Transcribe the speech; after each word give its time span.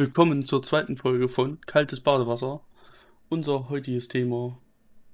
Willkommen 0.00 0.46
zur 0.46 0.62
zweiten 0.62 0.96
Folge 0.96 1.28
von 1.28 1.60
Kaltes 1.66 2.00
Badewasser. 2.00 2.62
Unser 3.28 3.68
heutiges 3.68 4.08
Thema 4.08 4.56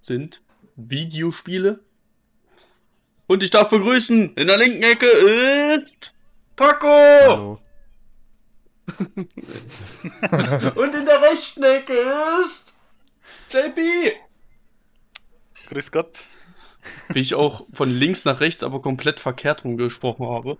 sind 0.00 0.42
Videospiele. 0.76 1.80
Und 3.26 3.42
ich 3.42 3.50
darf 3.50 3.68
begrüßen, 3.68 4.34
in 4.36 4.46
der 4.46 4.56
linken 4.56 4.84
Ecke 4.84 5.08
ist 5.08 6.14
Paco! 6.54 6.86
Hallo. 6.86 7.58
Und 10.76 10.94
in 10.94 11.04
der 11.04 11.20
rechten 11.20 11.64
Ecke 11.64 11.98
ist 12.44 12.76
JP! 13.50 14.12
Grüß 15.68 15.90
Gott. 15.90 16.16
Wie 17.08 17.18
ich 17.22 17.34
auch 17.34 17.66
von 17.72 17.90
links 17.90 18.24
nach 18.24 18.38
rechts, 18.38 18.62
aber 18.62 18.80
komplett 18.80 19.18
verkehrt 19.18 19.64
rum 19.64 19.78
gesprochen 19.78 20.28
habe. 20.28 20.58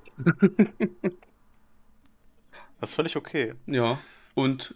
Das 2.80 2.90
ist 2.90 2.96
völlig 2.96 3.14
okay. 3.14 3.54
Ja, 3.66 4.00
und 4.36 4.74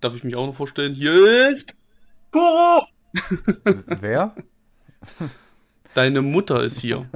darf 0.00 0.16
ich 0.16 0.24
mich 0.24 0.34
auch 0.34 0.46
noch 0.46 0.54
vorstellen, 0.54 0.94
hier 0.94 1.48
ist 1.48 1.76
Kuro! 2.32 2.86
Wer? 4.00 4.34
Deine 5.94 6.22
Mutter 6.22 6.62
ist 6.64 6.80
hier. 6.80 7.08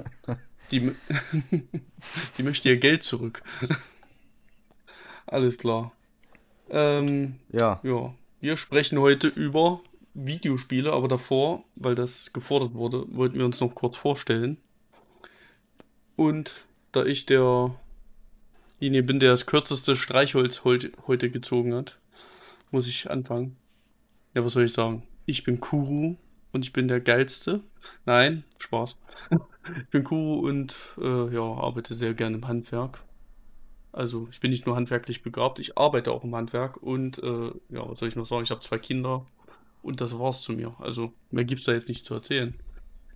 Die, 0.71 0.93
die 2.39 2.43
möchte 2.43 2.69
ihr 2.69 2.77
Geld 2.77 3.03
zurück. 3.03 3.43
Alles 5.27 5.59
klar. 5.59 5.93
Ähm, 6.71 7.39
Ja. 7.51 7.81
ja, 7.83 8.15
wir 8.41 8.57
sprechen 8.57 8.99
heute 8.99 9.29
über 9.29 9.81
Videospiele, 10.15 10.93
aber 10.93 11.09
davor, 11.09 11.65
weil 11.75 11.95
das 11.95 12.33
gefordert 12.33 12.75
wurde, 12.75 13.07
wollten 13.15 13.39
wir 13.39 13.47
uns 13.47 13.61
noch 13.61 13.75
kurz 13.75 13.97
vorstellen. 13.97 14.59
Und 16.17 16.67
da 16.93 17.05
ich 17.05 17.25
derjenige 18.83 19.05
bin, 19.05 19.21
der 19.21 19.31
das 19.31 19.47
kürzeste 19.47 19.95
Streichholz 19.95 20.65
heute, 20.65 21.31
gezogen 21.31 21.73
hat, 21.73 22.01
muss 22.73 22.89
ich 22.89 23.09
anfangen. 23.09 23.57
Ja, 24.35 24.45
was 24.45 24.55
soll 24.55 24.65
ich 24.65 24.73
sagen? 24.73 25.05
Ich 25.25 25.45
bin 25.45 25.61
Kuru 25.61 26.17
und 26.53 26.65
ich 26.65 26.73
bin 26.73 26.89
der 26.89 27.01
Geilste. 27.01 27.61
Nein, 28.07 28.43
Spaß. 28.59 28.99
Ich 29.79 29.89
bin 29.91 30.03
Kuru 30.03 30.49
und 30.49 30.75
äh, 30.99 31.33
ja, 31.33 31.43
arbeite 31.43 31.95
sehr 31.95 32.15
gerne 32.15 32.37
im 32.39 32.49
Handwerk. 32.49 33.05
Also 33.93 34.27
ich 34.33 34.41
bin 34.41 34.51
nicht 34.51 34.67
nur 34.67 34.75
handwerklich 34.75 35.23
begabt, 35.23 35.61
ich 35.61 35.79
arbeite 35.79 36.11
auch 36.11 36.25
im 36.25 36.35
Handwerk 36.35 36.79
und 36.79 37.23
äh, 37.23 37.53
ja, 37.69 37.89
was 37.89 38.01
soll 38.01 38.09
ich 38.09 38.17
noch 38.17 38.27
sagen? 38.27 38.43
Ich 38.43 38.51
habe 38.51 38.63
zwei 38.63 38.79
Kinder 38.79 39.27
und 39.83 40.01
das 40.01 40.19
war's 40.19 40.43
zu 40.43 40.55
mir. 40.55 40.75
Also 40.81 41.13
mehr 41.31 41.45
gibt's 41.45 41.65
da 41.65 41.73
jetzt 41.73 41.89
nicht 41.89 42.05
zu 42.05 42.15
erzählen. 42.15 42.59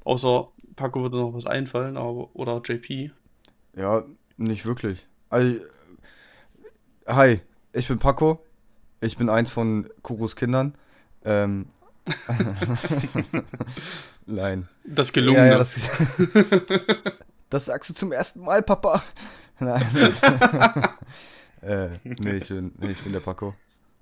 Außer 0.04 0.48
Paco 0.76 1.02
würde 1.02 1.16
noch 1.16 1.34
was 1.34 1.46
einfallen, 1.46 1.96
aber 1.96 2.36
oder 2.36 2.62
JP. 2.64 3.10
Ja, 3.74 4.04
nicht 4.36 4.64
wirklich. 4.64 5.08
Also, 5.28 5.60
hi, 7.06 7.40
ich 7.72 7.88
bin 7.88 7.98
Paco. 7.98 8.44
Ich 9.00 9.16
bin 9.16 9.28
eins 9.28 9.50
von 9.50 9.88
Kurus 10.02 10.36
Kindern. 10.36 10.76
Ähm. 11.24 11.66
Nein. 14.26 14.68
Das 14.84 15.12
gelungene. 15.12 15.46
Ja, 15.46 15.52
ja, 15.52 15.58
das, 15.58 15.78
das 17.50 17.64
sagst 17.66 17.90
du 17.90 17.94
zum 17.94 18.12
ersten 18.12 18.44
Mal, 18.44 18.62
Papa. 18.62 19.02
Nein. 19.58 19.84
äh, 21.62 21.88
nee, 22.04 22.36
ich 22.36 22.48
bin, 22.48 22.72
nee, 22.78 22.92
ich 22.92 23.02
bin 23.02 23.12
der 23.12 23.20
Paco. 23.20 23.54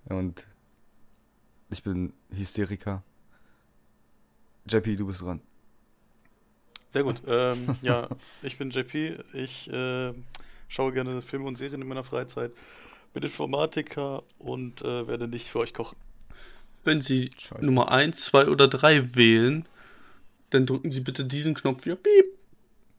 Und 0.05 0.47
ich 1.70 1.83
bin 1.83 2.12
Hysteriker. 2.31 3.03
JP, 4.66 4.97
du 4.97 5.06
bist 5.06 5.22
dran. 5.22 5.41
Sehr 6.91 7.03
gut. 7.03 7.22
Ähm, 7.26 7.76
ja, 7.82 8.09
ich 8.43 8.59
bin 8.59 8.70
JP. 8.70 9.25
Ich 9.32 9.70
äh, 9.72 10.12
schaue 10.75 10.93
gerne 10.93 11.23
Filme 11.23 11.47
und 11.47 11.57
Serien 11.57 11.81
in 11.81 11.89
meiner 11.89 12.05
Freizeit. 12.05 12.53
Bin 13.12 13.23
Informatiker 13.23 14.25
und 14.39 14.83
äh, 14.83 15.07
werde 15.07 15.29
nicht 15.29 15.49
für 15.49 15.61
euch 15.61 15.73
kochen. 15.73 15.97
Wenn 16.83 17.01
Sie 17.01 17.31
Scheiße. 17.39 17.65
Nummer 17.65 17.93
1, 17.93 18.25
2 18.25 18.49
oder 18.49 18.67
3 18.67 19.15
wählen, 19.15 19.67
dann 20.51 20.67
drücken 20.67 20.91
Sie 20.91 21.01
bitte 21.01 21.25
diesen 21.25 21.55
Knopf 21.55 21.85
hier. 21.85 21.97
Piep. 21.97 22.27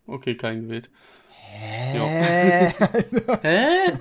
Okay, 0.07 0.35
kein 0.35 0.63
gewählt. 0.63 0.89
Hä? 1.29 2.73
Hä? 3.41 3.97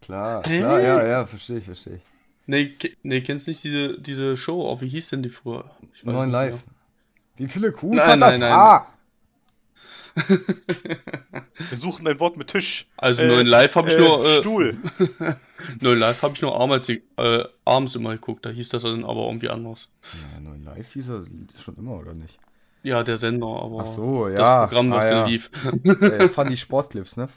Klar, 0.00 0.42
Hä? 0.46 0.58
klar, 0.58 0.80
ja, 0.80 1.06
ja, 1.06 1.26
verstehe 1.26 1.58
ich, 1.58 1.64
verstehe 1.64 1.96
ich. 1.96 2.02
Nee, 2.46 2.74
nee, 3.02 3.20
kennst 3.20 3.46
nicht 3.48 3.62
diese, 3.62 4.00
diese 4.00 4.36
Show? 4.36 4.62
Oh, 4.62 4.80
wie 4.80 4.88
hieß 4.88 5.10
denn 5.10 5.22
die 5.22 5.28
früher? 5.28 5.70
Ich 5.92 6.04
weiß 6.06 6.12
Neun 6.14 6.24
nicht 6.24 6.32
live. 6.32 6.52
mehr. 6.52 6.62
Wie 7.36 7.48
viele 7.48 7.70
Kuhs 7.72 7.96
Nein, 7.96 8.06
hat 8.06 8.20
das 8.20 8.38
nein, 8.38 8.40
nein. 8.40 8.82
Wir 10.16 11.76
suchen 11.76 12.06
ein 12.08 12.18
Wort 12.20 12.36
mit 12.36 12.48
Tisch. 12.48 12.86
Also 12.96 13.24
neun 13.24 13.46
live 13.46 13.74
habe 13.74 13.90
ich 13.90 13.96
äh, 13.96 14.00
nur 14.00 14.24
äh, 14.24 14.40
Stuhl. 14.40 14.78
neun 15.80 15.98
live 15.98 16.22
habe 16.22 16.34
ich 16.34 16.42
nur 16.42 16.58
abends, 16.58 16.88
äh, 16.88 17.44
abends 17.64 17.94
immer 17.94 18.12
geguckt. 18.12 18.46
Da 18.46 18.50
hieß 18.50 18.70
das 18.70 18.82
dann 18.82 19.04
aber 19.04 19.26
irgendwie 19.26 19.50
anders. 19.50 19.88
Ja, 20.34 20.40
neun 20.40 20.64
live 20.64 20.92
hieß 20.92 21.10
er 21.10 21.24
schon 21.62 21.76
immer, 21.76 21.98
oder 21.98 22.14
nicht? 22.14 22.38
Ja, 22.82 23.02
der 23.02 23.18
Sender, 23.18 23.46
aber 23.46 23.82
Ach 23.82 23.86
so, 23.86 24.28
ja. 24.28 24.36
das 24.36 24.68
Programm, 24.68 24.90
was 24.90 25.04
ah, 25.04 25.08
dann 25.10 25.18
ja. 25.18 25.26
lief. 25.26 25.50
Äh, 25.84 26.28
Funny 26.28 26.56
Sportclips, 26.56 27.16
ne? 27.16 27.28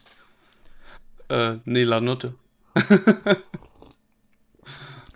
äh, 1.30 1.56
nee, 1.66 1.84
Lanotte. 1.84 2.36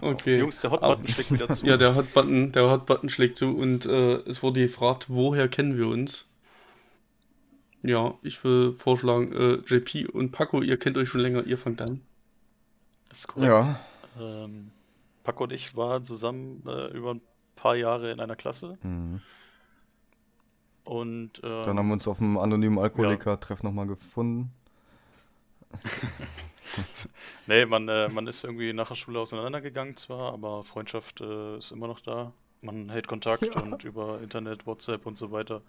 okay. 0.02 0.40
Jungs, 0.40 0.60
der 0.60 0.72
Hotbutton 0.72 1.08
schlägt 1.08 1.32
wieder 1.32 1.50
zu. 1.50 1.66
Ja, 1.66 1.78
der 1.78 1.96
Hotbutton, 1.96 2.52
der 2.52 2.70
Hotbutton 2.70 3.10
schlägt 3.10 3.38
zu 3.38 3.56
und 3.56 3.86
äh, 3.86 4.16
es 4.28 4.44
wurde 4.44 4.60
gefragt, 4.62 5.06
woher 5.08 5.48
kennen 5.48 5.78
wir 5.78 5.88
uns? 5.88 6.26
Ja, 7.84 8.16
ich 8.22 8.44
will 8.44 8.74
vorschlagen, 8.74 9.32
äh, 9.34 9.54
JP 9.66 10.08
und 10.08 10.32
Paco, 10.32 10.62
ihr 10.62 10.78
kennt 10.78 10.98
euch 10.98 11.10
schon 11.10 11.22
länger, 11.22 11.46
ihr 11.46 11.58
fangt 11.58 11.82
an. 11.82 12.02
Das 13.10 13.20
ist 13.20 13.28
korrekt. 13.28 13.52
Ja. 13.52 13.80
Ähm, 14.20 14.72
Paco 15.24 15.44
und 15.44 15.54
ich 15.54 15.76
waren 15.76 16.04
zusammen 16.04 16.64
äh, 16.68 16.88
über 16.88 17.14
ein 17.14 17.22
paar 17.56 17.76
Jahre 17.76 18.12
in 18.12 18.20
einer 18.20 18.36
Klasse. 18.36 18.78
Mhm. 18.82 19.22
Und 20.84 21.42
ähm, 21.44 21.64
Dann 21.66 21.78
haben 21.78 21.88
wir 21.88 21.94
uns 21.94 22.08
auf 22.08 22.18
dem 22.18 22.38
anonymen 22.38 22.80
Alkoholiker-Treff 22.80 23.64
nochmal 23.64 23.88
gefunden. 23.88 24.52
Nee, 27.48 27.66
man, 27.66 27.88
äh, 27.88 28.10
man 28.10 28.28
ist 28.28 28.44
irgendwie 28.44 28.74
nach 28.74 28.90
der 28.90 28.96
Schule 28.96 29.20
auseinandergegangen 29.20 29.96
zwar, 29.98 30.34
aber 30.34 30.64
Freundschaft 30.64 31.22
äh, 31.22 31.58
ist 31.58 31.72
immer 31.72 31.88
noch 31.88 32.02
da. 32.02 32.34
Man 32.62 32.90
hält 32.90 33.08
Kontakt 33.08 33.56
und 33.56 33.84
über 33.84 34.20
Internet, 34.22 34.66
WhatsApp 34.66 35.06
und 35.06 35.18
so 35.18 35.32
weiter. 35.32 35.62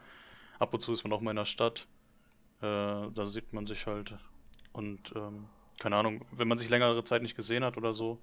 Ab 0.59 0.75
und 0.75 0.81
zu 0.81 0.93
ist 0.93 1.05
man 1.05 1.13
auch 1.13 1.21
mal 1.21 1.31
in 1.31 1.37
der 1.37 1.45
Stadt. 1.45 1.87
Äh, 2.61 3.11
da 3.15 3.27
sieht 3.27 3.53
man 3.53 3.67
sich 3.67 3.87
halt. 3.87 4.15
Und 4.73 5.13
ähm, 5.17 5.47
keine 5.79 5.97
Ahnung, 5.97 6.25
wenn 6.33 6.49
man 6.49 6.59
sich 6.59 6.69
längere 6.69 7.05
Zeit 7.05 7.23
nicht 7.23 7.37
gesehen 7.37 7.65
hat 7.65 7.77
oder 7.77 7.93
so, 7.93 8.19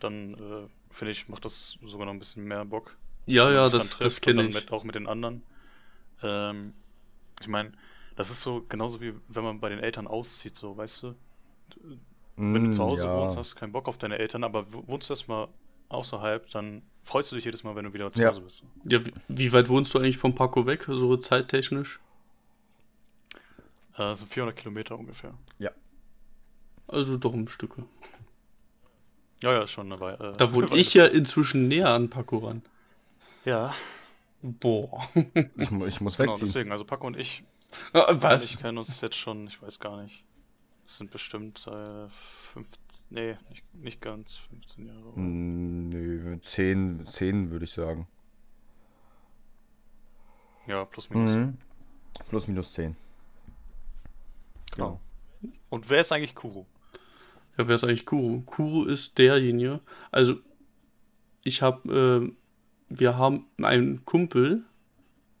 dann 0.00 0.34
äh, 0.34 0.68
finde 0.90 1.12
ich, 1.12 1.28
macht 1.28 1.44
das 1.44 1.78
sogar 1.84 2.06
noch 2.06 2.12
ein 2.14 2.18
bisschen 2.18 2.44
mehr 2.44 2.64
Bock. 2.64 2.96
Ja, 3.26 3.50
ja, 3.50 3.68
das, 3.68 3.98
das 3.98 4.20
kenne 4.20 4.46
ich. 4.46 4.54
Mit, 4.54 4.72
auch 4.72 4.84
mit 4.84 4.94
den 4.94 5.06
anderen. 5.06 5.42
Ähm, 6.22 6.74
ich 7.40 7.48
meine, 7.48 7.72
das 8.16 8.30
ist 8.30 8.42
so 8.42 8.64
genauso 8.68 9.00
wie 9.00 9.14
wenn 9.28 9.44
man 9.44 9.60
bei 9.60 9.68
den 9.68 9.80
Eltern 9.80 10.06
auszieht, 10.06 10.56
so, 10.56 10.76
weißt 10.76 11.02
du? 11.04 11.14
Wenn 12.52 12.64
du 12.64 12.70
Mm, 12.70 12.72
zu 12.72 12.82
Hause 12.82 13.06
ja. 13.06 13.14
wohnst, 13.14 13.36
hast 13.36 13.52
du 13.54 13.60
keinen 13.60 13.72
Bock 13.72 13.88
auf 13.88 13.98
deine 13.98 14.18
Eltern, 14.18 14.44
aber 14.44 14.66
wohnst 14.72 15.08
du 15.08 15.12
erstmal 15.12 15.48
außerhalb, 15.88 16.50
dann 16.50 16.82
freust 17.04 17.30
du 17.32 17.36
dich 17.36 17.44
jedes 17.44 17.64
Mal, 17.64 17.76
wenn 17.76 17.84
du 17.84 17.92
wieder 17.92 18.10
zu 18.12 18.22
Ja. 18.22 18.30
Hause 18.30 18.40
bist. 18.42 18.62
Ja, 18.84 19.04
wie, 19.06 19.12
wie 19.28 19.52
weit 19.52 19.68
wohnst 19.68 19.94
du 19.94 19.98
eigentlich 19.98 20.18
vom 20.18 20.34
Paco 20.34 20.66
weg, 20.66 20.84
so 20.88 21.16
zeittechnisch? 21.16 22.00
Das 23.96 24.20
sind 24.20 24.32
400 24.32 24.56
Kilometer 24.56 24.98
ungefähr. 24.98 25.34
Also 26.88 27.16
doch 27.18 27.32
ein 27.34 27.46
Stücke. 27.46 27.84
Ja, 29.42 29.52
ja, 29.52 29.62
ist 29.62 29.70
schon 29.70 29.86
eine 29.92 30.00
Weile. 30.00 30.32
Äh, 30.32 30.36
Da 30.36 30.52
wohne 30.52 30.68
ich 30.76 30.92
ja 30.94 31.06
inzwischen 31.06 31.68
näher 31.68 31.90
an 31.90 32.10
Paco 32.10 32.38
ran. 32.38 32.62
Ja, 33.44 33.72
Boah. 34.42 35.06
Ich, 35.14 35.70
ich 35.70 36.00
muss 36.00 36.16
genau, 36.16 36.30
wegziehen. 36.32 36.46
deswegen. 36.48 36.72
Also 36.72 36.84
Paco 36.84 37.06
und 37.06 37.16
ich, 37.16 37.44
Was? 37.92 38.44
ich 38.46 38.58
kennen 38.58 38.78
uns 38.78 39.00
jetzt 39.02 39.16
schon, 39.16 39.46
ich 39.46 39.60
weiß 39.62 39.78
gar 39.80 40.02
nicht. 40.02 40.24
Das 40.86 40.96
sind 40.96 41.10
bestimmt 41.12 41.64
äh, 41.68 42.08
15, 42.54 42.80
nee, 43.10 43.36
nicht, 43.50 43.74
nicht 43.74 44.00
ganz 44.00 44.38
15 44.50 44.86
Jahre. 44.88 44.98
oder? 45.10 45.20
Nö, 45.20 46.38
10, 46.42 47.06
10 47.06 47.50
würde 47.52 47.66
ich 47.66 47.72
sagen. 47.72 48.08
Ja, 50.66 50.84
plus 50.86 51.08
minus. 51.10 51.30
Mhm. 51.30 51.58
Plus 52.28 52.48
minus 52.48 52.72
10. 52.72 52.96
Genau. 54.72 55.00
Und 55.68 55.90
wer 55.90 56.00
ist 56.00 56.12
eigentlich 56.12 56.34
Kuro? 56.34 56.66
Ja, 57.56 57.68
wer 57.68 57.74
ist 57.74 57.84
eigentlich 57.84 58.06
Kuro? 58.06 58.42
Kuro 58.46 58.84
ist 58.84 59.18
derjenige. 59.18 59.80
Also, 60.10 60.36
ich 61.42 61.62
habe, 61.62 62.30
äh, 62.30 62.32
wir 62.88 63.16
haben 63.16 63.46
einen 63.62 64.04
Kumpel, 64.04 64.64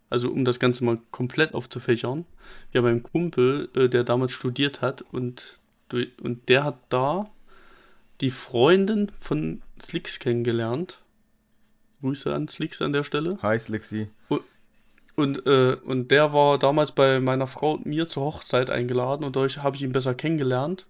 also 0.08 0.30
um 0.30 0.44
das 0.44 0.58
Ganze 0.58 0.84
mal 0.84 0.98
komplett 1.10 1.54
aufzufächern, 1.54 2.24
wir 2.72 2.80
haben 2.80 2.88
einen 2.88 3.02
Kumpel, 3.02 3.68
äh, 3.74 3.88
der 3.88 4.04
damals 4.04 4.32
studiert 4.32 4.80
hat 4.80 5.02
und, 5.02 5.60
und 6.22 6.48
der 6.48 6.64
hat 6.64 6.78
da 6.88 7.30
die 8.20 8.30
Freundin 8.30 9.10
von 9.18 9.62
Slicks 9.80 10.18
kennengelernt. 10.18 11.02
Grüße 12.00 12.34
an 12.34 12.48
Slicks 12.48 12.80
an 12.82 12.92
der 12.92 13.04
Stelle. 13.04 13.38
Hi, 13.42 13.58
Slixi. 13.58 14.08
Und, 14.28 14.42
äh, 15.22 15.76
und 15.84 16.10
der 16.10 16.32
war 16.32 16.58
damals 16.58 16.92
bei 16.92 17.20
meiner 17.20 17.46
Frau 17.46 17.72
und 17.72 17.86
mir 17.86 18.08
zur 18.08 18.24
Hochzeit 18.24 18.70
eingeladen 18.70 19.24
und 19.24 19.36
dadurch 19.36 19.58
habe 19.58 19.76
ich 19.76 19.82
ihn 19.82 19.92
besser 19.92 20.14
kennengelernt. 20.14 20.86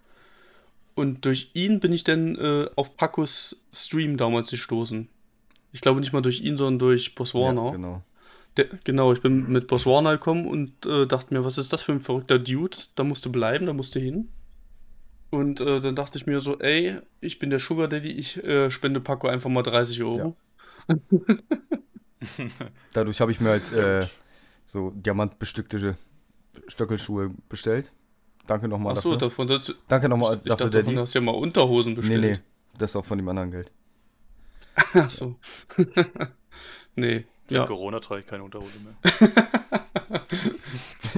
Und 0.95 1.25
durch 1.25 1.51
ihn 1.55 1.81
bin 1.81 1.93
ich 1.93 2.05
dann 2.05 2.37
äh, 2.37 2.67
auf 2.77 2.97
Pacos 2.97 3.57
Stream 3.73 4.17
damals 4.17 4.51
gestoßen. 4.51 5.09
Ich 5.73 5.81
glaube 5.81 6.01
nicht 6.01 6.13
mal 6.13 6.21
durch 6.21 6.41
ihn, 6.41 6.59
sondern 6.59 6.79
durch 6.79 7.15
Boss 7.15 7.35
Warner. 7.35 7.67
Ja, 7.67 7.71
genau. 7.73 8.03
Der, 8.57 8.67
genau, 8.85 9.13
ich 9.13 9.23
bin 9.23 9.51
mit 9.51 9.69
Boss 9.69 9.87
Warner 9.87 10.13
gekommen 10.13 10.47
und 10.47 10.85
äh, 10.85 11.07
dachte 11.07 11.33
mir, 11.33 11.45
was 11.45 11.59
ist 11.59 11.73
das 11.73 11.83
für 11.83 11.93
ein 11.93 12.01
verrückter 12.01 12.39
Dude? 12.39 12.77
Da 12.97 13.05
musst 13.05 13.25
du 13.25 13.31
bleiben, 13.31 13.67
da 13.67 13.73
musst 13.73 13.95
du 13.95 14.01
hin. 14.01 14.29
Und 15.31 15.61
äh, 15.61 15.81
dann 15.81 15.95
dachte 15.95 16.19
ich 16.19 16.27
mir 16.27 16.41
so, 16.41 16.59
ey, 16.59 16.97
ich 17.21 17.39
bin 17.39 17.51
der 17.51 17.61
Sugar 17.61 17.87
Daddy, 17.87 18.11
ich 18.11 18.43
äh, 18.45 18.71
spende 18.71 19.01
Paco 19.01 19.29
einfach 19.29 19.49
mal 19.49 19.63
30 19.63 20.03
Euro. 20.03 20.37
Dadurch 22.93 23.21
habe 23.21 23.33
ich 23.33 23.41
mir 23.41 23.51
halt 23.51 23.73
äh, 23.73 24.07
so 24.67 24.91
diamantbestückte 24.91 25.97
Stöckelschuhe 26.69 27.31
bestellt. 27.49 27.93
Danke 28.47 28.69
nochmal 28.69 28.93
Achso, 28.93 29.11
dafür. 29.13 29.29
davon, 29.29 29.49
das, 29.49 29.75
Danke 29.89 30.09
nochmal 30.09 30.35
ich, 30.35 30.39
ich 30.39 30.49
dafür, 30.49 30.67
dachte, 30.67 30.83
davon 30.85 30.99
hast 30.99 31.15
du 31.15 31.19
ja 31.19 31.25
mal 31.25 31.33
Unterhosen 31.33 31.93
Nee, 31.93 31.97
bestellt. 32.01 32.21
nee, 32.23 32.39
das 32.79 32.91
ist 32.91 32.97
auch 32.97 33.05
von 33.05 33.19
dem 33.19 33.29
anderen 33.29 33.51
Geld. 33.51 33.71
Achso. 34.95 35.37
nee, 36.97 37.25
ja. 37.51 37.67
Corona 37.67 38.01
trage 38.01 38.21
ich 38.23 38.27
keine 38.27 38.43
Unterhose 38.45 38.79
mehr. 38.81 38.95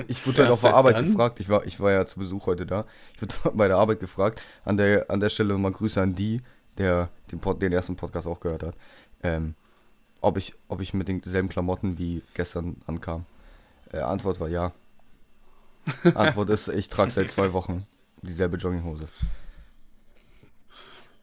Ich 0.09 0.27
wurde 0.27 0.39
halt 0.39 0.49
Ja, 0.49 0.53
auf 0.55 0.61
der 0.61 0.71
seit 0.71 0.75
Arbeit 0.75 0.97
dann? 0.97 1.07
gefragt, 1.07 1.41
ich 1.41 1.49
war, 1.49 1.65
ich 1.67 1.79
war 1.81 1.93
ja 1.93 2.07
zu 2.07 2.19
Besuch 2.19 2.47
heute 2.47 2.67
da. 2.67 2.87
Ich 3.15 3.23
wurde 3.23 3.35
bei 3.57 3.69
der 3.69 3.77
Arbeit 3.77 4.01
gefragt. 4.01 4.43
An 4.65 4.77
der, 4.77 5.11
an 5.11 5.21
der 5.21 5.29
Stelle 5.31 5.57
mal 5.59 5.73
Grüße 5.73 6.01
an 6.01 6.15
die, 6.15 6.41
der 6.79 7.11
den, 7.31 7.39
Pod, 7.41 7.61
den 7.63 7.73
ersten 7.73 7.97
Podcast 7.97 8.27
auch 8.27 8.41
gehört 8.41 8.63
hat. 8.63 8.77
Ähm, 9.23 9.55
ob, 10.23 10.39
ich, 10.39 10.55
ob 10.69 10.81
ich 10.81 10.95
mit 10.95 11.09
denselben 11.09 11.49
Klamotten 11.49 11.99
wie 11.99 12.23
gestern 12.35 12.77
ankam. 12.87 13.27
Äh, 13.93 13.99
Antwort 13.99 14.41
war 14.41 14.49
ja. 14.49 14.73
Antwort 16.15 16.49
ist, 16.51 16.69
ich 16.69 16.89
trage 16.89 17.11
seit 17.11 17.31
zwei 17.31 17.53
Wochen 17.53 17.87
dieselbe 18.23 18.57
Jogginghose. 18.57 19.09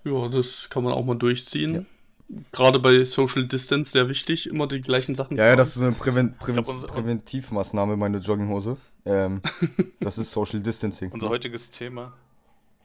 ja, 0.04 0.28
das 0.28 0.70
kann 0.70 0.84
man 0.84 0.94
auch 0.94 1.06
mal 1.06 1.16
durchziehen. 1.16 1.88
Gerade 2.52 2.78
bei 2.78 3.04
Social 3.06 3.48
Distance 3.48 3.92
sehr 3.92 4.08
wichtig, 4.08 4.48
immer 4.48 4.68
die 4.68 4.82
gleichen 4.82 5.16
Sachen 5.16 5.36
Ja, 5.38 5.48
ja, 5.48 5.56
das 5.56 5.76
ist 5.76 5.82
eine 5.82 5.94
Präven 5.94 6.38
Präven 6.38 6.62
glaub, 6.62 6.88
Präventivmaßnahme, 6.88 7.98
meine 7.98 8.20
Jogginghose. 8.20 8.78
Ähm, 9.06 9.42
das 10.00 10.20
ist 10.20 10.32
Social 10.32 10.60
Distancing. 10.60 11.12
Unser 11.12 11.30
heutiges 11.30 11.72
Thema, 11.72 12.14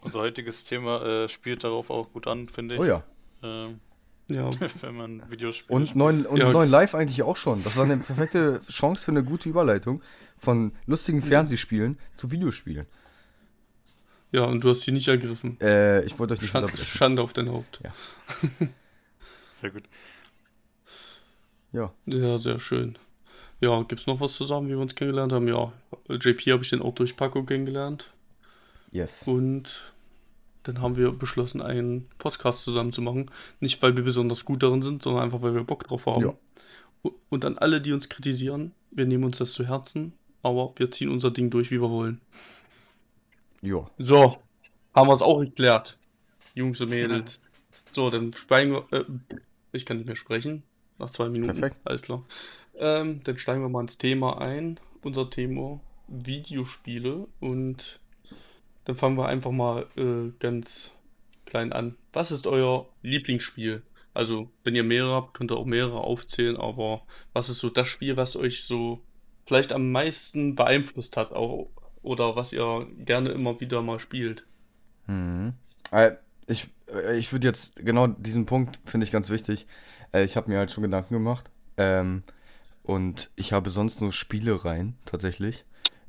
unser 0.00 0.20
heutiges 0.20 0.64
Thema 0.64 1.02
äh, 1.04 1.28
spielt 1.28 1.64
darauf 1.64 1.90
auch 1.90 2.10
gut 2.12 2.26
an, 2.26 2.48
finde 2.48 2.76
ich. 2.76 2.80
Oh 2.80 2.84
ja. 2.84 3.02
Ähm, 3.42 3.80
Ja, 4.28 4.50
wenn 4.80 4.94
man 4.96 5.30
Videos 5.30 5.56
spielt. 5.56 5.70
Und 5.70 5.96
neun, 5.96 6.24
und 6.26 6.38
Ja. 6.38 6.50
neun 6.50 6.68
Live 6.70 6.94
eigentlich 6.94 7.22
auch 7.22 7.36
schon. 7.36 7.62
Das 7.62 7.76
war 7.76 7.84
eine 7.84 7.98
perfekte 7.98 8.60
Chance 8.68 9.04
für 9.04 9.10
eine 9.10 9.22
gute 9.24 9.48
Überleitung 9.48 10.02
von 10.38 10.72
lustigen 10.86 11.20
Fernsehspielen 11.22 11.98
zu 12.16 12.30
Videospielen. 12.30 12.86
ja, 14.32 14.44
und 14.44 14.64
du 14.64 14.70
hast 14.70 14.80
sie 14.82 14.92
nicht 14.92 15.08
ergriffen. 15.08 15.58
Äh, 15.60 16.04
ich 16.04 16.18
wollte 16.18 16.34
euch 16.34 16.40
nicht 16.40 16.50
Schande, 16.50 16.66
unterbrechen. 16.66 16.96
Schande 16.96 17.22
auf 17.22 17.32
dein 17.32 17.48
Haupt. 17.50 17.80
Sehr 19.52 19.70
gut. 19.70 19.84
Ja. 21.72 21.92
Ja, 22.06 22.38
sehr 22.38 22.60
schön. 22.60 22.98
Ja, 23.60 23.82
gibt's 23.82 24.06
noch 24.06 24.20
was 24.20 24.34
zu 24.34 24.44
sagen, 24.44 24.66
wie 24.66 24.70
wir 24.72 24.78
uns 24.78 24.94
kennengelernt 24.94 25.32
haben? 25.32 25.48
Ja, 25.48 25.72
JP 26.08 26.52
habe 26.52 26.62
ich 26.62 26.70
dann 26.70 26.82
auch 26.82 26.94
durch 26.94 27.16
Paco 27.16 27.42
kennengelernt. 27.44 28.12
Yes. 28.90 29.22
Und 29.26 29.93
dann 30.64 30.80
haben 30.80 30.96
wir 30.96 31.12
beschlossen, 31.12 31.62
einen 31.62 32.08
Podcast 32.18 32.64
zusammen 32.64 32.92
zu 32.92 33.02
machen. 33.02 33.30
Nicht, 33.60 33.80
weil 33.82 33.96
wir 33.96 34.02
besonders 34.02 34.44
gut 34.44 34.62
darin 34.62 34.82
sind, 34.82 35.02
sondern 35.02 35.24
einfach, 35.24 35.42
weil 35.42 35.54
wir 35.54 35.64
Bock 35.64 35.86
drauf 35.86 36.06
haben. 36.06 36.22
Ja. 36.22 36.34
Und 37.28 37.44
an 37.44 37.58
alle, 37.58 37.80
die 37.80 37.92
uns 37.92 38.08
kritisieren, 38.08 38.72
wir 38.90 39.06
nehmen 39.06 39.24
uns 39.24 39.38
das 39.38 39.52
zu 39.52 39.66
Herzen, 39.66 40.14
aber 40.42 40.72
wir 40.76 40.90
ziehen 40.90 41.10
unser 41.10 41.30
Ding 41.30 41.50
durch, 41.50 41.70
wie 41.70 41.80
wir 41.80 41.90
wollen. 41.90 42.20
Ja. 43.60 43.88
So, 43.98 44.36
haben 44.94 45.08
wir 45.08 45.12
es 45.12 45.22
auch 45.22 45.40
geklärt. 45.40 45.98
Jungs 46.54 46.80
und 46.80 46.90
Mädels. 46.90 47.40
So, 47.90 48.10
dann 48.10 48.32
steigen 48.32 48.72
wir. 48.72 48.86
Äh, 48.92 49.04
ich 49.72 49.84
kann 49.84 49.98
nicht 49.98 50.06
mehr 50.06 50.16
sprechen. 50.16 50.62
Nach 50.98 51.10
zwei 51.10 51.28
Minuten. 51.28 51.58
Perfekt. 51.58 51.76
Alles 51.84 52.02
klar. 52.02 52.24
Ähm, 52.76 53.20
dann 53.24 53.38
steigen 53.38 53.62
wir 53.62 53.68
mal 53.68 53.82
ins 53.82 53.98
Thema 53.98 54.40
ein. 54.40 54.78
Unser 55.02 55.30
Thema 55.30 55.80
Videospiele. 56.08 57.26
Und 57.40 58.00
dann 58.84 58.96
fangen 58.96 59.16
wir 59.16 59.26
einfach 59.26 59.50
mal 59.50 59.86
äh, 59.96 60.32
ganz 60.38 60.92
klein 61.46 61.72
an. 61.72 61.96
Was 62.12 62.30
ist 62.30 62.46
euer 62.46 62.88
Lieblingsspiel? 63.02 63.82
Also, 64.12 64.50
wenn 64.62 64.74
ihr 64.74 64.84
mehrere 64.84 65.14
habt, 65.14 65.34
könnt 65.34 65.50
ihr 65.50 65.56
auch 65.56 65.64
mehrere 65.64 66.00
aufzählen, 66.00 66.56
aber 66.56 67.02
was 67.32 67.48
ist 67.48 67.58
so 67.58 67.68
das 67.68 67.88
Spiel, 67.88 68.16
was 68.16 68.36
euch 68.36 68.64
so 68.64 69.00
vielleicht 69.44 69.72
am 69.72 69.90
meisten 69.90 70.54
beeinflusst 70.54 71.16
hat, 71.16 71.32
auch, 71.32 71.68
oder 72.02 72.36
was 72.36 72.52
ihr 72.52 72.86
gerne 72.98 73.30
immer 73.30 73.60
wieder 73.60 73.82
mal 73.82 73.98
spielt? 73.98 74.46
Mhm. 75.06 75.54
Äh, 75.90 76.12
ich 76.46 76.68
äh, 76.94 77.16
ich 77.16 77.32
würde 77.32 77.46
jetzt, 77.46 77.76
genau 77.76 78.06
diesen 78.06 78.46
Punkt 78.46 78.78
finde 78.84 79.04
ich 79.04 79.12
ganz 79.12 79.30
wichtig. 79.30 79.66
Äh, 80.12 80.24
ich 80.24 80.36
habe 80.36 80.50
mir 80.50 80.58
halt 80.58 80.70
schon 80.70 80.82
Gedanken 80.82 81.14
gemacht. 81.14 81.50
Ähm, 81.76 82.22
und 82.82 83.30
ich 83.36 83.52
habe 83.52 83.70
sonst 83.70 84.00
nur 84.00 84.12
Spielereien, 84.12 84.96
tatsächlich. 85.04 85.64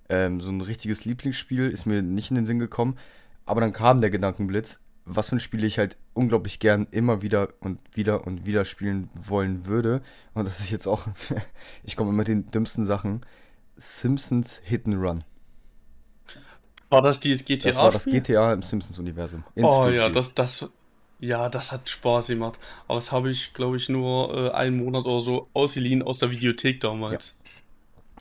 Ähm, 0.09 0.39
so 0.39 0.51
ein 0.51 0.61
richtiges 0.61 1.05
Lieblingsspiel 1.05 1.69
ist 1.69 1.85
mir 1.85 2.01
nicht 2.01 2.29
in 2.29 2.35
den 2.35 2.45
Sinn 2.45 2.59
gekommen. 2.59 2.97
Aber 3.45 3.61
dann 3.61 3.73
kam 3.73 4.01
der 4.01 4.09
Gedankenblitz, 4.09 4.79
was 5.05 5.29
für 5.29 5.35
ein 5.35 5.39
Spiel 5.39 5.63
ich 5.63 5.77
halt 5.77 5.97
unglaublich 6.13 6.59
gern 6.59 6.87
immer 6.91 7.21
wieder 7.21 7.49
und 7.59 7.79
wieder 7.93 8.25
und 8.25 8.45
wieder 8.45 8.65
spielen 8.65 9.09
wollen 9.13 9.65
würde. 9.65 10.01
Und 10.33 10.47
das 10.47 10.59
ist 10.59 10.71
jetzt 10.71 10.87
auch, 10.87 11.07
ich 11.83 11.95
komme 11.95 12.11
mit 12.11 12.27
den 12.27 12.47
dümmsten 12.47 12.85
Sachen. 12.85 13.21
Simpsons 13.77 14.61
Hit 14.63 14.87
and 14.87 14.95
Run. 14.95 15.23
War 16.89 17.01
das 17.01 17.19
dieses 17.19 17.43
GTA? 17.43 17.69
Das 17.69 17.77
war 17.77 17.91
das 17.91 18.05
GTA 18.05 18.53
im 18.53 18.61
Simpsons-Universum. 18.61 19.43
Oh 19.55 19.87
ja, 19.87 20.09
das, 20.09 20.33
das, 20.33 20.69
ja, 21.19 21.49
das 21.49 21.71
hat 21.71 21.89
Spaß 21.89 22.27
gemacht. 22.27 22.59
Aber 22.87 22.95
das 22.95 23.11
habe 23.11 23.29
ich, 23.31 23.53
glaube 23.53 23.77
ich, 23.77 23.89
nur 23.89 24.33
äh, 24.33 24.51
einen 24.51 24.77
Monat 24.77 25.05
oder 25.05 25.19
so 25.19 25.47
ausgeliehen 25.53 26.03
aus 26.03 26.19
der 26.19 26.31
Videothek 26.31 26.79
damals. 26.79 27.37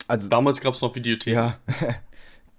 Also, 0.09 0.29
Damals 0.29 0.61
gab 0.61 0.75
es 0.75 0.83
noch 0.83 0.95
Videothek. 0.95 1.35
Ja, 1.35 1.59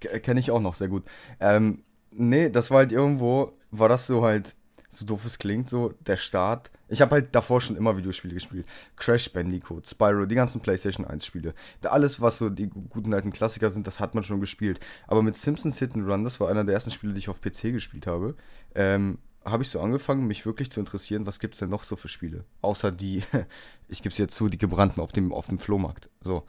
kenne 0.00 0.40
ich 0.40 0.50
auch 0.50 0.60
noch 0.60 0.74
sehr 0.74 0.88
gut. 0.88 1.04
Ähm, 1.40 1.82
nee, 2.10 2.50
das 2.50 2.70
war 2.70 2.78
halt 2.78 2.92
irgendwo, 2.92 3.52
war 3.70 3.88
das 3.88 4.06
so 4.06 4.24
halt, 4.24 4.54
so 4.88 5.04
doof 5.04 5.24
es 5.24 5.38
klingt, 5.38 5.68
so 5.68 5.92
der 6.06 6.16
Start. 6.16 6.70
Ich 6.88 7.00
habe 7.00 7.16
halt 7.16 7.34
davor 7.34 7.60
schon 7.60 7.76
immer 7.76 7.96
Videospiele 7.96 8.34
gespielt. 8.34 8.66
Crash 8.96 9.32
Bandicoot, 9.32 9.88
Spyro, 9.88 10.26
die 10.26 10.34
ganzen 10.34 10.60
PlayStation 10.60 11.06
1 11.06 11.26
Spiele. 11.26 11.54
Alles, 11.82 12.20
was 12.20 12.38
so 12.38 12.48
die 12.48 12.68
guten 12.68 13.12
alten 13.12 13.32
Klassiker 13.32 13.70
sind, 13.70 13.86
das 13.86 14.00
hat 14.00 14.14
man 14.14 14.24
schon 14.24 14.40
gespielt. 14.40 14.78
Aber 15.06 15.22
mit 15.22 15.34
Simpsons 15.34 15.78
Hit 15.78 15.94
and 15.94 16.08
Run, 16.08 16.24
das 16.24 16.40
war 16.40 16.48
einer 16.48 16.64
der 16.64 16.74
ersten 16.74 16.90
Spiele, 16.90 17.12
die 17.12 17.18
ich 17.18 17.28
auf 17.28 17.40
PC 17.40 17.72
gespielt 17.72 18.06
habe, 18.06 18.36
ähm, 18.74 19.18
habe 19.44 19.62
ich 19.62 19.68
so 19.68 19.80
angefangen, 19.80 20.26
mich 20.26 20.44
wirklich 20.44 20.70
zu 20.70 20.80
interessieren, 20.80 21.26
was 21.26 21.38
gibt's 21.38 21.58
denn 21.58 21.70
noch 21.70 21.82
so 21.84 21.96
für 21.96 22.08
Spiele? 22.08 22.44
Außer 22.62 22.90
die, 22.90 23.22
ich 23.88 24.02
gebe 24.02 24.12
es 24.12 24.18
jetzt 24.18 24.34
zu, 24.34 24.48
die 24.48 24.58
gebrannten 24.58 25.00
auf 25.00 25.12
dem, 25.12 25.32
auf 25.32 25.46
dem 25.48 25.58
Flohmarkt. 25.58 26.10
So. 26.20 26.44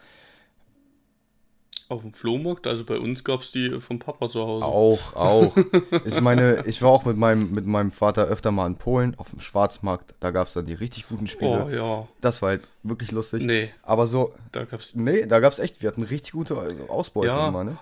Auf 1.89 2.01
dem 2.01 2.13
Flohmarkt, 2.13 2.67
also 2.67 2.83
bei 2.83 2.97
uns 2.99 3.23
gab 3.23 3.41
es 3.41 3.51
die 3.51 3.79
vom 3.79 3.97
Papa 3.99 4.27
zu 4.27 4.41
Hause. 4.41 4.65
Auch, 4.65 5.13
auch. 5.15 5.55
Ich 6.05 6.19
meine, 6.19 6.63
ich 6.65 6.81
war 6.81 6.89
auch 6.89 7.05
mit 7.05 7.15
meinem, 7.15 7.51
mit 7.51 7.65
meinem 7.65 7.91
Vater 7.91 8.25
öfter 8.25 8.51
mal 8.51 8.67
in 8.67 8.75
Polen 8.75 9.15
auf 9.17 9.29
dem 9.29 9.39
Schwarzmarkt. 9.39 10.13
Da 10.19 10.31
gab 10.31 10.47
es 10.47 10.53
dann 10.53 10.65
die 10.65 10.73
richtig 10.73 11.07
guten 11.07 11.27
Spiele. 11.27 11.65
Oh 11.65 11.69
ja, 11.69 12.07
Das 12.19 12.41
war 12.41 12.49
halt 12.49 12.67
wirklich 12.83 13.11
lustig. 13.11 13.43
nee, 13.43 13.69
Aber 13.83 14.07
so, 14.07 14.33
da 14.51 14.65
gab's. 14.65 14.95
nee, 14.95 15.25
da 15.25 15.39
gab 15.39 15.53
es 15.53 15.59
echt, 15.59 15.81
wir 15.81 15.87
hatten 15.87 16.03
richtig 16.03 16.33
gute 16.33 16.57
Ausbeute 16.89 17.27
Ja, 17.27 17.47
immer, 17.47 17.63
ne? 17.63 17.77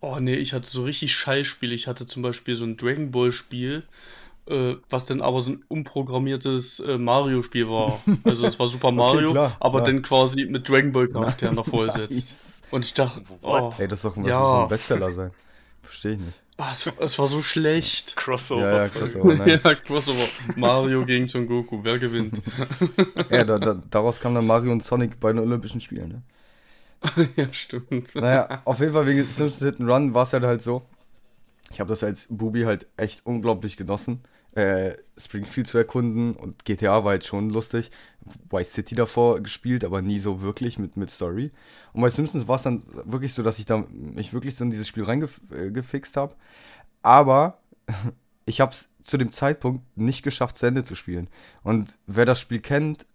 oh 0.00 0.18
nee, 0.20 0.36
ich 0.36 0.52
hatte 0.52 0.68
so 0.68 0.84
richtig 0.84 1.12
Scheißspiele. 1.14 1.74
Ich 1.74 1.88
hatte 1.88 2.06
zum 2.06 2.22
Beispiel 2.22 2.54
so 2.54 2.64
ein 2.64 2.76
Dragon 2.76 3.10
Ball 3.10 3.32
Spiel, 3.32 3.82
äh, 4.46 4.74
was 4.90 5.06
dann 5.06 5.20
aber 5.20 5.40
so 5.40 5.50
ein 5.52 5.64
umprogrammiertes 5.68 6.80
äh, 6.80 6.98
Mario-Spiel 6.98 7.68
war. 7.68 8.00
Also 8.24 8.46
es 8.46 8.58
war 8.58 8.66
Super 8.66 8.92
Mario, 8.92 9.30
klar, 9.30 9.56
aber 9.60 9.80
klar. 9.80 9.92
dann 9.92 10.02
quasi 10.02 10.44
mit 10.44 10.68
Dragon 10.68 10.92
Ball 10.92 11.08
Charakteren 11.08 11.54
noch 11.54 11.66
vorgesetzt. 11.66 12.12
Nice. 12.12 12.62
Und 12.70 12.84
ich 12.84 12.94
dachte, 12.94 13.22
oh, 13.42 13.48
What? 13.52 13.78
Ey, 13.80 13.88
das 13.88 14.00
ist 14.00 14.04
doch 14.04 14.16
das 14.16 14.26
Ja. 14.26 14.40
muss 14.40 14.50
so 14.50 14.56
ein 14.58 14.68
Bestseller 14.68 15.10
sein. 15.12 15.30
Verstehe 15.82 16.12
ich 16.12 16.18
nicht. 16.18 16.42
ah, 16.56 16.68
es, 16.72 16.90
es 16.98 17.18
war 17.18 17.26
so 17.26 17.42
schlecht. 17.42 18.16
Crossover. 18.16 18.62
Ja, 18.70 18.76
ja, 18.84 18.88
krass, 18.88 19.16
aber 19.16 19.34
nice. 19.46 19.62
Ja, 19.62 19.74
Crossover. 19.74 20.24
Mario 20.56 21.04
gegen 21.04 21.28
Son 21.28 21.46
Goku, 21.46 21.80
wer 21.82 21.98
gewinnt? 21.98 22.40
ja, 23.30 23.44
da, 23.44 23.58
da, 23.58 23.80
daraus 23.90 24.18
kam 24.20 24.34
dann 24.34 24.46
Mario 24.46 24.72
und 24.72 24.82
Sonic 24.82 25.20
bei 25.20 25.32
den 25.32 25.40
Olympischen 25.40 25.80
Spielen, 25.80 26.08
ne? 26.08 26.22
ja, 27.36 27.46
stimmt. 27.52 28.14
Naja, 28.14 28.62
auf 28.64 28.80
jeden 28.80 28.92
Fall 28.94 29.06
wegen 29.06 29.24
Simpsons 29.24 29.58
Hit 29.62 29.78
and 29.80 29.90
Run 29.90 30.14
war 30.14 30.22
es 30.22 30.32
halt, 30.32 30.44
halt 30.44 30.62
so. 30.62 30.82
Ich 31.70 31.80
habe 31.80 31.88
das 31.90 32.02
als 32.02 32.26
Bubi 32.30 32.62
halt 32.62 32.86
echt 32.96 33.26
unglaublich 33.26 33.76
genossen. 33.76 34.22
Äh, 34.54 34.96
Springfield 35.18 35.66
zu 35.66 35.78
erkunden 35.78 36.34
und 36.34 36.64
GTA 36.64 37.04
war 37.04 37.10
halt 37.10 37.24
schon 37.24 37.50
lustig. 37.50 37.90
Vice 38.50 38.72
City 38.72 38.94
davor 38.94 39.40
gespielt, 39.40 39.84
aber 39.84 40.00
nie 40.00 40.18
so 40.18 40.42
wirklich 40.42 40.78
mit, 40.78 40.96
mit 40.96 41.10
Story. 41.10 41.50
Und 41.92 42.02
bei 42.02 42.10
Simpsons 42.10 42.48
war 42.48 42.56
es 42.56 42.62
dann 42.62 42.82
wirklich 43.04 43.34
so, 43.34 43.42
dass 43.42 43.58
ich 43.58 43.66
da 43.66 43.84
mich 43.90 44.32
wirklich 44.32 44.56
so 44.56 44.64
in 44.64 44.70
dieses 44.70 44.88
Spiel 44.88 45.04
reingefixt 45.04 46.16
habe. 46.16 46.34
Aber 47.02 47.58
ich 48.46 48.60
habe 48.60 48.72
es 48.72 48.88
zu 49.02 49.18
dem 49.18 49.32
Zeitpunkt 49.32 49.84
nicht 49.96 50.22
geschafft, 50.22 50.56
zu 50.56 50.66
Ende 50.66 50.84
zu 50.84 50.94
spielen. 50.94 51.28
Und 51.62 51.98
wer 52.06 52.24
das 52.24 52.40
Spiel 52.40 52.60
kennt, 52.60 53.06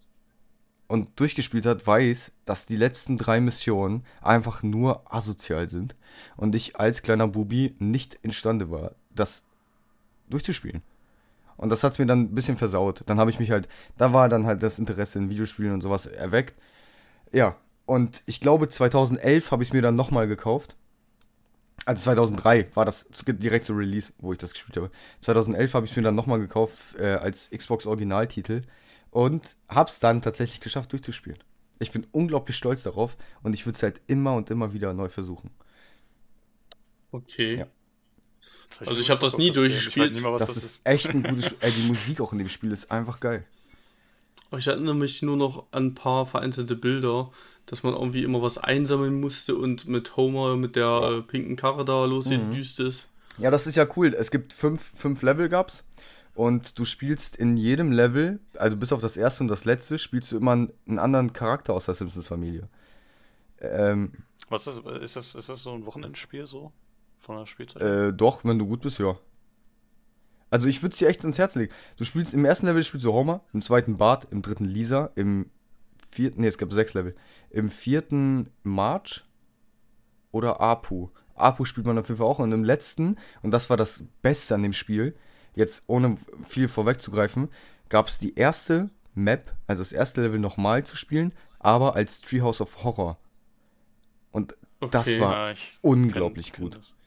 und 0.90 1.20
durchgespielt 1.20 1.66
hat, 1.66 1.86
weiß, 1.86 2.32
dass 2.44 2.66
die 2.66 2.74
letzten 2.74 3.16
drei 3.16 3.40
Missionen 3.40 4.04
einfach 4.20 4.64
nur 4.64 5.02
asozial 5.14 5.68
sind 5.68 5.94
und 6.36 6.56
ich 6.56 6.80
als 6.80 7.02
kleiner 7.02 7.28
Bubi 7.28 7.76
nicht 7.78 8.18
imstande 8.22 8.72
war, 8.72 8.96
das 9.14 9.44
durchzuspielen. 10.28 10.82
Und 11.60 11.68
das 11.68 11.84
hat 11.84 11.92
es 11.92 11.98
mir 11.98 12.06
dann 12.06 12.22
ein 12.22 12.34
bisschen 12.34 12.56
versaut. 12.56 13.02
Dann 13.04 13.20
habe 13.20 13.30
ich 13.30 13.38
mich 13.38 13.50
halt, 13.50 13.68
da 13.98 14.14
war 14.14 14.30
dann 14.30 14.46
halt 14.46 14.62
das 14.62 14.78
Interesse 14.78 15.18
in 15.18 15.28
Videospielen 15.28 15.74
und 15.74 15.82
sowas 15.82 16.06
erweckt. 16.06 16.54
Ja, 17.32 17.58
und 17.84 18.22
ich 18.24 18.40
glaube 18.40 18.68
2011 18.68 19.50
habe 19.50 19.62
ich 19.62 19.68
es 19.68 19.72
mir 19.74 19.82
dann 19.82 19.94
nochmal 19.94 20.26
gekauft. 20.26 20.76
Also 21.84 22.04
2003 22.04 22.68
war 22.74 22.86
das 22.86 23.06
direkt 23.26 23.66
zu 23.66 23.74
Release, 23.74 24.10
wo 24.18 24.32
ich 24.32 24.38
das 24.38 24.54
gespielt 24.54 24.78
habe. 24.78 24.90
2011 25.20 25.74
habe 25.74 25.84
ich 25.84 25.92
es 25.92 25.96
mir 25.96 26.02
dann 26.02 26.14
nochmal 26.14 26.40
gekauft 26.40 26.96
äh, 26.98 27.16
als 27.16 27.50
Xbox 27.50 27.84
Originaltitel 27.84 28.62
und 29.10 29.56
habe 29.68 29.90
es 29.90 29.98
dann 29.98 30.22
tatsächlich 30.22 30.60
geschafft 30.62 30.92
durchzuspielen. 30.92 31.40
Ich 31.78 31.90
bin 31.90 32.06
unglaublich 32.10 32.56
stolz 32.56 32.84
darauf 32.84 33.18
und 33.42 33.52
ich 33.52 33.66
würde 33.66 33.76
es 33.76 33.82
halt 33.82 34.00
immer 34.06 34.34
und 34.34 34.50
immer 34.50 34.72
wieder 34.72 34.94
neu 34.94 35.10
versuchen. 35.10 35.50
Okay. 37.12 37.58
Ja. 37.58 37.66
Also 38.86 39.00
ich 39.00 39.10
habe 39.10 39.20
das 39.20 39.36
nie 39.36 39.50
durchgespielt. 39.50 40.16
Das, 40.24 40.46
das, 40.46 40.56
ist, 40.56 40.64
ist 40.64 40.80
echt 40.84 41.10
ein 41.10 41.22
gutes 41.22 41.46
Spiel. 41.46 41.58
Ey, 41.60 41.72
die 41.72 41.82
Musik 41.82 42.20
auch 42.20 42.32
in 42.32 42.38
dem 42.38 42.48
Spiel 42.48 42.70
ist 42.70 42.90
einfach 42.90 43.20
geil. 43.20 43.44
Ich 44.56 44.66
erinnere 44.66 44.94
mich 44.94 45.22
nur 45.22 45.36
noch 45.36 45.66
an 45.70 45.86
ein 45.86 45.94
paar 45.94 46.26
vereinzelte 46.26 46.74
Bilder, 46.74 47.30
dass 47.66 47.82
man 47.82 47.94
irgendwie 47.94 48.24
immer 48.24 48.42
was 48.42 48.58
einsammeln 48.58 49.20
musste 49.20 49.54
und 49.54 49.86
mit 49.86 50.16
Homer 50.16 50.56
mit 50.56 50.74
der 50.76 51.18
äh, 51.18 51.22
pinken 51.22 51.56
Karre 51.56 51.84
da 51.84 52.04
losgedüst 52.04 52.80
mhm. 52.80 52.86
ist. 52.86 53.08
Ja, 53.38 53.50
das 53.50 53.66
ist 53.66 53.76
ja 53.76 53.86
cool. 53.96 54.14
Es 54.14 54.30
gibt 54.30 54.52
fünf, 54.52 54.92
fünf 54.96 55.22
Level 55.22 55.48
gab's 55.48 55.84
und 56.34 56.78
du 56.78 56.84
spielst 56.84 57.36
in 57.36 57.56
jedem 57.56 57.92
Level, 57.92 58.40
also 58.56 58.76
bis 58.76 58.92
auf 58.92 59.00
das 59.00 59.16
erste 59.16 59.44
und 59.44 59.48
das 59.48 59.64
letzte, 59.64 59.98
spielst 59.98 60.32
du 60.32 60.36
immer 60.36 60.52
einen 60.52 60.98
anderen 60.98 61.32
Charakter 61.32 61.74
aus 61.74 61.84
der 61.84 61.94
Simpsons-Familie. 61.94 62.68
Ähm, 63.60 64.12
Was 64.48 64.66
ist, 64.66 64.78
ist 64.78 65.16
das? 65.16 65.34
Ist 65.34 65.48
das 65.48 65.62
so 65.62 65.72
ein 65.72 65.86
Wochenendspiel 65.86 66.46
so? 66.46 66.72
Von 67.20 67.36
der 67.36 67.46
Spielzeit? 67.46 67.82
Äh, 67.82 68.12
doch, 68.12 68.44
wenn 68.44 68.58
du 68.58 68.66
gut 68.66 68.80
bist, 68.80 68.98
ja. 68.98 69.16
Also 70.48 70.66
ich 70.66 70.82
würde 70.82 70.94
es 70.94 70.98
dir 70.98 71.08
echt 71.08 71.22
ins 71.22 71.38
Herz 71.38 71.54
legen. 71.54 71.72
Du 71.96 72.04
spielst 72.04 72.34
im 72.34 72.44
ersten 72.44 72.66
Level 72.66 72.82
spielst 72.82 73.06
du 73.06 73.12
Homer, 73.12 73.42
im 73.52 73.62
zweiten 73.62 73.98
Bart, 73.98 74.26
im 74.30 74.42
dritten 74.42 74.64
Lisa, 74.64 75.10
im 75.14 75.50
vierten, 76.10 76.40
nee, 76.40 76.48
es 76.48 76.58
gab 76.58 76.72
sechs 76.72 76.94
Level. 76.94 77.14
Im 77.50 77.68
vierten 77.68 78.48
March 78.62 79.24
oder 80.32 80.60
Apu. 80.60 81.10
Apu 81.34 81.64
spielt 81.64 81.86
man 81.86 81.98
auf 81.98 82.08
jeden 82.08 82.18
Fall 82.18 82.26
auch. 82.26 82.40
Und 82.40 82.52
im 82.52 82.64
letzten, 82.64 83.16
und 83.42 83.52
das 83.52 83.70
war 83.70 83.76
das 83.76 84.02
Beste 84.22 84.54
an 84.54 84.62
dem 84.62 84.72
Spiel, 84.72 85.14
jetzt 85.54 85.84
ohne 85.86 86.16
viel 86.42 86.68
vorwegzugreifen, 86.68 87.48
gab 87.88 88.08
es 88.08 88.18
die 88.18 88.34
erste 88.34 88.90
Map, 89.14 89.54
also 89.66 89.82
das 89.82 89.92
erste 89.92 90.22
Level 90.22 90.40
nochmal 90.40 90.84
zu 90.84 90.96
spielen, 90.96 91.32
aber 91.58 91.94
als 91.94 92.22
Treehouse 92.22 92.60
of 92.60 92.82
Horror. 92.82 93.18
Und 94.32 94.56
okay, 94.80 94.90
das 94.90 95.20
war 95.20 95.50
ja, 95.50 95.56
unglaublich 95.82 96.52
kenn, 96.52 96.64
gut. 96.64 96.72
Kenn 96.72 96.99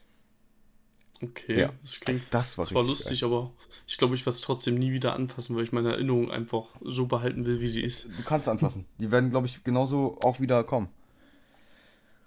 Okay, 1.23 1.61
ja. 1.61 1.73
das 1.81 1.99
klingt 1.99 2.23
das 2.31 2.57
war 2.57 2.65
zwar 2.65 2.83
lustig, 2.83 3.21
geil. 3.21 3.29
aber 3.29 3.51
ich 3.87 3.97
glaube, 3.97 4.15
ich 4.15 4.21
werde 4.25 4.35
es 4.35 4.41
trotzdem 4.41 4.75
nie 4.75 4.91
wieder 4.91 5.13
anfassen, 5.13 5.55
weil 5.55 5.63
ich 5.63 5.71
meine 5.71 5.91
Erinnerung 5.91 6.31
einfach 6.31 6.67
so 6.81 7.05
behalten 7.05 7.45
will, 7.45 7.61
wie 7.61 7.67
sie 7.67 7.81
ist. 7.81 8.05
Du 8.05 8.23
kannst 8.23 8.49
anfassen. 8.49 8.85
Die 8.99 9.11
werden, 9.11 9.29
glaube 9.29 9.47
ich, 9.47 9.63
genauso 9.63 10.17
auch 10.21 10.39
wieder 10.39 10.63
kommen. 10.63 10.89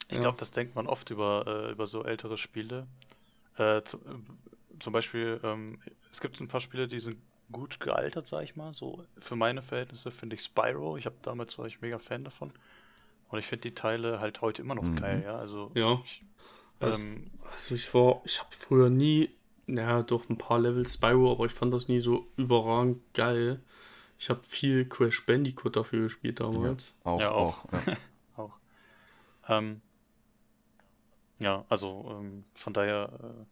Ich 0.08 0.14
ja. 0.14 0.20
glaube, 0.20 0.38
das 0.38 0.50
denkt 0.50 0.74
man 0.74 0.86
oft 0.86 1.10
über, 1.10 1.44
äh, 1.46 1.72
über 1.72 1.86
so 1.86 2.04
ältere 2.04 2.38
Spiele. 2.38 2.86
Äh, 3.56 3.82
zu, 3.82 3.98
zum 4.78 4.92
Beispiel, 4.92 5.40
ähm, 5.42 5.78
es 6.10 6.20
gibt 6.20 6.40
ein 6.40 6.48
paar 6.48 6.60
Spiele, 6.60 6.88
die 6.88 7.00
sind 7.00 7.18
gut 7.52 7.80
gealtert, 7.80 8.26
sag 8.26 8.44
ich 8.44 8.56
mal. 8.56 8.72
So 8.72 9.04
für 9.18 9.36
meine 9.36 9.62
Verhältnisse 9.62 10.10
finde 10.10 10.36
ich 10.36 10.42
Spyro. 10.42 10.96
Ich 10.96 11.06
habe 11.06 11.16
damals 11.22 11.58
war 11.58 11.66
ich 11.66 11.80
mega 11.80 11.98
Fan 11.98 12.24
davon. 12.24 12.52
Und 13.28 13.38
ich 13.38 13.46
finde 13.46 13.62
die 13.62 13.74
Teile 13.74 14.20
halt 14.20 14.40
heute 14.40 14.62
immer 14.62 14.74
noch 14.74 14.84
mhm. 14.84 14.96
geil, 14.96 15.22
ja. 15.24 15.36
Also 15.36 15.70
ja. 15.74 16.00
Ich, 16.04 16.22
ähm, 16.80 17.30
also 17.54 17.74
ich 17.74 17.92
war, 17.94 18.22
ich 18.24 18.40
habe 18.40 18.50
früher 18.50 18.90
nie, 18.90 19.30
naja, 19.66 20.02
doch 20.02 20.28
ein 20.28 20.38
paar 20.38 20.58
Level 20.58 20.86
Spyro, 20.86 21.32
aber 21.32 21.46
ich 21.46 21.52
fand 21.52 21.72
das 21.72 21.88
nie 21.88 22.00
so 22.00 22.26
überragend 22.36 23.02
geil. 23.14 23.60
Ich 24.18 24.30
habe 24.30 24.42
viel 24.44 24.88
Crash 24.88 25.24
Bandicoot 25.26 25.76
dafür 25.76 26.04
gespielt 26.04 26.40
damals. 26.40 26.94
Ja, 27.04 27.10
auch. 27.10 27.20
Ja, 27.20 27.30
auch. 27.32 27.64
auch, 27.64 27.72
ja. 27.72 27.96
auch. 28.36 28.58
Ähm, 29.48 29.80
ja 31.38 31.64
also 31.68 32.18
ähm, 32.18 32.44
von 32.54 32.72
daher, 32.72 33.10
äh, 33.22 33.44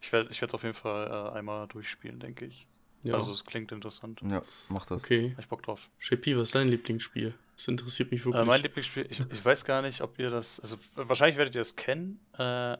ich 0.00 0.12
werde 0.12 0.30
ich 0.30 0.42
es 0.42 0.54
auf 0.54 0.62
jeden 0.62 0.74
Fall 0.74 1.06
äh, 1.06 1.38
einmal 1.38 1.68
durchspielen, 1.68 2.18
denke 2.18 2.46
ich. 2.46 2.66
Ja. 3.02 3.14
Also 3.14 3.32
es 3.32 3.44
klingt 3.44 3.72
interessant. 3.72 4.20
Ja, 4.28 4.42
mach 4.68 4.84
das. 4.86 4.98
Okay. 4.98 5.34
Ich 5.38 5.48
Bock 5.48 5.62
drauf. 5.62 5.88
Shepi, 5.98 6.36
was 6.36 6.48
ist 6.48 6.54
dein 6.54 6.68
Lieblingsspiel? 6.68 7.34
Das 7.60 7.68
interessiert 7.68 8.10
mich 8.10 8.24
wirklich. 8.24 8.42
Äh, 8.42 8.46
mein 8.46 8.62
Lieblingsspiel, 8.62 9.06
ich, 9.10 9.20
ich 9.20 9.44
weiß 9.44 9.66
gar 9.66 9.82
nicht, 9.82 10.00
ob 10.00 10.18
ihr 10.18 10.30
das, 10.30 10.60
also 10.60 10.78
wahrscheinlich 10.94 11.36
werdet 11.36 11.54
ihr 11.54 11.60
das 11.60 11.76
kennen, 11.76 12.18
äh, 12.38 12.78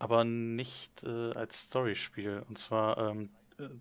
aber 0.00 0.24
nicht 0.24 1.04
äh, 1.04 1.32
als 1.34 1.60
Storyspiel. 1.60 2.42
Und 2.48 2.58
zwar 2.58 2.98
ähm, 2.98 3.30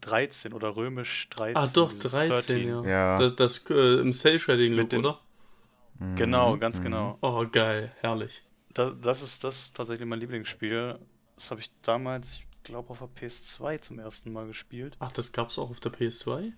13 0.01 0.53
oder 0.53 0.75
römisch 0.75 1.27
13. 1.31 1.57
Ah, 1.57 1.67
doch, 1.73 1.91
13, 1.91 2.29
13. 2.29 2.67
ja. 2.67 2.83
ja. 2.83 3.17
Das, 3.17 3.35
das 3.37 3.65
äh, 3.71 3.99
im 3.99 4.13
Cell-Shading-Look, 4.13 4.93
oder? 4.93 5.19
Genau, 6.15 6.53
mhm. 6.53 6.59
ganz 6.59 6.79
mhm. 6.79 6.83
genau. 6.83 7.17
Oh, 7.21 7.43
geil, 7.51 7.91
herrlich. 8.01 8.43
Das, 8.75 8.93
das 9.01 9.23
ist 9.23 9.43
das 9.43 9.73
tatsächlich 9.73 10.07
mein 10.07 10.19
Lieblingsspiel. 10.19 10.99
Das 11.33 11.49
habe 11.49 11.61
ich 11.61 11.71
damals, 11.81 12.33
ich 12.33 12.45
glaube, 12.63 12.91
auf 12.91 12.99
der 12.99 13.29
PS2 13.29 13.81
zum 13.81 13.97
ersten 13.97 14.31
Mal 14.31 14.45
gespielt. 14.45 14.95
Ach, 14.99 15.11
das 15.11 15.31
gab 15.31 15.49
es 15.49 15.57
auch 15.57 15.71
auf 15.71 15.79
der 15.79 15.91
PS2? 15.91 16.53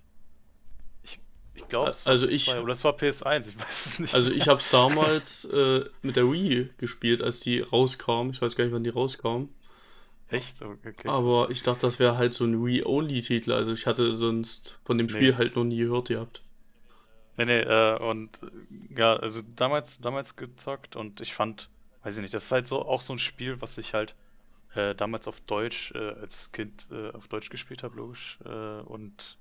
Ich 1.59 1.67
glaube, 1.67 1.93
also 2.05 2.27
ich, 2.27 2.55
oder 2.55 2.71
es 2.71 2.83
war 2.83 2.93
PS1, 2.93 3.49
ich 3.49 3.59
weiß 3.59 3.85
es 3.85 3.99
nicht. 3.99 4.15
Also 4.15 4.31
ich 4.31 4.47
habe 4.47 4.59
es 4.59 4.69
damals 4.71 5.45
äh, 5.45 5.83
mit 6.01 6.15
der 6.15 6.31
Wii 6.31 6.69
gespielt, 6.77 7.21
als 7.21 7.41
die 7.41 7.59
rauskam. 7.59 8.29
Ich 8.31 8.41
weiß 8.41 8.55
gar 8.55 8.63
nicht, 8.63 8.73
wann 8.73 8.83
die 8.83 8.89
rauskam. 8.89 9.49
Echt? 10.29 10.61
Okay. 10.61 11.07
Aber 11.07 11.49
ich 11.49 11.63
dachte, 11.63 11.81
das 11.81 11.99
wäre 11.99 12.17
halt 12.17 12.33
so 12.33 12.45
ein 12.45 12.63
Wii-Only-Titel. 12.63 13.51
Also 13.51 13.73
ich 13.73 13.87
hatte 13.87 14.13
sonst 14.13 14.79
von 14.85 14.97
dem 14.97 15.09
Spiel 15.09 15.31
nee. 15.31 15.37
halt 15.37 15.55
noch 15.55 15.63
nie 15.65 15.79
gehört 15.79 16.07
gehabt. 16.07 16.43
Nee, 17.35 17.45
nee, 17.45 17.59
äh, 17.59 17.97
und 17.97 18.39
ja, 18.95 19.15
also 19.15 19.41
damals, 19.55 20.01
damals 20.01 20.35
gezockt 20.35 20.95
und 20.95 21.21
ich 21.21 21.33
fand, 21.33 21.69
weiß 22.03 22.17
ich 22.17 22.21
nicht, 22.21 22.33
das 22.33 22.45
ist 22.45 22.51
halt 22.51 22.67
so 22.67 22.85
auch 22.85 23.01
so 23.01 23.13
ein 23.13 23.19
Spiel, 23.19 23.61
was 23.61 23.77
ich 23.77 23.93
halt 23.93 24.15
äh, 24.75 24.93
damals 24.93 25.27
auf 25.27 25.39
Deutsch, 25.41 25.91
äh, 25.95 26.15
als 26.21 26.51
Kind 26.51 26.87
äh, 26.91 27.11
auf 27.11 27.27
Deutsch 27.27 27.49
gespielt 27.49 27.83
habe, 27.83 27.95
logisch. 27.95 28.39
Äh, 28.45 28.81
und 28.81 29.37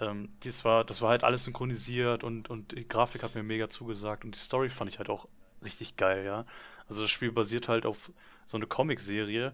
ähm, 0.00 0.30
das, 0.40 0.64
war, 0.64 0.84
das 0.84 1.02
war 1.02 1.10
halt 1.10 1.24
alles 1.24 1.44
synchronisiert 1.44 2.24
und, 2.24 2.50
und 2.50 2.72
die 2.72 2.88
Grafik 2.88 3.22
hat 3.22 3.34
mir 3.34 3.42
mega 3.42 3.68
zugesagt 3.68 4.24
und 4.24 4.34
die 4.34 4.38
Story 4.38 4.70
fand 4.70 4.90
ich 4.90 4.98
halt 4.98 5.10
auch 5.10 5.28
richtig 5.62 5.96
geil, 5.96 6.24
ja. 6.24 6.46
Also 6.88 7.02
das 7.02 7.10
Spiel 7.10 7.30
basiert 7.32 7.68
halt 7.68 7.86
auf 7.86 8.10
so 8.46 8.56
eine 8.56 8.66
Comic-Serie 8.66 9.52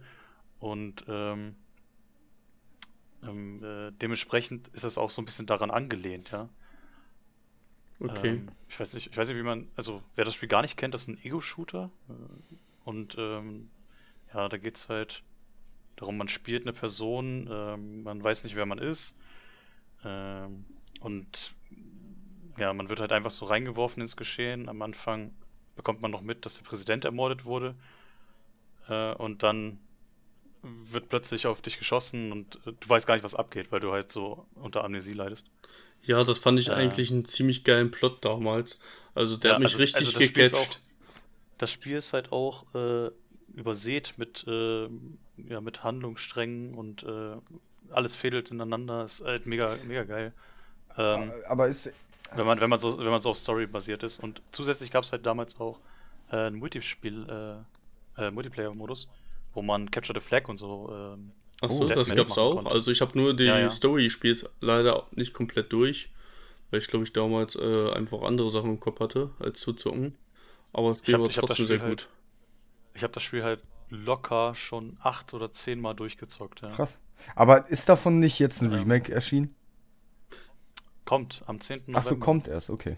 und 0.59 1.05
ähm, 1.09 1.57
ähm, 3.23 3.63
äh, 3.63 3.93
dementsprechend 3.93 4.69
ist 4.69 4.85
das 4.85 4.99
auch 4.99 5.11
so 5.11 5.21
ein 5.21 5.25
bisschen 5.25 5.47
daran 5.47 5.71
angelehnt, 5.71 6.31
ja. 6.31 6.49
Okay. 7.99 8.29
Ähm, 8.29 8.49
ich 8.69 8.79
weiß 8.79 8.95
nicht, 8.95 9.11
ich 9.11 9.17
weiß 9.17 9.29
nicht, 9.29 9.39
wie 9.39 9.43
man, 9.43 9.69
also 9.75 10.03
wer 10.15 10.25
das 10.25 10.35
Spiel 10.35 10.49
gar 10.49 10.63
nicht 10.63 10.77
kennt, 10.77 10.95
das 10.95 11.03
ist 11.03 11.09
ein 11.09 11.25
Ego-Shooter 11.25 11.91
und 12.85 13.17
ähm, 13.19 13.71
ja, 14.33 14.49
da 14.49 14.57
geht 14.59 14.77
es 14.77 14.89
halt 14.89 15.23
darum, 15.97 16.17
man 16.19 16.29
spielt 16.29 16.63
eine 16.63 16.73
Person, 16.73 17.49
ähm, 17.51 18.03
man 18.03 18.23
weiß 18.23 18.45
nicht, 18.45 18.55
wer 18.55 18.67
man 18.67 18.79
ist. 18.79 19.19
Ähm, 20.07 20.65
und 21.01 21.55
ja, 22.59 22.73
man 22.73 22.89
wird 22.89 23.01
halt 23.01 23.13
einfach 23.13 23.31
so 23.31 23.47
reingeworfen 23.47 24.01
ins 24.01 24.17
Geschehen. 24.17 24.69
Am 24.69 24.81
Anfang 24.83 25.35
bekommt 25.75 26.01
man 26.01 26.11
noch 26.11 26.23
mit, 26.23 26.47
dass 26.47 26.55
der 26.55 26.65
Präsident 26.65 27.05
ermordet 27.05 27.45
wurde. 27.45 27.75
Äh, 28.89 29.13
und 29.15 29.43
dann 29.43 29.79
wird 30.63 31.09
plötzlich 31.09 31.47
auf 31.47 31.61
dich 31.61 31.79
geschossen 31.79 32.33
und 32.33 32.57
äh, 32.67 32.73
du 32.79 32.89
weißt 32.89 33.07
gar 33.07 33.15
nicht, 33.15 33.25
was 33.25 33.35
abgeht, 33.35 33.71
weil 33.71 33.81
du 33.81 33.93
halt 33.93 34.11
so 34.11 34.47
unter 34.55 34.85
Amnesie 34.85 35.13
leidest. 35.13 35.47
Ja, 36.03 36.25
das 36.25 36.39
fand 36.39 36.59
ich 36.59 36.69
äh, 36.69 36.73
eigentlich 36.73 37.11
einen 37.11 37.25
ziemlich 37.25 37.65
geilen 37.65 37.91
Plot 37.91 38.25
damals. 38.25 38.81
Also 39.15 39.37
der 39.37 39.51
ja, 39.51 39.55
hat 39.57 39.63
mich 39.63 39.73
also, 39.73 39.83
richtig 39.83 40.17
also 40.17 40.19
gecatcht. 40.19 40.81
das 41.59 41.71
Spiel 41.71 41.97
ist 41.97 42.13
halt 42.13 42.33
auch 42.33 42.75
äh, 42.75 43.11
übersät 43.55 44.15
mit, 44.17 44.45
äh, 44.47 44.89
ja, 45.49 45.61
mit 45.61 45.85
Handlungssträngen 45.85 46.75
und 46.75 47.03
äh, 47.03 47.37
alles 47.91 48.17
fädelt 48.17 48.51
ineinander. 48.51 49.05
Ist 49.05 49.25
halt 49.25 49.47
mega, 49.47 49.77
mega 49.87 50.05
geil. 50.05 50.33
Ähm, 50.97 51.33
aber 51.49 51.69
ist. 51.69 51.93
Wenn 52.35 52.45
man, 52.47 52.61
wenn 52.61 52.69
man 52.69 52.79
so, 52.79 52.99
wenn 52.99 53.07
man 53.07 53.21
so 53.21 53.31
auf 53.31 53.37
Story 53.37 53.67
basiert 53.67 54.03
ist. 54.03 54.19
Und 54.19 54.43
zusätzlich 54.51 54.91
gab 54.91 55.05
es 55.05 55.13
halt 55.13 55.25
damals 55.25 55.61
auch 55.61 55.79
äh, 56.31 56.49
ein 56.49 56.55
Multispiel, 56.55 57.65
äh, 58.19 58.27
äh, 58.27 58.31
Multiplayer-Modus, 58.31 59.13
wo 59.55 59.63
man 59.63 59.91
Capture 59.91 60.19
the 60.19 60.27
Flag 60.27 60.49
und 60.49 60.57
so. 60.57 60.91
Ähm, 60.93 61.33
Achso, 61.61 61.89
das 61.89 62.15
gab's 62.15 62.37
auch. 62.37 62.57
Konnte. 62.57 62.71
Also 62.71 62.91
ich 62.91 63.01
habe 63.01 63.17
nur 63.17 63.35
die 63.35 63.45
ja, 63.45 63.59
ja. 63.59 63.71
Story 63.71 64.05
gespielt, 64.05 64.49
leider 64.61 65.07
nicht 65.13 65.33
komplett 65.33 65.73
durch, 65.73 66.11
weil 66.71 66.81
ich 66.81 66.89
glaube 66.89 67.05
ich 67.05 67.13
damals 67.13 67.57
äh, 67.57 67.91
einfach 67.93 68.23
andere 68.23 68.51
Sachen 68.51 68.71
im 68.71 68.81
Kopf 68.81 69.01
hatte, 69.01 69.31
als 69.39 69.61
zu 69.61 69.73
zocken. 69.73 70.17
Aber 70.73 70.91
es 70.91 71.11
war 71.11 71.29
trotzdem 71.29 71.67
sehr 71.67 71.81
halt, 71.81 71.91
gut. 71.91 72.09
Ich 72.95 73.03
habe 73.03 73.13
das 73.13 73.23
Spiel 73.23 73.43
halt 73.43 73.63
locker 73.89 74.55
schon 74.55 74.99
acht 75.01 75.33
oder 75.33 75.53
zehn 75.53 75.81
Mal 75.81 75.95
durchgezockt. 75.95 76.63
Ja. 76.63 76.71
Krass. 76.71 76.99
Aber 77.35 77.69
ist 77.69 77.89
davon 77.89 78.19
nicht 78.19 78.39
jetzt 78.39 78.63
ein 78.63 78.73
Remake 78.73 79.13
erschienen? 79.13 79.55
Kommt 81.05 81.43
am 81.47 81.61
10. 81.61 81.81
November. 81.81 81.99
Ach 82.01 82.03
so, 82.03 82.17
kommt 82.17 82.49
erst, 82.49 82.71
okay. 82.71 82.97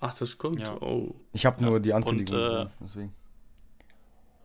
Ach, 0.00 0.14
das 0.14 0.38
kommt. 0.38 0.60
Ja. 0.60 0.76
Oh. 0.80 1.14
Ich 1.32 1.46
habe 1.46 1.64
nur 1.64 1.80
die 1.80 1.92
Ankündigung 1.92 2.36
und, 2.36 2.44
äh, 2.44 2.48
gesehen, 2.48 2.70
deswegen. 2.80 3.14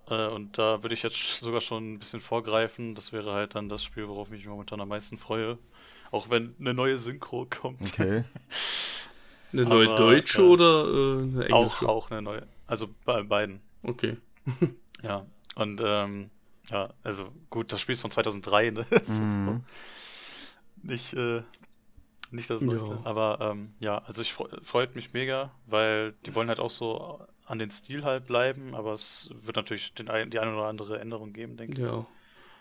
Äh, 0.10 0.28
und 0.28 0.58
da 0.58 0.84
würde 0.84 0.94
ich 0.94 1.04
jetzt 1.04 1.40
sogar 1.40 1.62
schon 1.62 1.94
ein 1.94 2.00
bisschen 2.00 2.22
vorgreifen. 2.22 2.96
Das 2.96 3.12
wäre 3.12 3.34
halt 3.34 3.56
dann 3.56 3.68
das 3.68 3.84
Spiel, 3.84 4.08
worauf 4.08 4.28
ich 4.28 4.34
mich 4.34 4.48
momentan 4.48 4.80
am 4.82 4.90
meisten 4.90 5.18
freue. 5.18 5.58
Auch 6.12 6.30
wenn 6.30 6.56
eine 6.60 6.74
neue 6.74 6.98
Synchro 6.98 7.46
kommt. 7.50 7.82
Okay. 7.82 8.24
Eine 9.52 9.64
neue 9.66 9.88
Aber, 9.88 9.96
deutsche 9.96 10.44
äh, 10.44 10.46
oder 10.46 10.86
äh, 10.86 11.24
eine 11.24 11.46
englische? 11.46 11.90
Auch, 11.90 12.06
auch 12.06 12.12
eine 12.12 12.22
neue. 12.22 12.48
Also 12.68 12.88
bei 13.04 13.24
beiden. 13.24 13.62
Okay. 13.84 14.18
Ja. 15.02 15.26
Und 15.56 15.82
ähm, 15.82 16.30
ja, 16.70 16.94
also 17.04 17.32
gut, 17.50 17.72
das 17.74 17.82
Spiel 17.82 17.94
ist 17.94 18.02
von 18.02 18.12
2003, 18.12 18.70
ne? 18.72 18.86
Mhm. 19.08 19.64
nicht, 20.84 21.14
äh, 21.14 21.42
nicht 22.32 22.50
das 22.50 22.62
Ja. 22.62 22.68
Neueste. 22.68 23.00
Aber 23.04 23.40
ähm, 23.42 23.74
ja, 23.80 24.00
also 24.00 24.22
ich 24.22 24.34
freu- 24.34 24.50
freut 24.64 24.96
mich 24.96 25.14
mega, 25.14 25.52
weil 25.66 26.14
die 26.26 26.36
wollen 26.36 26.48
halt 26.50 26.60
auch 26.60 26.72
so 26.72 27.26
an 27.46 27.60
den 27.60 27.72
Stil 27.72 28.04
halt 28.04 28.28
bleiben, 28.28 28.76
aber 28.76 28.92
es 28.94 29.32
wird 29.42 29.56
natürlich 29.56 29.94
den, 29.96 30.10
ein- 30.10 30.30
die 30.30 30.40
eine 30.40 30.54
oder 30.54 30.68
andere 30.68 31.00
Änderung 31.00 31.34
geben, 31.34 31.58
denke 31.58 31.74
ich. 31.74 31.80
Ja. 31.88 32.06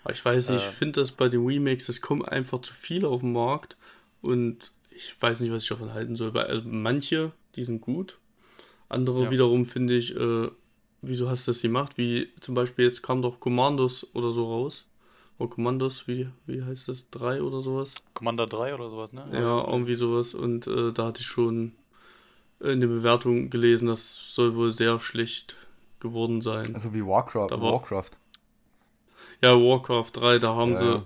Aber 0.05 0.13
ich 0.13 0.25
weiß 0.25 0.49
nicht, 0.51 0.63
ich 0.63 0.69
Äh. 0.69 0.73
finde 0.73 1.01
das 1.01 1.13
bei 1.13 1.29
den 1.29 1.45
Remakes, 1.45 1.89
es 1.89 2.01
kommen 2.01 2.25
einfach 2.25 2.61
zu 2.61 2.73
viele 2.73 3.09
auf 3.09 3.21
den 3.21 3.33
Markt 3.33 3.77
und 4.23 4.73
ich 4.91 5.21
weiß 5.21 5.41
nicht, 5.41 5.53
was 5.53 5.63
ich 5.65 5.69
davon 5.69 5.93
halten 5.93 6.17
soll. 6.17 6.33
Weil 6.35 6.47
also 6.47 6.63
manche, 6.67 7.33
die 7.57 7.63
sind 7.63 7.81
gut. 7.83 8.19
Andere 8.89 9.25
Ja. 9.25 9.31
wiederum 9.31 9.67
finde 9.67 9.97
ich, 9.97 10.17
äh, 10.17 10.49
wieso 11.03 11.29
hast 11.29 11.47
du 11.47 11.53
das 11.53 11.63
gemacht? 11.63 11.97
Wie 11.97 12.29
zum 12.41 12.55
Beispiel 12.55 12.87
jetzt 12.87 13.03
kam 13.03 13.23
doch 13.23 13.41
Commandos 13.41 14.07
oder 14.15 14.33
so 14.33 14.45
raus. 14.45 14.87
Oder 15.39 15.51
Commandos, 15.51 16.09
wie, 16.09 16.29
wie 16.47 16.63
heißt 16.65 16.89
das? 16.89 17.11
3 17.11 17.43
oder 17.43 17.61
sowas? 17.61 17.95
Commander 18.15 18.47
3 18.47 18.75
oder 18.75 18.91
sowas, 18.91 19.13
ne? 19.13 19.25
Ja, 19.33 19.65
irgendwie 19.71 19.95
sowas. 19.95 20.35
Und 20.35 20.67
äh, 20.67 20.93
da 20.93 21.07
hatte 21.07 21.21
ich 21.21 21.27
schon 21.29 21.73
in 22.61 22.81
der 22.81 22.89
Bewertung 22.89 23.49
gelesen, 23.51 23.87
das 23.87 24.35
soll 24.35 24.57
wohl 24.57 24.73
sehr 24.73 24.99
schlecht 24.99 25.55
geworden 26.01 26.41
sein. 26.41 26.75
Also 26.75 26.93
wie 26.93 27.07
Warcraft. 27.07 27.53
Aber- 27.53 27.73
Warcraft. 27.73 28.11
Ja, 29.41 29.55
Warcraft 29.55 30.11
3, 30.15 30.39
da 30.41 30.57
haben 30.57 30.73
Ja, 30.73 30.77
sie, 30.77 30.85
ja. 30.87 31.05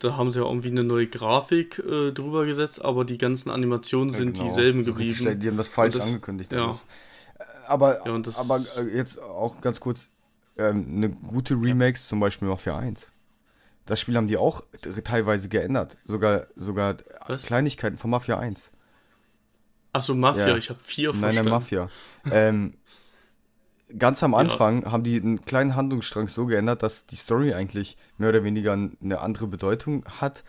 da 0.00 0.16
haben 0.16 0.32
sie 0.32 0.40
ja 0.40 0.44
irgendwie 0.46 0.70
eine 0.70 0.82
neue 0.82 1.06
Grafik 1.06 1.78
äh, 1.78 2.10
drüber 2.10 2.44
gesetzt, 2.46 2.84
aber 2.84 3.04
die 3.04 3.18
ganzen 3.18 3.50
Animationen 3.50 4.08
Ja, 4.10 4.18
sind 4.18 4.32
genau. 4.34 4.46
dieselben 4.48 4.82
So 4.84 4.92
richtig 4.92 5.18
geblieben. 5.18 5.40
Die 5.40 5.48
haben 5.48 5.56
das 5.56 5.68
falsch 5.68 5.94
das- 5.94 6.06
angekündigt. 6.08 6.50
ja. 6.50 6.76
Aber, 7.68 8.06
Ja, 8.06 8.14
aber 8.38 8.60
äh, 8.78 8.96
jetzt 8.96 9.20
auch 9.20 9.60
ganz 9.60 9.80
kurz, 9.80 10.08
ähm, 10.58 10.86
eine 10.96 11.10
gute 11.10 11.54
Remakes, 11.54 12.08
zum 12.08 12.20
Beispiel 12.20 12.48
Mafia 12.48 12.78
1. 12.78 13.10
Das 13.84 14.00
Spiel 14.00 14.16
haben 14.16 14.26
die 14.28 14.36
auch 14.36 14.62
teilweise 15.04 15.48
geändert. 15.48 15.96
Sogar, 16.04 16.46
sogar 16.56 16.96
Was? 17.28 17.44
Kleinigkeiten 17.44 17.96
von 17.98 18.10
Mafia 18.10 18.38
1. 18.38 18.70
Achso, 19.92 20.14
Mafia, 20.14 20.48
Ja. 20.48 20.56
ich 20.56 20.70
habe 20.70 20.80
vier 20.82 21.10
Nein, 21.12 21.20
verstanden. 21.20 21.50
nein, 21.50 21.58
Mafia. 21.60 21.88
ähm, 22.30 22.74
ganz 23.98 24.22
am 24.22 24.34
Anfang 24.42 24.90
haben 24.90 25.04
die 25.04 25.16
einen 25.20 25.44
kleinen 25.44 25.74
Handlungsstrang 25.76 26.28
so 26.28 26.46
geändert, 26.46 26.82
dass 26.82 27.06
die 27.06 27.16
Story 27.16 27.54
eigentlich 27.54 27.96
mehr 28.18 28.30
oder 28.30 28.42
weniger 28.44 28.72
eine 28.72 29.20
andere 29.20 29.46
Bedeutung 29.46 30.04
hat. 30.20 30.42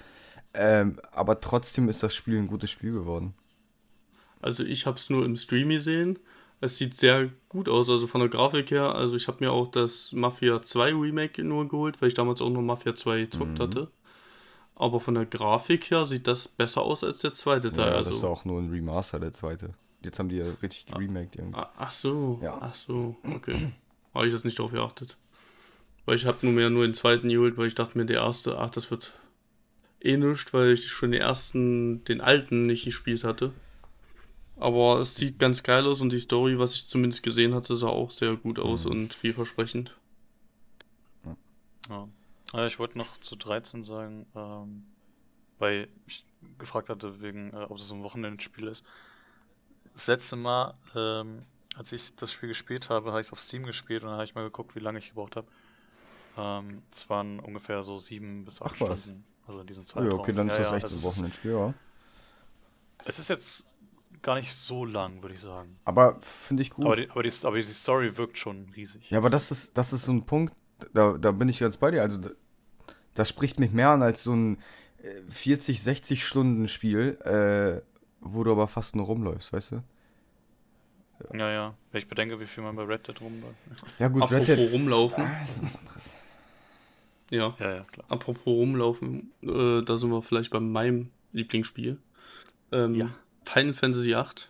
Ähm, 0.54 1.00
aber 1.12 1.40
trotzdem 1.40 1.88
ist 1.90 2.02
das 2.02 2.16
Spiel 2.16 2.38
ein 2.38 2.48
gutes 2.48 2.72
Spiel 2.72 2.94
geworden. 2.94 3.36
Also 4.42 4.64
ich 4.64 4.86
habe 4.86 4.98
es 4.98 5.10
nur 5.10 5.26
im 5.26 5.36
Stream 5.36 5.70
gesehen. 5.70 6.18
Es 6.60 6.78
sieht 6.78 6.96
sehr 6.96 7.30
gut 7.50 7.70
aus, 7.70 7.90
also 7.90 8.08
von 8.08 8.22
der 8.22 8.30
Grafik 8.30 8.72
her. 8.72 8.96
Also 8.96 9.16
ich 9.16 9.28
habe 9.28 9.44
mir 9.44 9.52
auch 9.52 9.68
das 9.68 10.12
Mafia 10.14 10.62
2 10.62 10.94
Remake 10.96 11.44
nur 11.44 11.68
geholt, 11.68 12.02
weil 12.02 12.08
ich 12.10 12.16
damals 12.16 12.42
auch 12.42 12.50
nur 12.50 12.64
Mafia 12.64 12.96
2 12.96 13.22
gezockt 13.22 13.60
Mhm. 13.60 13.64
hatte. 13.64 13.92
Aber 14.76 15.00
von 15.00 15.14
der 15.16 15.26
Grafik 15.26 15.90
her 15.92 16.06
sieht 16.06 16.28
das 16.28 16.48
besser 16.48 16.82
aus 16.82 17.04
als 17.04 17.20
der 17.20 17.34
zweite 17.34 17.72
Teil. 17.72 17.90
Ja, 17.90 17.96
also. 17.98 18.10
das 18.12 18.20
ist 18.20 18.24
auch 18.26 18.46
nur 18.46 18.60
ein 18.62 18.70
Remaster, 18.70 19.20
der 19.20 19.34
zweite. 19.34 19.74
Jetzt 20.04 20.20
haben 20.20 20.30
die 20.30 20.38
ja 20.38 20.46
richtig 20.62 20.86
geremaked 20.88 21.36
irgendwie. 21.36 21.58
Ah, 21.60 21.70
Ach 21.78 21.92
so, 21.92 22.40
Ja. 22.44 22.58
ach 22.62 22.76
so, 22.76 23.16
okay. 23.24 23.74
Habe 24.14 24.28
ich 24.28 24.34
jetzt 24.34 24.46
nicht 24.46 24.58
drauf 24.60 24.72
geachtet. 24.72 25.18
Weil 26.06 26.16
ich 26.16 26.26
habe 26.26 26.38
nur 26.42 26.54
mehr 26.54 26.70
nur 26.70 26.86
den 26.86 26.94
zweiten 26.94 27.30
geholt, 27.30 27.58
weil 27.58 27.68
ich 27.68 27.76
dachte 27.76 27.98
mir, 27.98 28.06
der 28.06 28.22
erste, 28.22 28.58
ach, 28.60 28.70
das 28.70 28.90
wird 28.92 29.14
eh 30.00 30.16
nichts, 30.18 30.54
weil 30.54 30.72
ich 30.74 30.88
schon 30.88 31.12
den 31.12 31.22
ersten, 31.22 32.04
den 32.06 32.22
alten 32.22 32.66
nicht 32.68 32.86
gespielt 32.86 33.24
hatte. 33.24 33.52
Aber 34.60 35.00
es 35.00 35.16
sieht 35.16 35.40
ganz 35.40 35.64
geil 35.64 35.86
aus 35.88 36.02
und 36.02 36.12
die 36.12 36.20
Story, 36.20 36.60
was 36.60 36.76
ich 36.76 36.88
zumindest 36.88 37.24
gesehen 37.24 37.56
hatte, 37.56 37.76
sah 37.76 37.88
auch 37.88 38.12
sehr 38.12 38.36
gut 38.36 38.60
aus 38.60 38.86
Mhm. 38.86 38.92
und 38.92 39.14
vielversprechend. 39.14 39.98
Ja. 41.90 42.08
Äh, 42.54 42.68
ich 42.68 42.80
wollte 42.80 42.98
noch 42.98 43.18
zu 43.18 43.36
13 43.36 43.84
sagen, 43.84 44.26
ähm, 44.36 44.86
weil 45.60 45.90
ich 46.08 46.26
gefragt 46.60 46.90
hatte, 46.90 47.22
wegen, 47.22 47.54
äh, 47.54 47.66
ob 47.70 47.78
es 47.78 47.88
so 47.88 47.96
ein 47.96 48.04
Wochenendspiel 48.04 48.68
ist. 48.68 48.86
Das 49.94 50.08
letzte 50.08 50.36
Mal, 50.36 50.76
ähm, 50.96 51.46
als 51.76 51.92
ich 51.92 52.16
das 52.16 52.32
Spiel 52.32 52.50
gespielt 52.50 52.90
habe, 52.90 53.10
habe 53.12 53.22
ich 53.22 53.28
es 53.28 53.34
auf 53.34 53.40
Steam 53.42 53.64
gespielt 53.64 54.04
und 54.04 54.10
dann 54.10 54.18
habe 54.18 54.26
ich 54.26 54.36
mal 54.36 54.44
geguckt, 54.44 54.76
wie 54.76 54.80
lange 54.80 55.00
ich 55.00 55.10
gebraucht 55.10 55.36
habe. 55.36 55.48
Ähm, 56.38 56.84
es 56.94 57.10
waren 57.10 57.40
ungefähr 57.40 57.84
so 57.84 58.00
sieben 58.00 58.46
bis 58.46 58.62
acht 58.62 58.76
Ach, 58.76 58.80
was? 58.80 59.06
Stunden. 59.06 59.26
Also 59.48 59.62
in 59.62 59.68
diesem 59.68 59.86
Ja, 59.98 60.12
Zeitraum. 60.12 60.14
okay, 60.14 60.34
dann 60.34 60.50
ist 60.50 60.58
Ja, 60.58 60.60
das 60.60 60.72
ja, 60.72 60.78
echt 60.78 60.84
also 60.84 60.96
ein 60.96 61.04
Wochenendspiel, 61.04 61.52
ja. 61.52 61.74
Es 63.06 63.20
ist 63.20 63.30
jetzt 63.30 63.66
gar 64.22 64.36
nicht 64.36 64.54
so 64.54 64.86
lang, 64.86 65.22
würde 65.22 65.36
ich 65.36 65.42
sagen. 65.42 65.78
Aber 65.86 66.20
finde 66.22 66.64
ich 66.64 66.70
gut. 66.72 66.86
Aber 66.86 66.96
die, 66.96 67.10
aber, 67.10 67.24
die, 67.24 67.32
aber 67.44 67.58
die 67.58 67.64
Story 67.64 68.18
wirkt 68.18 68.38
schon 68.38 68.70
riesig. 68.76 69.10
Ja, 69.10 69.18
aber 69.20 69.30
das 69.30 69.52
ist, 69.52 69.78
das 69.78 69.94
ist 69.94 70.06
so 70.06 70.12
ein 70.12 70.26
Punkt, 70.26 70.54
da, 70.94 71.18
da 71.18 71.32
bin 71.32 71.50
ich 71.50 71.60
ganz 71.60 71.78
bei 71.78 71.92
dir. 71.92 72.02
Also, 72.02 72.20
da- 72.20 72.30
das 73.14 73.30
spricht 73.30 73.60
mich 73.60 73.72
mehr 73.72 73.90
an 73.90 74.04
als 74.04 74.24
so 74.24 74.34
ein 74.34 74.58
äh, 75.02 75.22
40, 75.30 75.82
60 75.82 76.26
Stunden 76.26 76.68
Spiel, 76.68 77.18
äh, 77.24 77.82
wo 78.22 78.44
du 78.44 78.52
aber 78.52 78.68
fast 78.68 78.96
nur 78.96 79.06
rumläufst, 79.08 79.54
weißt 79.54 79.72
du? 79.72 79.84
Ja, 81.34 81.52
ja. 81.52 81.74
Wenn 81.92 81.98
ich 82.00 82.08
bedenke, 82.08 82.40
wie 82.40 82.46
viel 82.46 82.64
man 82.64 82.76
bei 82.76 82.84
Red 82.84 83.08
Dead 83.08 83.20
rumläuft. 83.20 83.56
Ja, 84.00 84.08
gut, 84.08 84.22
Apropos 84.22 84.48
Red 84.50 84.58
Dead. 84.60 84.72
rumlaufen. 84.74 85.24
Ah, 85.24 85.42
ist 85.44 85.64
was 85.64 85.76
anderes. 85.80 86.04
Ja, 87.32 87.56
Ja, 87.60 87.76
ja, 87.78 87.84
klar. 87.84 88.06
apropos 88.10 88.46
rumlaufen, 88.46 89.32
äh, 89.42 89.82
da 89.84 89.98
sind 89.98 90.12
wir 90.12 90.22
vielleicht 90.22 90.52
bei 90.52 90.60
meinem 90.60 91.10
Lieblingsspiel. 91.34 91.98
Ähm, 92.72 92.94
Ja. 92.96 93.10
Final 93.48 93.74
Fantasy 93.74 94.12
VIII. 94.12 94.48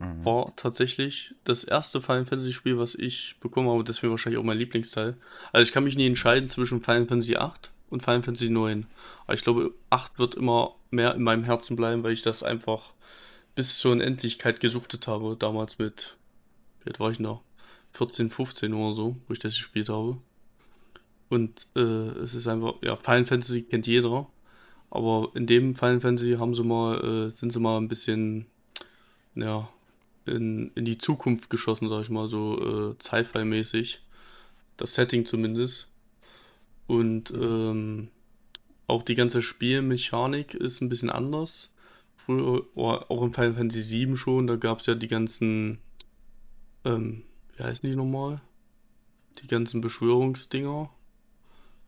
Mhm. 0.00 0.24
war 0.24 0.56
tatsächlich 0.56 1.34
das 1.44 1.62
erste 1.62 2.00
Final 2.00 2.24
Fantasy 2.24 2.54
Spiel, 2.54 2.78
was 2.78 2.94
ich 2.94 3.36
bekommen 3.38 3.68
habe, 3.68 3.84
deswegen 3.84 4.10
wahrscheinlich 4.10 4.40
auch 4.40 4.44
mein 4.44 4.56
Lieblingsteil. 4.56 5.14
Also 5.52 5.62
ich 5.62 5.72
kann 5.72 5.84
mich 5.84 5.94
nie 5.94 6.06
entscheiden 6.06 6.48
zwischen 6.48 6.82
Final 6.82 7.06
Fantasy 7.06 7.36
8 7.36 7.70
und 7.90 8.02
Final 8.02 8.22
Fantasy 8.22 8.48
9. 8.48 8.86
Aber 9.24 9.34
ich 9.34 9.42
glaube, 9.42 9.74
8 9.90 10.18
wird 10.18 10.36
immer 10.36 10.74
mehr 10.90 11.14
in 11.14 11.22
meinem 11.22 11.44
Herzen 11.44 11.76
bleiben, 11.76 12.02
weil 12.02 12.12
ich 12.12 12.22
das 12.22 12.42
einfach 12.42 12.94
bis 13.54 13.78
zur 13.78 13.92
Unendlichkeit 13.92 14.60
gesuchtet 14.60 15.06
habe, 15.06 15.36
damals 15.38 15.78
mit, 15.78 16.16
wie 16.82 16.88
alt 16.88 17.00
war 17.00 17.10
ich 17.10 17.20
noch? 17.20 17.42
14, 17.92 18.30
15 18.30 18.72
oder 18.72 18.94
so, 18.94 19.16
wo 19.26 19.34
ich 19.34 19.38
das 19.38 19.54
gespielt 19.54 19.90
habe. 19.90 20.16
Und 21.28 21.66
äh, 21.76 21.80
es 21.80 22.34
ist 22.34 22.46
einfach, 22.46 22.76
ja, 22.82 22.96
Final 22.96 23.26
Fantasy 23.26 23.62
kennt 23.62 23.86
jeder. 23.86 24.28
Aber 24.90 25.30
in 25.34 25.46
dem 25.46 25.76
Final 25.76 26.00
Fantasy 26.00 26.32
haben 26.32 26.54
sie 26.54 26.64
mal, 26.64 27.26
äh, 27.26 27.30
sind 27.30 27.52
sie 27.52 27.60
mal 27.60 27.78
ein 27.78 27.88
bisschen, 27.88 28.46
ja, 29.34 29.68
in, 30.26 30.72
in 30.74 30.84
die 30.84 30.98
Zukunft 30.98 31.50
geschossen, 31.50 31.88
sag 31.88 32.02
ich 32.02 32.10
mal, 32.10 32.28
so 32.28 32.90
äh, 32.90 32.94
Sci-Fi-mäßig. 33.00 34.02
Das 34.76 34.94
Setting 34.94 35.26
zumindest. 35.26 35.88
Und 36.86 37.32
ähm, 37.32 38.08
auch 38.86 39.02
die 39.02 39.14
ganze 39.14 39.42
Spielmechanik 39.42 40.54
ist 40.54 40.80
ein 40.80 40.88
bisschen 40.88 41.10
anders. 41.10 41.72
Früher, 42.16 42.66
oder 42.76 43.10
auch 43.10 43.22
in 43.22 43.32
Final 43.32 43.54
Fantasy 43.54 44.06
VII 44.06 44.16
schon, 44.16 44.46
da 44.46 44.56
gab 44.56 44.80
es 44.80 44.86
ja 44.86 44.94
die 44.94 45.08
ganzen, 45.08 45.78
ähm, 46.84 47.22
wie 47.56 47.62
heißen 47.62 47.88
die 47.88 47.94
nochmal? 47.94 48.40
Die 49.42 49.46
ganzen 49.46 49.80
Beschwörungsdinger. 49.80 50.90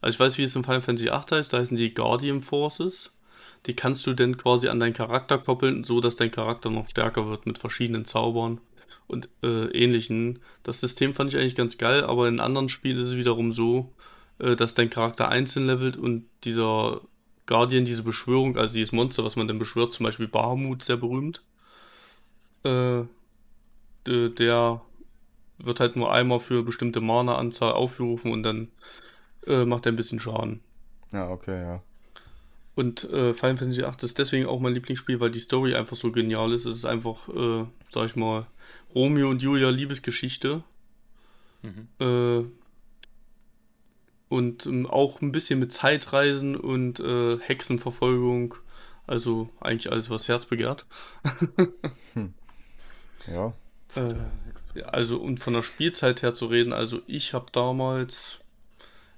Also 0.02 0.16
ich 0.16 0.20
weiß, 0.20 0.38
wie 0.38 0.42
es 0.44 0.56
in 0.56 0.64
Final 0.64 0.82
Fantasy 0.82 1.08
VIII 1.10 1.38
heißt, 1.38 1.52
da 1.52 1.58
heißen 1.58 1.76
die 1.76 1.94
Guardian 1.94 2.40
Forces. 2.42 3.12
Die 3.66 3.74
kannst 3.76 4.06
du 4.06 4.14
dann 4.14 4.36
quasi 4.36 4.68
an 4.68 4.80
deinen 4.80 4.94
Charakter 4.94 5.38
koppeln, 5.38 5.84
so 5.84 6.00
dass 6.00 6.16
dein 6.16 6.30
Charakter 6.32 6.70
noch 6.70 6.88
stärker 6.88 7.28
wird 7.28 7.46
mit 7.46 7.58
verschiedenen 7.58 8.04
Zaubern 8.04 8.60
und 9.06 9.28
äh, 9.42 9.66
ähnlichen. 9.68 10.40
Das 10.64 10.80
System 10.80 11.14
fand 11.14 11.32
ich 11.32 11.38
eigentlich 11.38 11.54
ganz 11.54 11.78
geil, 11.78 12.04
aber 12.04 12.28
in 12.28 12.40
anderen 12.40 12.68
Spielen 12.68 12.98
ist 13.00 13.08
es 13.08 13.16
wiederum 13.16 13.52
so, 13.52 13.92
äh, 14.38 14.56
dass 14.56 14.74
dein 14.74 14.90
Charakter 14.90 15.28
einzeln 15.28 15.66
levelt 15.66 15.96
und 15.96 16.26
dieser 16.44 17.00
Guardian, 17.46 17.84
diese 17.84 18.02
Beschwörung, 18.02 18.56
also 18.56 18.74
dieses 18.74 18.92
Monster, 18.92 19.24
was 19.24 19.36
man 19.36 19.48
dann 19.48 19.58
beschwört, 19.58 19.92
zum 19.92 20.04
Beispiel 20.04 20.28
Bahamut, 20.28 20.82
sehr 20.82 20.96
berühmt, 20.96 21.42
äh, 22.64 23.02
de- 24.06 24.30
der 24.30 24.80
wird 25.58 25.80
halt 25.80 25.96
nur 25.96 26.12
einmal 26.12 26.40
für 26.40 26.62
bestimmte 26.64 27.00
Mana-Anzahl 27.00 27.72
aufgerufen 27.72 28.32
und 28.32 28.42
dann 28.44 28.68
äh, 29.46 29.64
macht 29.64 29.86
er 29.86 29.92
ein 29.92 29.96
bisschen 29.96 30.20
Schaden. 30.20 30.60
Ja, 31.12 31.28
okay, 31.28 31.60
ja. 31.60 31.82
Und 32.74 33.04
äh, 33.04 33.34
Final 33.34 33.58
Fantasy 33.58 33.82
VIII 33.82 33.92
ist 34.02 34.18
deswegen 34.18 34.46
auch 34.46 34.60
mein 34.60 34.72
Lieblingsspiel, 34.72 35.20
weil 35.20 35.30
die 35.30 35.40
Story 35.40 35.74
einfach 35.74 35.96
so 35.96 36.10
genial 36.10 36.52
ist. 36.52 36.64
Es 36.64 36.76
ist 36.76 36.84
einfach, 36.86 37.28
äh, 37.28 37.66
sag 37.90 38.06
ich 38.06 38.16
mal, 38.16 38.46
Romeo 38.94 39.28
und 39.28 39.42
Julia 39.42 39.68
Liebesgeschichte. 39.68 40.62
Mhm. 41.62 41.88
Äh, 42.00 42.44
und 44.28 44.64
ähm, 44.64 44.86
auch 44.86 45.20
ein 45.20 45.32
bisschen 45.32 45.58
mit 45.58 45.72
Zeitreisen 45.72 46.56
und 46.56 47.00
äh, 47.00 47.38
Hexenverfolgung. 47.38 48.54
Also 49.06 49.50
eigentlich 49.60 49.92
alles, 49.92 50.08
was 50.08 50.28
Herz 50.28 50.46
begehrt. 50.46 50.86
Ja. 53.26 53.52
Äh, 53.94 54.14
also, 54.84 55.18
und 55.18 55.38
von 55.40 55.52
der 55.52 55.62
Spielzeit 55.62 56.22
her 56.22 56.34
zu 56.34 56.46
reden, 56.46 56.72
also 56.72 57.00
ich 57.06 57.34
habe 57.34 57.46
damals, 57.52 58.40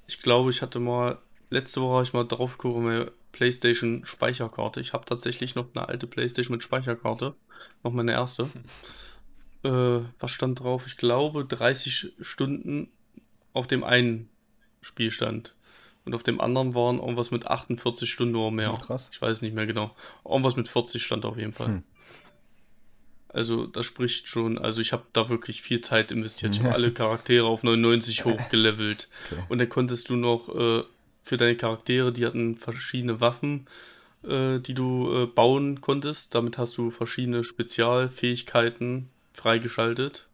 ich 0.07 0.21
glaube, 0.21 0.51
ich 0.51 0.63
hatte 0.63 0.81
mal, 0.81 1.19
letzte 1.51 1.81
Woche 1.81 1.95
habe 1.95 2.03
ich 2.05 2.13
mal 2.13 2.25
drauf 2.25 2.59
geguckt, 2.59 2.85
meine 2.85 3.13
PlayStation 3.33 4.05
Speicherkarte. 4.05 4.81
Ich 4.81 4.93
habe 4.93 5.05
tatsächlich 5.05 5.55
noch 5.55 5.67
eine 5.75 5.89
alte 5.89 6.07
PlayStation 6.07 6.55
mit 6.55 6.63
Speicherkarte, 6.63 7.35
noch 7.83 7.93
meine 7.93 8.13
erste. 8.13 8.49
Äh, 9.65 10.01
was 10.21 10.31
stand 10.31 10.61
drauf? 10.61 10.87
Ich 10.87 10.97
glaube 10.99 11.45
30 11.45 12.13
Stunden 12.21 12.89
auf 13.55 13.67
dem 13.67 13.83
einen 13.83 14.29
Spielstand. 14.83 15.57
Und 16.05 16.15
auf 16.15 16.23
dem 16.23 16.41
anderen 16.41 16.75
waren 16.75 16.99
irgendwas 16.99 17.31
mit 17.31 17.47
48 17.47 18.11
Stunden 18.11 18.37
oder 18.37 18.51
mehr. 18.51 18.71
Krass. 18.73 19.09
Ich 19.11 19.23
weiß 19.23 19.41
nicht 19.41 19.55
mehr 19.55 19.67
genau. 19.67 19.97
Irgendwas 20.25 20.57
mit 20.57 20.69
40 20.69 21.03
stand 21.03 21.25
auf 21.25 21.39
jeden 21.39 21.55
Fall. 21.55 21.69
Hm. 21.69 21.83
Also 23.35 23.67
das 23.67 23.85
spricht 23.85 24.29
schon, 24.29 24.59
also 24.59 24.81
ich 24.81 24.93
habe 24.93 25.03
da 25.13 25.29
wirklich 25.29 25.61
viel 25.61 25.81
Zeit 25.81 26.13
investiert. 26.13 26.55
Ich 26.55 26.63
habe 26.63 26.73
alle 26.73 26.93
Charaktere 26.93 27.47
auf 27.47 27.65
99 27.65 28.25
hochgelevelt. 28.25 29.09
Okay. 29.31 29.43
Und 29.49 29.59
dann 29.59 29.69
konntest 29.69 30.09
du 30.09 30.15
noch 30.15 30.49
äh, 30.55 30.85
für 31.23 31.37
deine 31.37 31.57
Charaktere, 31.57 32.13
die 32.13 32.27
hatten 32.27 32.57
verschiedene 32.57 33.21
Waffen, 33.21 33.67
äh, 34.23 34.61
die 34.61 34.75
du 34.75 35.13
äh, 35.13 35.27
bauen 35.27 35.81
konntest. 35.81 36.33
Damit 36.37 36.59
hast 36.59 36.79
du 36.79 36.91
verschiedene 36.91 37.43
Spezialfähigkeiten 37.43 39.09
freigeschaltet. 39.33 40.29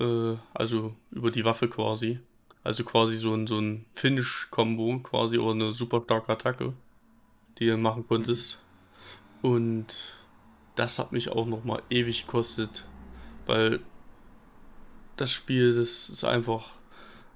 Äh, 0.00 0.34
also 0.52 0.96
über 1.12 1.30
die 1.30 1.44
Waffe 1.44 1.68
quasi. 1.68 2.18
Also 2.64 2.82
quasi 2.82 3.18
so 3.18 3.32
ein, 3.32 3.46
so 3.46 3.60
ein 3.60 3.84
Finish-Kombo 3.92 4.98
quasi 4.98 5.38
oder 5.38 5.52
eine 5.52 5.72
super 5.72 6.02
starke 6.02 6.32
Attacke, 6.32 6.72
die 7.60 7.66
du 7.66 7.76
machen 7.76 8.04
konntest. 8.08 8.60
Und 9.42 10.25
das 10.76 10.98
hat 10.98 11.12
mich 11.12 11.30
auch 11.30 11.46
nochmal 11.46 11.82
ewig 11.90 12.26
gekostet, 12.26 12.86
weil 13.46 13.80
das 15.16 15.32
Spiel, 15.32 15.74
das 15.74 16.08
ist 16.08 16.24
einfach. 16.24 16.76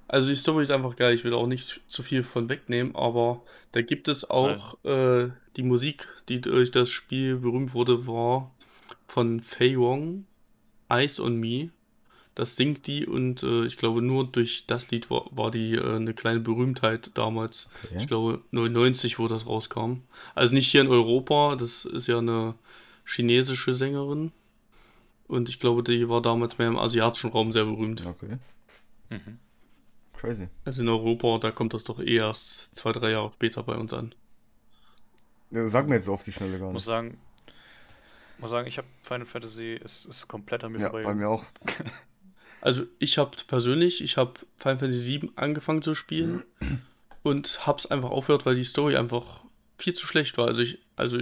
Also 0.06 0.28
die 0.28 0.34
Story 0.34 0.64
ist 0.64 0.72
einfach 0.72 0.96
geil, 0.96 1.14
ich 1.14 1.22
will 1.22 1.34
auch 1.34 1.46
nicht 1.46 1.82
zu 1.86 2.02
viel 2.02 2.24
von 2.24 2.48
wegnehmen, 2.48 2.96
aber 2.96 3.42
da 3.70 3.80
gibt 3.80 4.08
es 4.08 4.28
auch 4.28 4.82
äh, 4.84 5.28
die 5.56 5.62
Musik, 5.62 6.08
die 6.28 6.40
durch 6.40 6.72
das 6.72 6.90
Spiel 6.90 7.36
berühmt 7.36 7.74
wurde, 7.74 8.08
war 8.08 8.50
von 9.06 9.40
Fei 9.40 9.76
Wong, 9.76 10.26
Eyes 10.88 11.20
on 11.20 11.36
Me. 11.36 11.70
Das 12.34 12.56
singt 12.56 12.88
die 12.88 13.06
und 13.06 13.44
äh, 13.44 13.66
ich 13.66 13.76
glaube 13.76 14.02
nur 14.02 14.24
durch 14.26 14.66
das 14.66 14.90
Lied 14.90 15.10
war, 15.10 15.26
war 15.30 15.52
die 15.52 15.74
äh, 15.74 15.96
eine 15.96 16.14
kleine 16.14 16.40
Berühmtheit 16.40 17.12
damals. 17.14 17.68
Okay. 17.84 17.96
Ich 17.98 18.06
glaube 18.08 18.40
99, 18.50 19.18
wo 19.20 19.28
das 19.28 19.46
rauskam. 19.46 20.02
Also 20.34 20.54
nicht 20.54 20.68
hier 20.68 20.80
in 20.80 20.88
Europa, 20.88 21.54
das 21.54 21.84
ist 21.84 22.08
ja 22.08 22.18
eine 22.18 22.54
chinesische 23.10 23.72
Sängerin. 23.72 24.32
Und 25.26 25.48
ich 25.48 25.60
glaube, 25.60 25.82
die 25.82 26.08
war 26.08 26.22
damals 26.22 26.58
mehr 26.58 26.68
im 26.68 26.78
asiatischen 26.78 27.30
Raum 27.30 27.52
sehr 27.52 27.64
berühmt. 27.64 28.04
Okay. 28.06 28.38
Mhm. 29.10 29.38
Crazy. 30.14 30.48
Also 30.64 30.82
in 30.82 30.88
Europa, 30.88 31.38
da 31.38 31.50
kommt 31.50 31.72
das 31.74 31.84
doch 31.84 31.98
eh 32.00 32.16
erst 32.16 32.74
zwei, 32.74 32.92
drei 32.92 33.10
Jahre 33.12 33.32
später 33.32 33.62
bei 33.62 33.74
uns 33.76 33.92
an. 33.92 34.14
Ja, 35.50 35.66
sag 35.68 35.88
mir 35.88 35.96
jetzt 35.96 36.08
auf 36.08 36.22
die 36.24 36.32
Schnelle 36.32 36.58
gar 36.58 36.66
Muss 36.72 36.82
nicht. 36.82 36.84
sagen, 36.84 37.18
muss 38.38 38.50
sagen, 38.50 38.68
ich 38.68 38.78
habe 38.78 38.86
Final 39.02 39.26
Fantasy, 39.26 39.74
ist, 39.74 40.06
ist 40.06 40.28
komplett 40.28 40.62
an 40.64 40.72
mir 40.72 40.80
Ja, 40.80 40.90
vorbei. 40.90 41.04
bei 41.04 41.14
mir 41.14 41.28
auch. 41.28 41.44
Also 42.62 42.84
ich 42.98 43.16
habe 43.16 43.30
persönlich, 43.46 44.04
ich 44.04 44.18
habe 44.18 44.34
Final 44.58 44.78
Fantasy 44.78 45.18
VII 45.22 45.30
angefangen 45.34 45.80
zu 45.80 45.94
spielen 45.94 46.42
und 47.22 47.66
hab's 47.66 47.86
einfach 47.86 48.10
aufgehört, 48.10 48.44
weil 48.44 48.54
die 48.54 48.64
Story 48.64 48.96
einfach 48.96 49.44
viel 49.78 49.94
zu 49.94 50.06
schlecht 50.06 50.36
war. 50.36 50.46
Also 50.48 50.60
ich, 50.60 50.78
also 50.94 51.16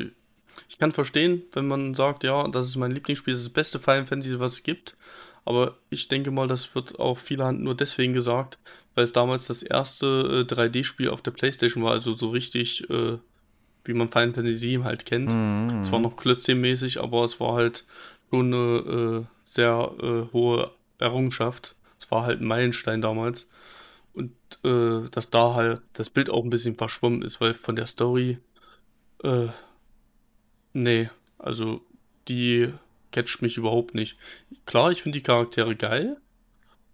ich 0.68 0.78
kann 0.78 0.92
verstehen, 0.92 1.42
wenn 1.52 1.68
man 1.68 1.94
sagt, 1.94 2.24
ja, 2.24 2.46
das 2.48 2.66
ist 2.66 2.76
mein 2.76 2.92
Lieblingsspiel, 2.92 3.34
das 3.34 3.42
ist 3.42 3.48
das 3.48 3.54
beste 3.54 3.78
Final 3.78 4.06
Fantasy, 4.06 4.38
was 4.38 4.54
es 4.54 4.62
gibt. 4.62 4.96
Aber 5.44 5.78
ich 5.88 6.08
denke 6.08 6.30
mal, 6.30 6.46
das 6.46 6.74
wird 6.74 6.98
auch 6.98 7.16
vielerhand 7.16 7.62
nur 7.62 7.74
deswegen 7.74 8.12
gesagt, 8.12 8.58
weil 8.94 9.04
es 9.04 9.14
damals 9.14 9.46
das 9.46 9.62
erste 9.62 10.46
äh, 10.50 10.52
3D-Spiel 10.52 11.08
auf 11.08 11.22
der 11.22 11.30
Playstation 11.30 11.82
war, 11.84 11.92
also 11.92 12.14
so 12.14 12.28
richtig, 12.28 12.88
äh, 12.90 13.16
wie 13.84 13.94
man 13.94 14.10
Final 14.10 14.34
Fantasy 14.34 14.80
halt 14.82 15.06
kennt. 15.06 15.32
Mhm. 15.32 15.80
Es 15.80 15.90
war 15.90 16.00
noch 16.00 16.16
klötzchenmäßig, 16.16 17.00
aber 17.00 17.24
es 17.24 17.40
war 17.40 17.54
halt 17.54 17.86
schon 18.30 18.52
eine 18.52 19.22
äh, 19.22 19.24
sehr 19.44 19.90
äh, 20.02 20.32
hohe 20.34 20.70
Errungenschaft. 20.98 21.76
Es 21.98 22.10
war 22.10 22.24
halt 22.24 22.40
ein 22.40 22.46
Meilenstein 22.46 23.00
damals. 23.00 23.48
Und 24.12 24.32
äh, 24.64 25.08
dass 25.10 25.30
da 25.30 25.54
halt 25.54 25.80
das 25.94 26.10
Bild 26.10 26.28
auch 26.28 26.44
ein 26.44 26.50
bisschen 26.50 26.76
verschwommen 26.76 27.22
ist, 27.22 27.40
weil 27.40 27.54
von 27.54 27.76
der 27.76 27.86
Story, 27.86 28.38
äh, 29.22 29.46
nee, 30.72 31.10
also 31.38 31.80
die 32.28 32.72
catcht 33.12 33.42
mich 33.42 33.56
überhaupt 33.56 33.94
nicht. 33.94 34.16
Klar, 34.66 34.90
ich 34.92 35.02
finde 35.02 35.18
die 35.18 35.22
Charaktere 35.22 35.74
geil. 35.76 36.16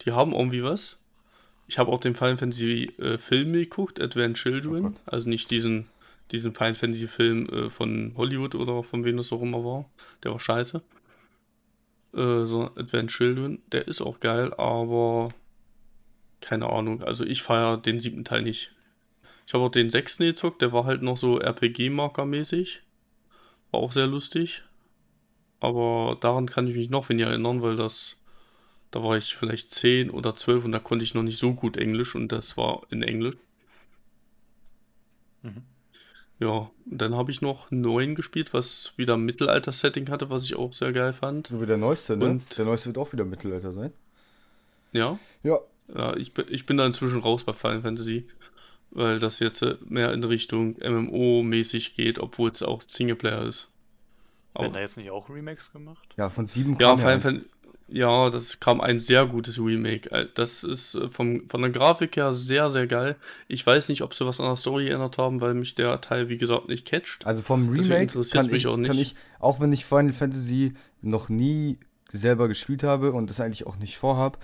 Die 0.03 0.13
haben 0.13 0.33
irgendwie 0.33 0.63
was. 0.63 0.99
Ich 1.67 1.79
habe 1.79 1.91
auch 1.91 2.01
den 2.01 2.15
Final 2.15 2.37
Fantasy 2.37 2.93
äh, 2.99 3.19
Film 3.19 3.53
geguckt, 3.53 4.01
Advent 4.01 4.37
Oh 4.37 4.43
Children. 4.43 4.83
Gott. 4.83 5.01
also 5.07 5.29
nicht 5.29 5.51
diesen, 5.51 5.87
diesen 6.31 6.53
Final 6.53 6.75
Fantasy 6.75 7.09
Film 7.09 7.49
äh, 7.49 7.71
von 7.71 8.13
Hollywood 8.17 8.55
oder 8.55 8.83
von 8.83 9.05
wem 9.05 9.17
das 9.17 9.33
auch 9.33 9.43
immer 9.43 9.65
war. 9.65 9.89
Der 10.23 10.33
war 10.33 10.41
scheiße. 10.41 10.83
Äh, 12.15 12.45
so 12.45 12.71
Advent 12.77 13.11
Children, 13.11 13.61
der 13.73 13.89
ist 13.89 14.01
auch 14.01 14.21
geil, 14.21 14.53
aber 14.55 15.31
keine 16.41 16.69
Ahnung. 16.69 17.03
Also 17.03 17.25
ich 17.25 17.43
feiere 17.43 17.79
den 17.79 17.99
siebten 17.99 18.25
Teil 18.25 18.43
nicht. 18.43 18.73
Ich 19.47 19.55
habe 19.55 19.65
auch 19.65 19.71
den 19.71 19.91
sechsten 19.91 20.25
gezockt, 20.25 20.63
der 20.63 20.73
war 20.73 20.85
halt 20.85 21.03
noch 21.03 21.17
so 21.17 21.39
RPG-Marker-mäßig. 21.41 22.81
War 23.75 23.81
auch 23.83 23.91
sehr 23.93 24.07
lustig. 24.07 24.63
Aber 25.59 26.17
daran 26.21 26.49
kann 26.49 26.69
ich 26.69 26.77
mich 26.77 26.91
noch 26.91 27.09
weniger 27.09 27.29
erinnern, 27.31 27.61
weil 27.61 27.75
das, 27.75 28.17
da 28.93 29.03
war 29.03 29.17
ich 29.17 29.35
vielleicht 29.35 29.73
10 29.73 30.11
oder 30.11 30.37
12 30.37 30.65
und 30.65 30.71
da 30.71 30.79
konnte 30.79 31.05
ich 31.05 31.15
noch 31.15 31.25
nicht 31.25 31.39
so 31.39 31.55
gut 31.55 31.77
Englisch 31.77 32.15
und 32.15 32.31
das 32.31 32.57
war 32.57 32.83
in 32.91 33.03
Englisch. 33.03 33.35
Mhm. 35.43 35.63
Ja, 36.39 36.49
und 36.51 36.71
dann 36.85 37.17
habe 37.17 37.33
ich 37.33 37.41
noch 37.41 37.71
9 37.73 38.15
gespielt, 38.15 38.53
was 38.55 38.93
wieder 38.97 39.15
ein 39.17 39.25
Mittelalter-Setting 39.25 40.09
hatte, 40.09 40.31
was 40.31 40.45
ich 40.45 40.55
auch 40.55 40.73
sehr 40.73 40.93
geil 40.93 41.13
fand. 41.13 41.49
So 41.49 41.61
wie 41.61 41.67
der 41.67 41.77
neueste, 41.77 42.17
ne? 42.17 42.27
Und- 42.27 42.57
der 42.57 42.67
neueste 42.67 42.87
wird 42.91 42.99
auch 42.99 43.13
wieder 43.13 43.25
Mittelalter 43.25 43.73
sein. 43.73 43.93
Ja, 44.93 45.19
Ja. 45.43 45.59
ja 45.93 46.17
ich, 46.17 46.33
bin- 46.33 46.47
ich 46.49 46.65
bin 46.67 46.77
da 46.77 46.87
inzwischen 46.87 47.19
raus 47.21 47.43
bei 47.43 47.53
Final 47.53 47.83
Fantasy, 47.83 48.29
weil 48.95 49.19
das 49.19 49.41
jetzt 49.41 49.65
mehr 49.87 50.13
in 50.13 50.25
Richtung 50.25 50.77
MMO-mäßig 50.77 51.95
geht, 51.95 52.19
obwohl 52.19 52.51
es 52.51 52.63
auch 52.63 52.83
Singleplayer 52.87 53.43
ist. 53.43 53.69
Werden 54.55 54.73
da 54.73 54.81
jetzt 54.81 54.97
nicht 54.97 55.11
auch 55.11 55.29
Remakes 55.29 55.73
gemacht? 55.73 56.09
Ja, 56.17 56.29
von 56.29 56.47
sieben 56.47 56.77
Ja, 56.79 56.97
kam. 56.97 57.21
Fan 57.21 57.45
ja, 57.87 58.31
das 58.31 58.61
kam 58.61 58.81
ein 58.81 58.99
sehr 58.99 59.27
gutes 59.27 59.59
Remake. 59.59 60.11
Äh, 60.11 60.27
Das 60.35 60.65
ist 60.65 60.95
äh, 60.95 61.09
vom, 61.09 61.49
von 61.49 61.61
der 61.61 61.71
Grafik 61.71 62.17
her 62.17 62.33
sehr, 62.33 62.71
sehr 62.71 62.87
geil. 62.87 63.17
Ich 63.47 63.65
weiß 63.67 63.89
nicht, 63.89 64.03
ob 64.03 64.15
sie 64.15 64.27
was 64.27 64.41
an 64.41 64.47
der 64.47 64.57
Story 64.57 64.87
geändert 64.87 65.19
haben, 65.19 65.41
weil 65.41 65.55
mich 65.55 65.75
der 65.75 66.01
Teil, 66.01 66.29
wie 66.29 66.39
gesagt, 66.39 66.69
nicht 66.69 66.87
catcht. 66.87 67.27
Also 67.27 67.43
vom 67.43 67.69
Remake 67.69 68.03
interessiert's 68.03 68.33
kann 68.33 68.47
mich 68.47 68.63
ich, 68.63 68.67
auch 68.69 68.77
nicht. 68.77 68.89
kann 68.89 68.99
ich, 68.99 69.15
auch 69.39 69.61
wenn 69.61 69.73
ich 69.73 69.85
Final 69.85 70.13
Fantasy 70.13 70.75
noch 71.03 71.29
nie 71.29 71.79
selber 72.11 72.49
gespielt 72.49 72.83
habe 72.83 73.13
und 73.13 73.29
das 73.29 73.41
eigentlich 73.41 73.67
auch 73.67 73.77
nicht 73.77 73.99
vorhab, 73.99 74.43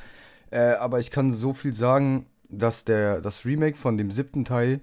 äh, 0.51 0.73
aber 0.75 1.01
ich 1.01 1.11
kann 1.11 1.33
so 1.33 1.55
viel 1.55 1.73
sagen, 1.73 2.27
dass 2.51 2.85
der, 2.85 3.21
das 3.21 3.45
Remake 3.45 3.77
von 3.77 3.97
dem 3.99 4.11
siebten 4.11 4.45
Teil 4.45 4.81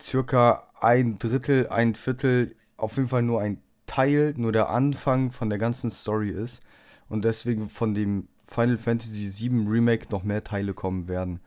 circa 0.00 0.66
ein 0.80 1.18
Drittel, 1.18 1.68
ein 1.68 1.94
Viertel, 1.94 2.54
auf 2.76 2.96
jeden 2.96 3.08
Fall 3.08 3.22
nur 3.22 3.40
ein 3.40 3.58
Teil, 3.86 4.34
nur 4.36 4.52
der 4.52 4.70
Anfang 4.70 5.32
von 5.32 5.50
der 5.50 5.58
ganzen 5.58 5.90
Story 5.90 6.30
ist 6.30 6.62
und 7.08 7.24
deswegen 7.24 7.68
von 7.68 7.94
dem 7.94 8.28
Final 8.44 8.78
Fantasy 8.78 9.30
VII 9.38 9.68
Remake 9.68 10.06
noch 10.10 10.24
mehr 10.24 10.44
Teile 10.44 10.74
kommen 10.74 11.08
werden. 11.08 11.40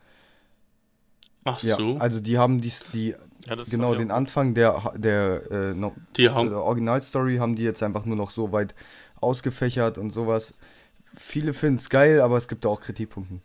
Ach 1.44 1.62
Ja, 1.62 1.76
so, 1.76 1.96
also 1.98 2.20
die 2.20 2.38
haben 2.38 2.60
dies, 2.60 2.84
die, 2.92 3.14
Ja, 3.46 3.54
genau 3.54 3.94
den 3.94 4.10
Anfang 4.10 4.54
der, 4.54 4.92
der 4.96 5.50
äh, 5.50 5.74
no, 5.74 5.94
die 6.16 6.28
haben, 6.28 6.48
also 6.48 6.62
Originalstory 6.62 7.36
haben 7.36 7.54
die 7.54 7.62
jetzt 7.62 7.82
einfach 7.82 8.04
nur 8.04 8.16
noch 8.16 8.30
so 8.30 8.52
weit 8.52 8.74
ausgefächert 9.20 9.98
und 9.98 10.10
sowas. 10.10 10.54
Viele 11.16 11.54
finden 11.54 11.76
es 11.76 11.88
geil, 11.88 12.20
aber 12.20 12.36
es 12.36 12.48
gibt 12.48 12.64
da 12.64 12.68
auch 12.68 12.80
Kritikpunkte. 12.80 13.40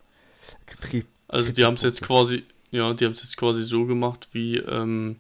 Kritik 0.66 1.08
also 1.32 1.52
die 1.52 1.66
haben 1.66 1.74
es 1.76 1.82
jetzt 1.82 2.02
quasi, 2.02 2.44
ja, 2.72 2.94
die 2.94 3.06
haben 3.06 3.14
es 3.14 3.24
jetzt 3.24 3.38
quasi 3.38 3.64
so 3.64 3.86
gemacht, 3.86 4.28
wie 4.34 4.58
ähm, 4.58 5.20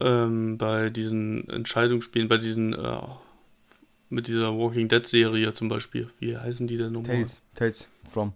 ähm, 0.00 0.56
bei 0.58 0.88
diesen 0.90 1.48
Entscheidungsspielen, 1.48 2.28
bei 2.28 2.38
diesen, 2.38 2.72
äh, 2.74 2.98
mit 4.08 4.26
dieser 4.26 4.56
Walking 4.58 4.88
Dead 4.88 5.06
Serie 5.06 5.52
zum 5.52 5.68
Beispiel. 5.68 6.10
Wie 6.18 6.36
heißen 6.36 6.66
die 6.66 6.76
denn 6.76 6.92
nochmal? 6.92 7.16
Tales, 7.16 7.40
Tales 7.54 7.88
from 8.10 8.32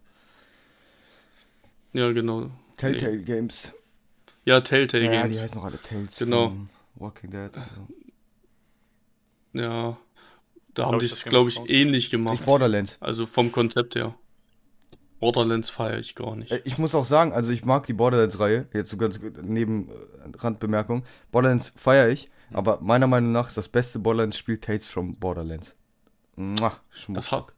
Ja, 1.93 2.13
genau. 2.13 2.51
Telltale 2.77 3.19
Games. 3.23 3.73
Ja, 4.45 4.61
Telltale 4.61 5.05
ja, 5.05 5.11
Games. 5.23 5.33
die 5.33 5.41
heißen 5.41 5.57
noch 5.57 5.65
alle 5.65 5.81
Tales 5.83 6.17
Genau. 6.19 6.49
from 6.49 6.69
Walking 6.97 7.31
Dead. 7.31 7.51
Also. 7.55 7.89
Ja, 9.53 9.97
da 10.75 10.87
haben 10.87 10.99
die 10.99 11.07
es, 11.07 11.25
glaube 11.25 11.49
ich, 11.51 11.59
ähnlich 11.71 12.11
gemacht. 12.11 12.45
Borderlands. 12.45 12.99
Also 13.01 13.27
vom 13.27 13.51
Konzept 13.51 13.95
her. 13.97 14.15
Borderlands 15.33 15.71
feiere 15.71 15.99
ich 15.99 16.15
gar 16.15 16.37
nicht. 16.37 16.53
Äh, 16.53 16.61
Ich 16.65 16.79
muss 16.79 16.95
auch 16.95 17.05
sagen, 17.05 17.33
also 17.33 17.53
ich 17.53 17.65
mag 17.65 17.85
die 17.87 17.93
Borderlands-Reihe, 17.93 18.67
jetzt 18.73 18.91
so 18.91 18.97
ganz 18.97 19.19
neben 19.43 19.89
äh, 19.89 19.93
Randbemerkung. 20.39 21.05
Borderlands 21.33 21.73
feiere 21.77 22.09
ich, 22.11 22.31
Hm. 22.51 22.57
aber 22.57 22.79
meiner 22.81 23.07
Meinung 23.09 23.33
nach 23.33 23.49
ist 23.49 23.57
das 23.57 23.69
beste 23.69 23.99
Borderlands-Spiel 23.99 24.59
Tales 24.59 24.89
from 24.89 25.17
Borderlands. 25.17 25.75
Mua, 26.37 26.69
Das, 26.91 27.01
Schmuck. 27.01 27.31
hab, 27.33 27.53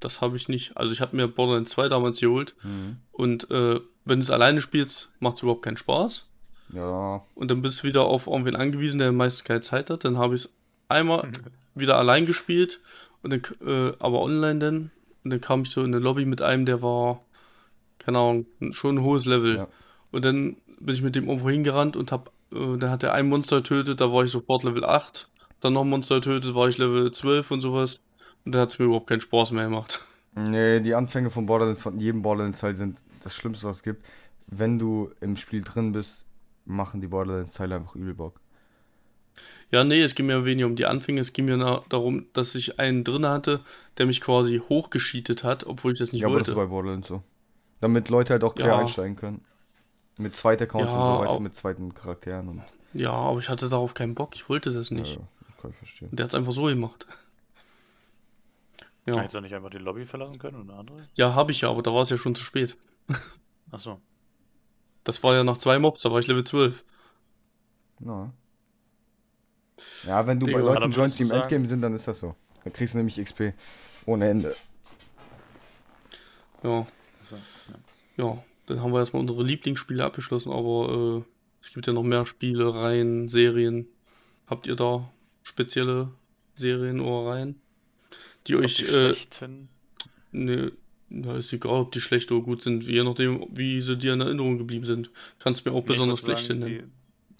das 0.00 0.20
habe 0.20 0.36
ich 0.36 0.48
nicht. 0.48 0.76
Also 0.76 0.92
ich 0.92 1.00
habe 1.00 1.16
mir 1.16 1.28
Borderlands 1.28 1.70
2 1.72 1.88
damals 1.88 2.20
geholt 2.20 2.54
Mhm. 2.62 2.96
und 3.12 3.50
äh, 3.50 3.80
wenn 4.04 4.18
du 4.18 4.22
es 4.22 4.30
alleine 4.30 4.60
spielst, 4.60 5.12
macht 5.20 5.36
es 5.36 5.42
überhaupt 5.44 5.62
keinen 5.62 5.76
Spaß. 5.76 6.26
Ja, 6.74 7.22
Und 7.34 7.50
dann 7.50 7.62
bist 7.62 7.82
du 7.82 7.86
wieder 7.88 8.02
auf 8.04 8.26
irgendwen 8.26 8.56
angewiesen, 8.56 8.98
der 8.98 9.12
meistens 9.12 9.44
keine 9.44 9.60
Zeit 9.60 9.88
hat. 9.90 10.04
Dann 10.04 10.18
habe 10.18 10.34
ich 10.34 10.44
es 10.44 10.50
einmal 10.88 11.28
wieder 11.74 11.96
allein 11.98 12.26
gespielt 12.26 12.80
und 13.22 13.30
dann, 13.30 13.42
äh, 13.66 13.92
aber 13.98 14.20
online 14.20 14.58
dann. 14.58 14.90
Und 15.24 15.30
dann 15.30 15.40
kam 15.40 15.62
ich 15.62 15.70
so 15.70 15.82
in 15.82 15.94
eine 15.94 15.98
Lobby 15.98 16.24
mit 16.24 16.42
einem, 16.42 16.66
der 16.66 16.82
war, 16.82 17.20
keine 17.98 18.18
Ahnung, 18.18 18.46
schon 18.72 18.96
ein 18.96 19.02
hohes 19.02 19.24
Level. 19.24 19.56
Ja. 19.56 19.68
Und 20.10 20.24
dann 20.24 20.56
bin 20.80 20.94
ich 20.94 21.02
mit 21.02 21.16
dem 21.16 21.28
irgendwo 21.28 21.50
hingerannt 21.50 21.96
und 21.96 22.12
hab, 22.12 22.32
äh, 22.52 22.76
dann 22.76 22.90
hat 22.90 23.02
er 23.02 23.14
ein 23.14 23.28
Monster 23.28 23.56
getötet, 23.56 24.00
da 24.00 24.12
war 24.12 24.24
ich 24.24 24.30
sofort 24.30 24.64
Level 24.64 24.84
8. 24.84 25.28
Dann 25.60 25.74
noch 25.74 25.82
ein 25.82 25.90
Monster 25.90 26.16
getötet, 26.16 26.54
war 26.54 26.68
ich 26.68 26.78
Level 26.78 27.12
12 27.12 27.50
und 27.50 27.60
sowas. 27.60 28.00
Und 28.44 28.54
dann 28.54 28.62
hat 28.62 28.70
es 28.70 28.78
mir 28.78 28.86
überhaupt 28.86 29.08
keinen 29.08 29.20
Spaß 29.20 29.52
mehr 29.52 29.64
gemacht. 29.64 30.00
Nee, 30.34 30.80
die 30.80 30.94
Anfänge 30.94 31.28
von 31.28 31.44
Borderlands, 31.44 31.82
von 31.82 32.00
jedem 32.00 32.22
Borderlands-Teil 32.22 32.74
sind 32.74 33.02
das 33.22 33.34
Schlimmste, 33.34 33.66
was 33.66 33.76
es 33.76 33.82
gibt. 33.82 34.06
Wenn 34.46 34.78
du 34.78 35.10
im 35.20 35.36
Spiel 35.36 35.60
drin 35.60 35.92
bist, 35.92 36.24
machen 36.64 37.02
die 37.02 37.06
Borderlands-Teile 37.06 37.76
einfach 37.76 37.96
übel 37.96 38.14
Bock. 38.14 38.40
Ja, 39.70 39.84
nee, 39.84 40.02
es 40.02 40.14
ging 40.14 40.26
mir 40.26 40.44
weniger 40.44 40.66
um 40.66 40.76
die 40.76 40.84
Anfänge, 40.86 41.20
es 41.20 41.32
ging 41.32 41.46
mir 41.46 41.56
na- 41.56 41.82
darum, 41.88 42.26
dass 42.34 42.54
ich 42.54 42.78
einen 42.78 43.04
drin 43.04 43.26
hatte, 43.26 43.60
der 43.98 44.06
mich 44.06 44.20
quasi 44.20 44.60
hochgescheatet 44.68 45.44
hat, 45.44 45.64
obwohl 45.64 45.92
ich 45.94 45.98
das 45.98 46.12
nicht 46.12 46.20
ja, 46.22 46.28
aber 46.28 46.38
das 46.40 46.48
wollte. 46.48 46.60
ist 46.60 46.64
bei 46.66 46.66
Borderlands 46.70 47.08
so. 47.08 47.22
Damit 47.80 48.08
Leute 48.10 48.34
halt 48.34 48.44
auch 48.44 48.54
quer 48.54 48.66
Ja. 48.66 48.78
einsteigen 48.78 49.16
können. 49.16 49.44
Mit 50.18 50.36
zweiten 50.36 50.64
Accounts 50.64 50.92
Ja, 50.92 50.98
und 51.00 51.06
so, 51.14 51.20
weißt 51.20 51.36
du, 51.36 51.40
mit 51.40 51.54
zweiten 51.56 51.94
Charakteren 51.94 52.48
und. 52.48 52.62
Ja, 52.92 53.12
aber 53.12 53.38
ich 53.38 53.48
hatte 53.48 53.68
darauf 53.70 53.94
keinen 53.94 54.14
Bock, 54.14 54.34
ich 54.36 54.48
wollte 54.50 54.70
das 54.72 54.90
nicht. 54.90 55.16
Ja, 55.16 55.22
kann 55.60 55.70
ich 55.70 55.76
verstehen. 55.78 56.08
Und 56.10 56.18
der 56.18 56.24
hat 56.24 56.32
es 56.32 56.38
einfach 56.38 56.52
so 56.52 56.64
gemacht. 56.64 57.06
Ja, 59.06 59.16
Hättest 59.16 59.34
du 59.34 59.40
nicht 59.40 59.54
einfach 59.54 59.70
die 59.70 59.78
Lobby 59.78 60.04
verlassen 60.04 60.38
können 60.38 60.60
oder 60.60 60.70
eine 60.74 60.78
andere? 60.80 61.08
ja 61.14 61.34
habe 61.34 61.50
ich 61.50 61.62
ja, 61.62 61.70
aber 61.70 61.82
da 61.82 61.92
war 61.92 62.02
es 62.02 62.10
ja 62.10 62.16
schon 62.18 62.34
zu 62.34 62.44
spät. 62.44 62.76
Achso. 63.70 64.00
Das 65.02 65.22
war 65.24 65.34
ja 65.34 65.42
nach 65.42 65.58
zwei 65.58 65.78
Mobs, 65.80 66.02
da 66.02 66.12
war 66.12 66.20
ich 66.20 66.28
Level 66.28 66.44
12. 66.44 66.84
Ja. 68.00 68.32
Ja, 70.06 70.26
wenn 70.26 70.40
du 70.40 70.46
Digga, 70.46 70.58
bei 70.58 70.64
Leuten 70.64 70.80
dann 70.80 70.90
joinst, 70.92 71.18
die 71.18 71.24
im 71.24 71.28
du 71.28 71.36
Endgame 71.36 71.66
sind, 71.66 71.80
dann 71.80 71.94
ist 71.94 72.08
das 72.08 72.20
so. 72.20 72.34
Da 72.64 72.70
kriegst 72.70 72.94
du 72.94 72.98
nämlich 72.98 73.22
XP 73.22 73.52
ohne 74.06 74.28
Ende. 74.28 74.54
Ja, 76.62 76.86
ja, 78.16 78.42
dann 78.66 78.82
haben 78.82 78.92
wir 78.92 78.98
erstmal 78.98 79.20
unsere 79.20 79.42
Lieblingsspiele 79.42 80.04
abgeschlossen, 80.04 80.52
aber 80.52 81.24
äh, 81.24 81.30
es 81.60 81.72
gibt 81.72 81.86
ja 81.86 81.92
noch 81.92 82.02
mehr 82.02 82.26
Spiele, 82.26 82.74
Reihen, 82.74 83.28
Serien. 83.28 83.88
Habt 84.46 84.66
ihr 84.66 84.76
da 84.76 85.10
spezielle 85.42 86.10
Serien 86.54 87.00
oder 87.00 87.30
Reihen, 87.30 87.60
die 88.46 88.56
Ob 88.56 88.62
euch 88.64 88.76
die 88.76 88.84
äh, 88.84 89.14
schlechten. 89.14 89.68
Ne, 90.30 90.72
na, 91.08 91.36
ist 91.36 91.52
egal, 91.52 91.80
ob 91.80 91.92
die 91.92 92.00
schlecht 92.00 92.32
oder 92.32 92.42
gut 92.42 92.62
sind, 92.62 92.84
je 92.84 93.02
nachdem, 93.02 93.46
wie 93.50 93.80
sie 93.80 93.96
dir 93.96 94.14
in 94.14 94.20
Erinnerung 94.20 94.58
geblieben 94.58 94.84
sind. 94.84 95.10
Kannst 95.38 95.64
mir 95.64 95.72
auch 95.72 95.82
Nee, 95.82 95.88
besonders 95.88 96.20
schlecht 96.20 96.46
sagen, 96.46 96.60
nennen. 96.60 96.92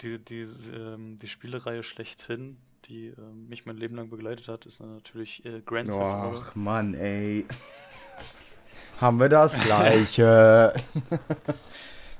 Die, 0.03 0.19
die, 0.23 0.41
ähm, 0.41 1.17
die 1.17 1.27
Spielereihe 1.27 1.81
schlechthin, 1.83 2.57
die 2.85 3.07
ähm, 3.07 3.47
mich 3.49 3.65
mein 3.65 3.77
Leben 3.77 3.95
lang 3.95 4.09
begleitet 4.09 4.47
hat, 4.47 4.65
ist 4.67 4.81
natürlich 4.81 5.43
äh, 5.45 5.61
Grand 5.65 5.93
Theft 5.93 6.19
Auto. 6.19 6.45
Ach, 6.45 6.55
Mann, 6.55 6.93
ey. 6.95 7.45
Haben 9.01 9.19
wir 9.19 9.29
das 9.29 9.59
Gleiche? 9.59 10.73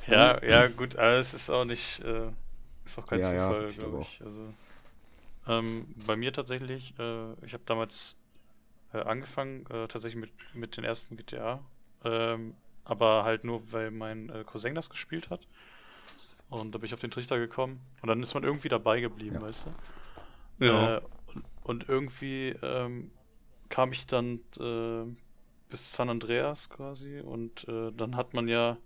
Ja, 0.08 0.44
ja, 0.44 0.68
gut, 0.68 0.96
aber 0.98 1.18
es 1.18 1.34
ist 1.34 1.50
auch 1.50 1.66
nicht, 1.66 2.02
äh, 2.02 2.30
ist 2.86 3.00
auch 3.00 3.08
kein 3.08 3.22
Ja, 3.22 3.32
ja, 3.34 3.54
Zufall, 3.54 3.70
ich 3.70 3.78
glaube 3.78 3.98
glaub 3.98 4.00
ich. 4.00 4.22
Also, 4.24 4.54
ähm, 5.48 5.88
bei 6.06 6.16
mir 6.16 6.34
tatsächlich, 6.34 6.94
äh, 7.00 7.34
ich 7.46 7.54
habe 7.54 7.64
damals 7.66 8.20
äh, 8.94 9.00
angefangen, 9.00 9.66
äh, 9.68 9.88
tatsächlich 9.88 10.18
mit, 10.22 10.32
mit 10.56 10.78
den 10.78 10.84
ersten 10.86 11.18
GTA, 11.18 11.62
ähm, 12.06 12.56
aber 12.86 13.24
halt 13.26 13.44
nur, 13.46 13.72
weil 13.72 13.92
mein 13.92 14.30
äh, 14.30 14.44
Cousin 14.46 14.76
das 14.76 14.90
gespielt 14.90 15.30
hat. 15.30 15.48
Und 16.62 16.74
da 16.74 16.78
bin 16.78 16.86
ich 16.86 16.94
auf 16.94 17.00
den 17.00 17.12
Trichter 17.12 17.40
gekommen. 17.40 17.80
Und 18.02 18.08
dann 18.10 18.22
ist 18.22 18.34
man 18.34 18.44
irgendwie 18.44 18.70
dabei 18.70 19.02
geblieben, 19.02 19.36
Ja. 19.36 19.42
weißt 19.42 19.66
du? 20.60 20.66
Ja, 20.66 20.98
Äh, 20.98 21.02
und, 21.34 21.44
und 21.64 21.90
irgendwie 21.90 22.50
ähm, 22.62 23.12
kam 23.70 23.92
ich 23.92 24.06
dann 24.06 24.40
äh, 24.60 25.04
bis 25.70 25.94
San 25.94 26.10
Andreas 26.10 26.70
quasi 26.70 27.20
und 27.20 27.68
äh, 27.68 27.92
dann 27.92 28.16
hat 28.16 28.36
man 28.36 28.48
ja, 28.48 28.78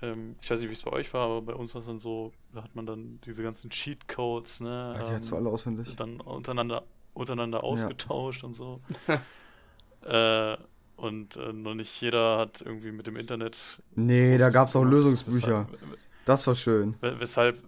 ähm, 0.00 0.36
ich 0.40 0.48
weiß 0.48 0.60
nicht, 0.60 0.68
wie 0.68 0.74
es 0.74 0.82
bei 0.82 0.92
euch 0.92 1.12
war, 1.12 1.22
aber 1.26 1.42
bei 1.42 1.54
uns 1.54 1.74
war 1.74 1.80
es 1.80 1.86
dann 1.88 1.98
so, 1.98 2.32
da 2.54 2.62
hat 2.62 2.76
man 2.76 2.86
dann 2.86 3.20
diese 3.26 3.42
ganzen 3.42 3.70
Cheatcodes, 3.70 4.60
ne? 4.60 4.94
Ja, 4.96 5.04
die 5.04 5.12
hast 5.14 5.30
du 5.30 5.34
ähm, 5.34 5.40
alle 5.42 5.50
auswendig. 5.50 5.96
dann 5.96 6.20
untereinander, 6.20 6.84
untereinander 7.14 7.64
ausgetauscht 7.64 8.44
und 8.44 8.54
so. 8.54 8.80
äh, 10.02 10.56
und 10.96 11.36
äh, 11.36 11.52
noch 11.52 11.74
nicht 11.74 12.00
jeder 12.00 12.38
hat 12.38 12.60
irgendwie 12.60 12.92
mit 12.92 13.06
dem 13.06 13.16
Internet. 13.16 13.82
Nee, 13.94 14.36
da 14.38 14.44
Großes 14.46 14.54
gab's 14.54 14.76
auch 14.76 14.84
Lösungsbücher. 14.84 15.68
Weshalb, 15.70 15.98
Das 16.28 16.46
war 16.46 16.54
schön. 16.54 16.94
we- 17.00 17.18
weshalb 17.20 17.62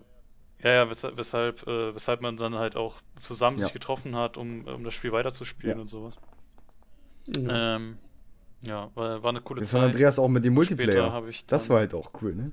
ja, 0.62 0.70
ja, 0.72 0.90
weshalb, 0.90 1.16
weshalb, 1.16 1.66
äh, 1.66 1.94
weshalb 1.94 2.20
man 2.20 2.36
dann 2.36 2.54
halt 2.54 2.76
auch 2.76 3.00
zusammen 3.14 3.56
Ja. 3.58 3.64
sich 3.64 3.72
getroffen 3.72 4.14
hat, 4.14 4.36
um, 4.36 4.66
um 4.66 4.84
das 4.84 4.92
Spiel 4.92 5.10
weiterzuspielen 5.12 5.76
Ja. 5.78 5.80
und 5.80 5.88
sowas. 5.88 6.16
ja. 7.26 7.76
Ähm, 7.76 7.96
ja, 8.62 8.90
war, 8.94 9.22
war 9.22 9.30
eine 9.30 9.40
coole 9.40 9.60
Das 9.60 9.70
Zeit. 9.70 9.80
war 9.80 9.86
Andreas 9.86 10.18
auch 10.18 10.28
mit 10.28 10.44
dem 10.44 10.52
Multiplayer. 10.52 11.26
ich 11.28 11.46
Das 11.46 11.62
dann- 11.64 11.70
war 11.74 11.78
halt 11.80 11.94
auch 11.94 12.10
cool, 12.20 12.34
ne? 12.34 12.52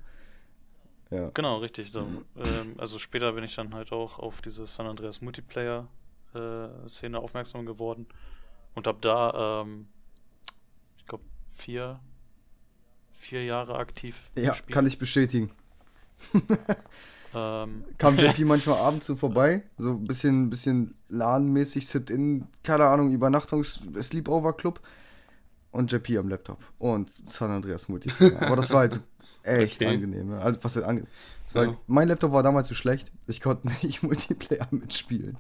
Ja. 1.10 1.30
Genau, 1.34 1.58
richtig. 1.58 1.92
Da, 1.92 2.06
ähm, 2.38 2.76
also 2.78 2.98
später 3.00 3.34
bin 3.34 3.44
ich 3.44 3.56
dann 3.56 3.74
halt 3.74 3.92
auch 3.92 4.20
auf 4.20 4.40
diese 4.42 4.66
San 4.68 4.88
Andreas 4.88 5.22
Multiplayer 5.22 5.88
äh, 6.34 6.68
Szene 6.88 7.20
aufmerksam 7.20 7.66
geworden 7.66 8.08
und 8.76 8.88
habe 8.88 9.00
da, 9.02 9.62
ähm, 9.64 9.88
ich 10.98 11.06
glaube, 11.06 11.24
vier, 11.56 12.00
vier 13.12 13.44
Jahre 13.46 13.76
aktiv 13.78 14.30
Ja, 14.36 14.52
gespielt. 14.52 14.72
kann 14.74 14.86
ich 14.86 14.98
bestätigen. 15.00 15.52
Ähm, 17.36 17.84
Kam 17.98 18.16
JP 18.18 18.46
manchmal 18.46 18.78
abends 18.80 19.06
so 19.06 19.16
vorbei, 19.18 19.64
so 19.78 19.90
ein 19.92 20.06
bisschen, 20.06 20.50
bisschen 20.50 20.96
LAN-mäßig, 21.10 21.86
Sit-In, 21.86 22.48
keine 22.64 22.86
Ahnung, 22.86 23.12
Übernachtungs-Sleepover-Club 23.12 24.80
und 25.72 25.92
JP 25.92 26.18
am 26.20 26.30
Laptop 26.30 26.64
und 26.80 27.12
San 27.30 27.52
Andreas 27.52 27.90
Multiplayer. 27.90 28.42
Aber 28.44 28.56
das 28.56 28.70
war 28.72 28.80
halt 28.80 29.02
echt 29.44 29.82
Okay. 29.82 29.94
angenehm. 29.94 30.32
ja. 30.32 30.40
Also, 30.40 30.58
was 30.64 30.76
halt 30.78 30.86
ange 30.86 31.06
das 31.46 31.56
war 31.56 31.66
Ja. 31.66 31.78
mein 31.88 32.08
Laptop 32.08 32.32
war 32.32 32.44
damals 32.44 32.70
so 32.70 32.74
schlecht, 32.76 33.12
ich 33.28 33.42
konnte 33.42 33.68
nicht 33.84 34.04
Multiplayer 34.04 34.68
mitspielen. 34.72 35.38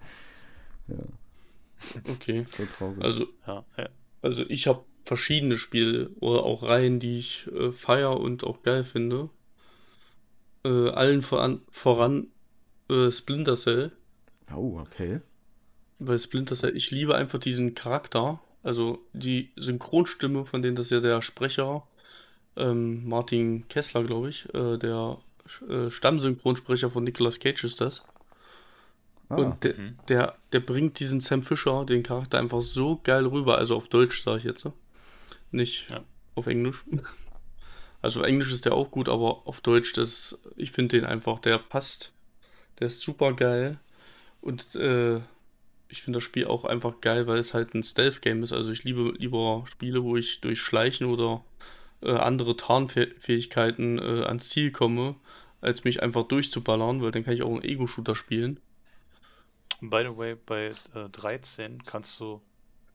Okay. 2.10 2.44
Das 2.44 2.60
war 2.60 2.68
traurig. 2.70 3.04
Also, 3.04 3.26
ja, 3.48 3.66
ja, 3.78 3.90
also 4.22 4.44
ich 4.50 4.68
habe 4.68 4.84
verschiedene 5.06 5.58
Spiele 5.58 6.10
oder 6.20 6.44
auch 6.44 6.63
Reihen, 6.63 7.00
die 7.00 7.18
ich 7.18 7.48
äh, 7.56 7.72
feier 7.72 8.20
und 8.20 8.44
auch 8.44 8.62
geil 8.62 8.84
finde. 8.84 9.30
Äh, 10.68 10.90
allen 10.92 11.22
voran, 11.22 11.62
voran 11.72 12.28
äh, 12.90 13.10
Splinter 13.12 13.56
Cell. 13.56 13.92
oh, 14.54 14.80
okay. 14.80 15.22
Weil 16.00 16.20
Splinter 16.20 16.56
Cell, 16.56 16.76
ich 16.76 16.92
liebe 16.92 17.16
einfach 17.16 17.40
diesen 17.40 17.74
Charakter. 17.74 18.40
Also 18.64 19.00
die 19.14 19.52
Synchronstimme, 19.56 20.46
von 20.46 20.62
denen 20.62 20.76
das 20.76 20.90
ja 20.90 21.00
der 21.00 21.22
Sprecher, 21.22 21.88
ähm, 22.56 23.08
Martin 23.08 23.68
Kessler, 23.70 24.04
glaube 24.04 24.30
ich, 24.30 24.54
äh, 24.54 24.78
der 24.78 25.20
äh, 25.70 25.90
Stammsynchronsprecher 25.90 26.90
von 26.90 27.04
Nicolas 27.04 27.40
Cage 27.40 27.64
ist 27.64 27.80
das. 27.82 28.04
Ah, 29.30 29.36
Und 29.36 29.64
der, 29.64 29.76
Mhm. 29.78 29.96
der, 30.10 30.36
der 30.52 30.60
bringt 30.60 31.00
diesen 31.00 31.20
Sam 31.22 31.44
Fisher, 31.44 31.86
den 31.86 32.04
Charakter, 32.04 32.40
einfach 32.40 32.62
so 32.62 33.00
geil 33.04 33.26
rüber. 33.26 33.58
Also 33.58 33.76
auf 33.76 33.88
Deutsch 33.88 34.22
sage 34.22 34.40
ich 34.40 34.44
jetzt. 34.44 34.66
ne? 34.66 34.74
Nicht 35.52 35.90
Ja. 35.90 36.04
auf 36.36 36.48
Englisch. 36.48 36.84
Also 38.02 38.22
Englisch 38.22 38.52
ist 38.52 38.66
der 38.66 38.74
auch 38.74 38.92
gut, 38.92 39.10
aber 39.10 39.48
auf 39.48 39.62
Deutsch, 39.62 39.94
das, 39.94 40.40
ich 40.56 40.72
finde 40.72 40.98
den 40.98 41.06
einfach, 41.06 41.40
der 41.40 41.58
passt. 41.58 42.14
Der 42.80 42.88
ist 42.88 43.02
super 43.02 43.34
geil. 43.34 43.80
Und 44.42 44.76
äh, 44.76 45.20
ich 45.90 46.02
finde 46.02 46.18
das 46.18 46.24
Spiel 46.24 46.48
auch 46.48 46.66
einfach 46.66 47.02
geil, 47.02 47.28
weil 47.28 47.40
es 47.40 47.54
halt 47.54 47.74
ein 47.74 47.84
Stealth-Game 47.84 48.44
ist. 48.44 48.54
Also 48.54 48.72
ich 48.72 48.84
liebe 48.84 49.14
lieber 49.18 49.66
Spiele, 49.70 50.04
wo 50.04 50.16
ich 50.16 50.42
durch 50.42 50.60
Schleichen 50.60 51.08
oder 51.08 51.44
äh, 52.02 52.12
andere 52.12 52.56
Tarnfähigkeiten 52.56 54.00
äh, 54.00 54.24
ans 54.26 54.50
Ziel 54.50 54.72
komme, 54.72 55.16
als 55.62 55.84
mich 55.84 56.04
einfach 56.04 56.24
durchzuballern, 56.24 57.02
weil 57.02 57.12
dann 57.12 57.24
kann 57.24 57.34
ich 57.34 57.42
auch 57.42 57.52
einen 57.52 57.64
Ego-Shooter 57.64 58.16
spielen. 58.16 58.60
By 59.82 60.04
the 60.08 60.18
way, 60.18 60.36
bei 60.36 60.68
äh, 60.68 61.10
13 61.12 61.84
kannst 61.84 62.20
du, 62.20 62.42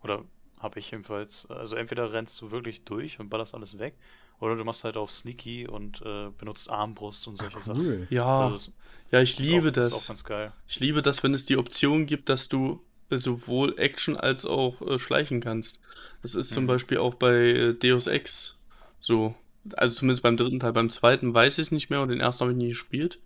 oder 0.03 0.25
habe 0.59 0.79
ich 0.79 0.91
jedenfalls, 0.91 1.51
also 1.51 1.77
entweder 1.77 2.13
rennst 2.13 2.41
du 2.41 2.51
wirklich 2.51 2.85
durch 2.85 3.19
und 3.19 3.31
ballerst 3.31 3.55
alles 3.55 3.79
weg, 3.79 3.95
oder 4.43 4.57
du 4.57 4.65
machst 4.65 4.85
halt 4.85 4.97
auf 4.97 5.11
Sneaky 5.13 5.67
und 5.69 6.03
äh, 6.03 6.31
benutzt 6.39 6.71
Armbrust 6.71 7.27
und 7.29 7.39
solche 7.39 7.63
Sachen. 7.63 7.87
cool. 7.87 8.07
Ja, 8.11 8.49
Also 8.51 8.73
ja, 9.11 9.21
ich 9.21 9.39
ist 9.39 9.39
liebe 9.39 9.69
auch, 9.69 9.73
das. 9.73 9.89
Ist 9.89 9.95
auch 9.95 10.07
ganz 10.07 10.25
geil. 10.25 10.53
Ich 10.67 10.81
liebe 10.81 11.03
das, 11.03 11.23
wenn 11.23 11.35
es 11.35 11.45
die 11.45 11.57
Option 11.57 12.07
gibt, 12.07 12.29
dass 12.29 12.49
du 12.49 12.83
sowohl 13.11 13.79
Action 13.79 14.17
als 14.17 14.45
auch 14.47 14.81
äh, 14.83 14.99
schleichen 14.99 15.41
kannst. 15.41 15.81
Das 16.23 16.35
ist 16.35 16.51
zum 16.51 16.65
Mhm. 16.65 16.69
Beispiel 16.69 16.99
auch 16.99 17.15
bei 17.15 17.35
äh, 17.35 17.75
Deus 17.75 18.07
Ex 18.07 18.59
so. 19.01 19.35
Also 19.77 19.95
zumindest 19.97 20.23
beim 20.23 20.37
dritten 20.37 20.61
Teil. 20.61 20.73
Beim 20.73 20.91
zweiten 20.91 21.35
weiß 21.35 21.59
ich 21.59 21.67
es 21.67 21.71
nicht 21.73 21.91
mehr 21.91 22.01
und 22.03 22.09
den 22.09 22.21
ersten 22.21 22.43
habe 22.43 22.53
ich 22.53 22.59
nie 22.59 22.71
gespielt. 22.71 23.21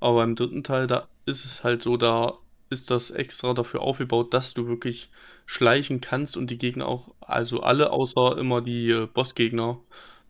Aber 0.00 0.18
beim 0.18 0.36
dritten 0.36 0.62
Teil, 0.64 0.86
da 0.86 1.08
ist 1.26 1.44
es 1.44 1.64
halt 1.64 1.82
so, 1.82 1.96
da 1.96 2.34
ist 2.70 2.90
das 2.90 3.10
extra 3.10 3.54
dafür 3.54 3.80
aufgebaut, 3.82 4.34
dass 4.34 4.54
du 4.54 4.66
wirklich 4.68 5.10
schleichen 5.46 6.00
kannst 6.00 6.36
und 6.36 6.50
die 6.50 6.58
Gegner 6.58 6.86
auch, 6.86 7.14
also 7.20 7.60
alle 7.62 7.90
außer 7.90 8.38
immer 8.38 8.60
die 8.62 8.90
äh, 8.90 9.06
Bossgegner 9.06 9.80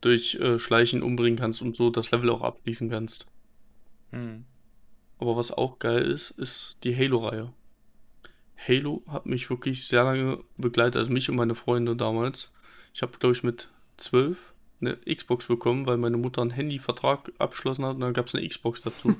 durch 0.06 0.36
äh, 0.36 0.58
Schleichen 0.58 1.02
umbringen 1.02 1.38
kannst 1.38 1.62
und 1.62 1.74
so 1.74 1.90
das 1.90 2.12
Level 2.12 2.30
auch 2.30 2.42
abschließen 2.42 2.88
kannst. 2.88 3.26
Hm. 4.10 4.44
Aber 5.18 5.36
was 5.36 5.50
auch 5.50 5.78
geil 5.80 6.02
ist, 6.02 6.30
ist 6.32 6.78
die 6.84 6.96
Halo-Reihe. 6.96 7.52
Halo 8.56 9.02
hat 9.08 9.26
mich 9.26 9.50
wirklich 9.50 9.86
sehr 9.86 10.04
lange 10.04 10.38
begleitet, 10.56 10.96
also 10.96 11.12
mich 11.12 11.28
und 11.28 11.36
meine 11.36 11.56
Freunde 11.56 11.96
damals. 11.96 12.52
Ich 12.94 13.02
habe, 13.02 13.18
glaube 13.18 13.34
ich, 13.34 13.42
mit 13.42 13.68
zwölf 13.96 14.54
eine 14.80 14.96
Xbox 14.98 15.46
bekommen, 15.46 15.86
weil 15.86 15.96
meine 15.96 16.18
Mutter 16.18 16.42
einen 16.42 16.50
Handyvertrag 16.50 17.32
abgeschlossen 17.38 17.84
hat 17.84 17.94
und 17.96 18.00
dann 18.02 18.12
gab 18.12 18.26
es 18.26 18.34
eine 18.34 18.46
Xbox 18.46 18.82
dazu. 18.82 19.16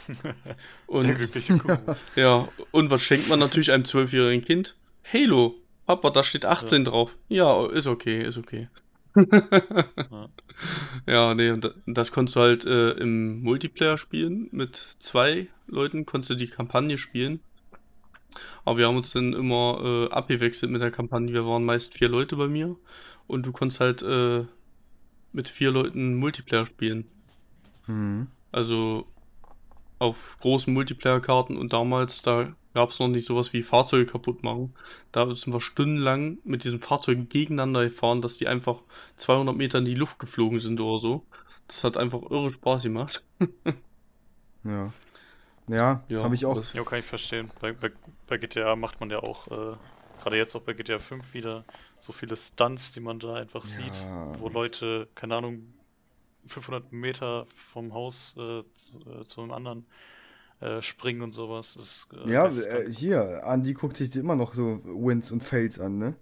und, 0.86 1.06
Der 1.06 1.16
glückliche 1.16 1.58
Kuh. 1.58 1.76
ja, 2.16 2.48
und 2.70 2.90
was 2.90 3.02
schenkt 3.02 3.28
man 3.28 3.40
natürlich 3.40 3.72
einem 3.72 3.84
zwölfjährigen 3.84 4.44
Kind? 4.44 4.76
Halo. 5.12 5.56
Papa, 5.84 6.10
da 6.10 6.22
steht 6.22 6.44
18 6.44 6.84
drauf. 6.84 7.16
Ja, 7.28 7.66
ist 7.66 7.86
okay, 7.86 8.22
ist 8.22 8.38
okay. 8.38 8.68
Ja. 11.06 11.34
Nee, 11.34 11.50
und 11.50 11.64
da- 11.64 11.74
das 11.86 12.12
konntest 12.12 12.36
du 12.36 12.40
halt 12.40 12.64
äh, 12.66 12.90
im 12.92 13.42
Multiplayer 13.42 13.98
spielen. 13.98 14.48
Mit 14.52 14.76
zwei 14.98 15.48
Leuten 15.66 16.06
konntest 16.06 16.30
du 16.30 16.34
die 16.34 16.48
Kampagne 16.48 16.98
spielen. 16.98 17.40
Aber 18.64 18.78
wir 18.78 18.86
haben 18.86 18.96
uns 18.96 19.12
dann 19.12 19.32
immer 19.32 20.08
äh, 20.10 20.12
abgewechselt 20.14 20.70
mit 20.72 20.82
der 20.82 20.90
Kampagne. 20.90 21.32
Wir 21.32 21.46
waren 21.46 21.64
meist 21.64 21.94
vier 21.94 22.08
Leute 22.08 22.36
bei 22.36 22.48
mir. 22.48 22.76
Und 23.26 23.46
du 23.46 23.52
konntest 23.52 23.80
halt 23.80 24.02
äh, 24.02 24.44
mit 25.32 25.48
vier 25.48 25.70
Leuten 25.70 26.16
Multiplayer 26.16 26.66
spielen. 26.66 27.06
Mhm. 27.86 28.28
Also 28.52 29.06
auf 29.98 30.36
großen 30.40 30.72
Multiplayer-Karten 30.72 31.56
und 31.56 31.72
damals, 31.72 32.22
da 32.22 32.54
gab 32.78 32.90
es 32.90 33.00
noch 33.00 33.08
nicht 33.08 33.24
sowas 33.26 33.52
wie 33.52 33.62
Fahrzeuge 33.64 34.06
kaputt 34.06 34.44
machen. 34.44 34.72
Da 35.10 35.26
sind 35.34 35.52
wir 35.52 35.60
stundenlang 35.60 36.38
mit 36.44 36.62
diesen 36.62 36.78
Fahrzeugen 36.80 37.28
gegeneinander 37.28 37.82
gefahren, 37.84 38.22
dass 38.22 38.38
die 38.38 38.46
einfach 38.46 38.82
200 39.16 39.56
Meter 39.56 39.78
in 39.78 39.84
die 39.84 39.94
Luft 39.96 40.18
geflogen 40.20 40.60
sind 40.60 40.80
oder 40.80 40.98
so. 40.98 41.24
Das 41.66 41.82
hat 41.82 41.96
einfach 41.96 42.22
irre 42.30 42.52
Spaß 42.52 42.84
gemacht. 42.84 43.24
Ja. 44.64 44.92
Ja, 45.68 46.02
Ja, 46.08 46.22
habe 46.22 46.34
ich 46.34 46.44
auch. 46.46 46.54
das- 46.56 46.72
Ja, 46.72 46.82
kann 46.84 46.98
ich 46.98 47.04
verstehen. 47.04 47.50
Bei, 47.60 47.72
bei, 47.72 47.90
bei 48.26 48.38
GTA 48.38 48.74
macht 48.76 49.00
man 49.00 49.10
ja 49.10 49.18
auch, 49.20 49.46
äh, 49.48 49.76
gerade 50.22 50.36
jetzt 50.36 50.54
auch 50.56 50.62
bei 50.62 50.72
GTA 50.72 50.98
5 50.98 51.34
wieder, 51.34 51.64
so 52.00 52.12
viele 52.12 52.36
Stunts, 52.36 52.92
die 52.92 53.00
man 53.00 53.18
da 53.18 53.34
einfach 53.34 53.64
sieht, 53.64 54.04
wo 54.40 54.48
Leute, 54.48 55.08
keine 55.14 55.36
Ahnung, 55.36 55.74
500 56.46 56.92
Meter 56.92 57.46
vom 57.54 57.92
Haus 57.94 58.34
äh, 58.36 58.62
zu, 58.74 58.98
äh, 59.10 59.24
zu 59.26 59.42
einem 59.42 59.52
anderen 59.52 59.86
äh, 60.60 60.82
springen 60.82 61.22
und 61.22 61.32
sowas. 61.32 61.76
Ist, 61.76 62.08
äh, 62.24 62.30
Ja, 62.30 62.46
äh, 62.46 62.90
hier, 62.92 63.46
Andi 63.46 63.74
guckt 63.74 63.96
sich 63.96 64.14
immer 64.16 64.36
noch 64.36 64.54
so 64.54 64.80
Wins 64.84 65.30
und 65.32 65.42
Fails 65.42 65.78
an, 65.78 65.98
ne? 65.98 66.14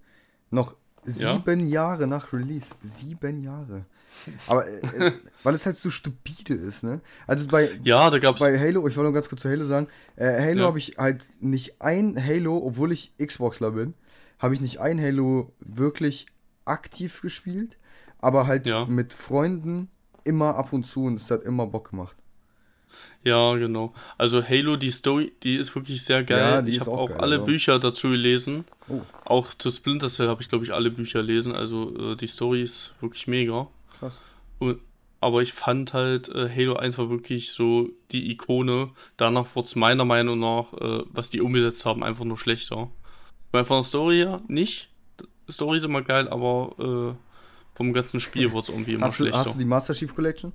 Noch 0.51 0.75
Ja? 1.07 1.33
sieben 1.33 1.67
Jahre 1.67 2.07
nach 2.07 2.33
Release. 2.33 2.75
Sieben 2.83 3.41
Jahre. 3.41 3.85
Aber 4.47 4.67
äh, 4.67 4.79
äh, 4.79 5.13
weil 5.43 5.55
es 5.55 5.67
halt 5.67 5.77
so 5.77 5.91
stupide 5.91 6.55
ist, 6.55 6.83
ne? 6.85 7.01
Also 7.27 7.47
bei, 7.49 7.71
Ja, 7.85 8.11
da 8.11 8.19
gab's. 8.19 8.41
bei 8.41 8.59
Halo, 8.59 8.87
ich 8.89 8.97
wollte 8.97 9.09
noch 9.11 9.15
ganz 9.15 9.29
kurz 9.29 9.43
zu 9.43 9.49
Halo 9.51 9.65
sagen, 9.65 9.87
äh, 10.17 10.41
Halo 10.41 10.61
Ja. 10.63 10.67
habe 10.67 10.79
ich 10.79 10.97
halt 10.99 11.25
nicht 11.41 11.81
ein 11.81 12.17
Halo, 12.23 12.59
obwohl 12.59 12.93
ich 12.93 13.13
Xboxler 13.19 13.71
bin, 13.73 13.95
habe 14.39 14.55
ich 14.55 14.61
nicht 14.61 14.81
ein 14.81 15.01
Halo 15.01 15.53
wirklich 15.61 16.27
aktiv 16.65 17.21
gespielt, 17.23 17.77
aber 18.19 18.47
halt 18.47 18.67
Ja. 18.67 18.85
mit 18.87 19.13
Freunden 19.15 19.89
immer 20.25 20.57
ab 20.57 20.73
und 20.73 20.85
zu 20.85 21.05
und 21.05 21.15
es 21.17 21.31
hat 21.31 21.45
immer 21.45 21.67
Bock 21.67 21.91
gemacht. 21.91 22.17
Ja, 23.25 23.55
genau. 23.57 23.93
Also 24.19 24.43
Halo, 24.43 24.77
die 24.77 24.91
Story, 24.91 25.33
die 25.43 25.57
ist 25.57 25.75
wirklich 25.75 26.05
sehr 26.05 26.23
geil. 26.23 26.39
Ja, 26.39 26.63
die 26.63 26.71
ich 26.71 26.81
habe 26.81 26.93
auch 26.93 26.99
auch 26.99 27.09
geil, 27.09 27.19
alle 27.21 27.37
ja. 27.37 27.43
Bücher 27.43 27.79
dazu 27.79 28.11
gelesen. 28.11 28.65
Oh, 28.89 29.01
Auch 29.25 29.53
zu 29.55 29.71
Splinter 29.71 30.09
Cell 30.09 30.29
habe 30.29 30.43
ich, 30.43 30.49
glaube 30.49 30.65
ich, 30.65 30.73
alle 30.73 30.91
Bücher 30.91 31.21
gelesen. 31.23 31.53
Also 31.53 32.13
äh, 32.13 32.17
die 32.17 32.29
Story 32.29 32.63
ist 32.63 32.95
wirklich 33.01 33.27
mega. 33.27 33.67
krass. 33.99 34.21
Und, 34.59 34.79
aber 35.21 35.43
ich 35.43 35.53
fand 35.53 35.93
halt, 35.93 36.29
äh, 36.29 36.49
Halo 36.49 36.77
1 36.77 36.99
war 36.99 37.11
wirklich 37.11 37.51
so 37.53 37.89
die 38.13 38.31
Ikone. 38.31 38.91
Danach 39.17 39.57
wurde 39.57 39.67
es 39.67 39.75
meiner 39.75 40.05
Meinung 40.05 40.39
nach, 40.39 40.73
äh, 40.75 41.03
was 41.11 41.29
die 41.31 41.41
umgesetzt 41.41 41.85
haben, 41.85 42.05
einfach 42.05 42.25
nur 42.25 42.39
schlechter. 42.39 42.91
Weil 43.51 43.65
von 43.65 43.79
der 43.79 43.85
Story 43.85 44.19
her 44.19 44.43
nicht. 44.47 44.89
Story 45.51 45.79
ist 45.79 45.85
immer 45.85 46.03
geil, 46.03 46.29
aber 46.29 47.17
äh, 47.17 47.77
vom 47.77 47.93
ganzen 47.93 48.21
Spiel 48.21 48.53
wurde 48.53 48.63
es 48.63 48.69
irgendwie 48.69 48.93
immer 48.95 49.07
Hast 49.07 49.19
du, 49.19 49.25
schlechter. 49.25 49.39
hast 49.41 49.55
du 49.55 49.59
die 49.59 49.65
Master 49.65 49.95
Chief 49.95 50.15
Collection? 50.15 50.53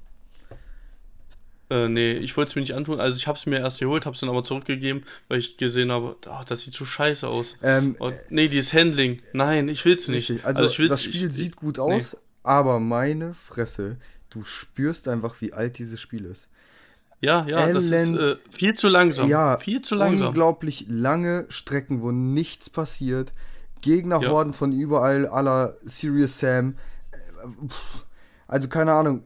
Äh, 1.71 1.87
nee, 1.87 2.11
ich 2.11 2.35
wollte 2.35 2.49
es 2.49 2.55
mir 2.55 2.61
nicht 2.61 2.75
antun. 2.75 2.99
Also 2.99 3.15
ich 3.15 3.27
habe 3.27 3.37
es 3.37 3.45
mir 3.45 3.59
erst 3.59 3.79
geholt, 3.79 4.05
habe 4.05 4.13
es 4.13 4.19
dann 4.19 4.29
aber 4.29 4.43
zurückgegeben, 4.43 5.03
weil 5.29 5.39
ich 5.39 5.55
gesehen 5.55 5.91
habe, 5.91 6.17
ah, 6.27 6.43
das 6.45 6.61
sieht 6.63 6.73
so 6.73 6.83
scheiße 6.83 7.27
aus. 7.27 7.55
Ähm, 7.63 7.95
Und, 7.97 8.13
nee, 8.29 8.49
dieses 8.49 8.73
Handling. 8.73 9.21
Nein, 9.31 9.69
ich 9.69 9.85
will's 9.85 10.07
nicht. 10.09 10.29
Richtig. 10.29 10.45
Also, 10.45 10.77
will's- 10.77 10.89
das 10.89 11.03
Spiel 11.03 11.27
ich, 11.29 11.33
sieht 11.33 11.55
gut 11.55 11.77
nee. 11.77 11.83
aus, 11.83 12.17
aber 12.43 12.79
meine 12.81 13.33
Fresse, 13.33 13.95
du 14.29 14.43
spürst 14.43 15.07
einfach, 15.07 15.39
wie 15.39 15.53
alt 15.53 15.77
dieses 15.79 16.01
Spiel 16.01 16.25
ist. 16.25 16.49
Ja, 17.21 17.45
ja, 17.47 17.71
das 17.71 17.85
ist 17.85 17.91
Ellen- 17.91 18.17
äh, 18.19 18.35
viel 18.49 18.73
zu 18.73 18.89
langsam. 18.89 19.29
Ja, 19.29 19.55
viel 19.57 19.81
zu 19.81 19.95
langsam. 19.95 20.29
unglaublich 20.29 20.87
lange 20.89 21.45
Strecken, 21.49 22.01
wo 22.01 22.11
nichts 22.11 22.69
passiert. 22.69 23.31
Gegnerhorden 23.81 24.53
von 24.53 24.71
überall, 24.73 25.25
aller 25.27 25.77
Serious 25.85 26.37
Sam. 26.39 26.75
Äh, 27.11 27.17
Also 28.47 28.67
keine 28.67 28.91
Ahnung, 28.91 29.23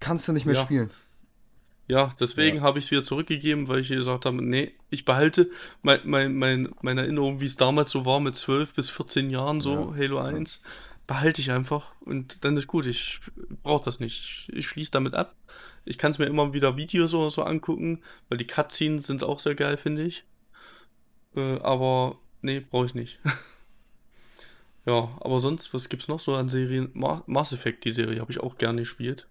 kannst 0.00 0.26
du 0.28 0.32
nicht 0.32 0.46
mehr 0.46 0.54
Ja. 0.54 0.62
spielen. 0.62 0.90
Ja, 1.92 2.08
deswegen 2.18 2.62
habe 2.62 2.78
ich 2.78 2.86
es 2.86 2.90
wieder 2.90 3.04
zurückgegeben, 3.04 3.68
weil 3.68 3.80
ich 3.80 3.88
gesagt 3.88 4.24
habe, 4.24 4.42
nee, 4.42 4.72
ich 4.88 5.04
behalte 5.04 5.50
mein, 5.82 6.00
mein, 6.04 6.34
mein, 6.34 6.74
meine 6.80 7.02
Erinnerung, 7.02 7.42
wie 7.42 7.44
es 7.44 7.58
damals 7.58 7.90
so 7.90 8.06
war 8.06 8.18
mit 8.18 8.34
12 8.34 8.72
bis 8.72 8.88
14 8.88 9.28
Jahren, 9.28 9.60
so 9.60 9.94
Halo 9.94 10.18
1, 10.18 10.62
behalte 11.06 11.42
ich 11.42 11.50
einfach 11.50 11.92
und 12.00 12.46
dann 12.46 12.56
ist 12.56 12.66
gut. 12.66 12.86
Ich 12.86 13.20
brauche 13.62 13.84
das 13.84 14.00
nicht. 14.00 14.48
Ich, 14.48 14.56
ich 14.56 14.66
schließe 14.68 14.90
damit 14.90 15.12
ab. 15.12 15.36
Ich 15.84 15.98
kann 15.98 16.12
es 16.12 16.18
mir 16.18 16.24
immer 16.24 16.54
wieder 16.54 16.78
Videos 16.78 17.12
oder 17.12 17.28
so 17.28 17.42
angucken, 17.42 18.00
weil 18.30 18.38
die 18.38 18.46
Cutscenes 18.46 19.06
sind 19.06 19.22
auch 19.22 19.38
sehr 19.38 19.54
geil, 19.54 19.76
finde 19.76 20.04
ich. 20.04 20.24
Äh, 21.36 21.58
aber 21.58 22.18
nee, 22.40 22.60
brauche 22.60 22.86
ich 22.86 22.94
nicht. 22.94 23.20
ja, 24.86 25.10
aber 25.20 25.40
sonst, 25.40 25.74
was 25.74 25.90
gibt's 25.90 26.08
noch 26.08 26.20
so 26.20 26.36
an 26.36 26.48
Serien? 26.48 26.88
Ma 26.94 27.22
Mass 27.26 27.52
Effect, 27.52 27.84
die 27.84 27.92
Serie, 27.92 28.20
habe 28.20 28.32
ich 28.32 28.40
auch 28.40 28.56
gerne 28.56 28.80
gespielt. 28.80 29.28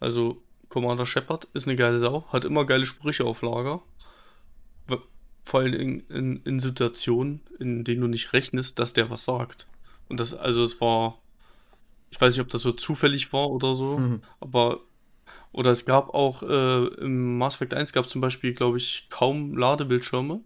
Also, 0.00 0.42
Commander 0.68 1.06
Shepard 1.06 1.48
ist 1.54 1.66
eine 1.66 1.76
geile 1.76 1.98
Sau, 1.98 2.26
hat 2.32 2.44
immer 2.44 2.64
geile 2.66 2.86
Sprüche 2.86 3.24
auf 3.24 3.42
Lager. 3.42 3.82
Vor 5.44 5.60
allem 5.60 5.72
in, 5.74 6.00
in, 6.10 6.42
in 6.44 6.60
Situationen, 6.60 7.40
in 7.58 7.82
denen 7.82 8.02
du 8.02 8.06
nicht 8.06 8.34
rechnest, 8.34 8.78
dass 8.78 8.92
der 8.92 9.08
was 9.08 9.24
sagt. 9.24 9.66
Und 10.10 10.20
das, 10.20 10.34
also 10.34 10.62
es 10.62 10.78
war, 10.82 11.22
ich 12.10 12.20
weiß 12.20 12.34
nicht, 12.34 12.42
ob 12.42 12.50
das 12.50 12.60
so 12.60 12.72
zufällig 12.72 13.32
war 13.32 13.48
oder 13.48 13.74
so, 13.74 13.98
Mhm. 13.98 14.20
aber, 14.40 14.80
oder 15.52 15.70
es 15.70 15.86
gab 15.86 16.10
auch, 16.12 16.42
äh, 16.42 16.84
im 17.02 17.38
Mass 17.38 17.54
Effect 17.54 17.72
1 17.72 17.94
gab 17.94 18.04
es 18.04 18.10
zum 18.10 18.20
Beispiel, 18.20 18.52
glaube 18.52 18.76
ich, 18.76 19.06
kaum 19.08 19.56
Ladebildschirme. 19.56 20.40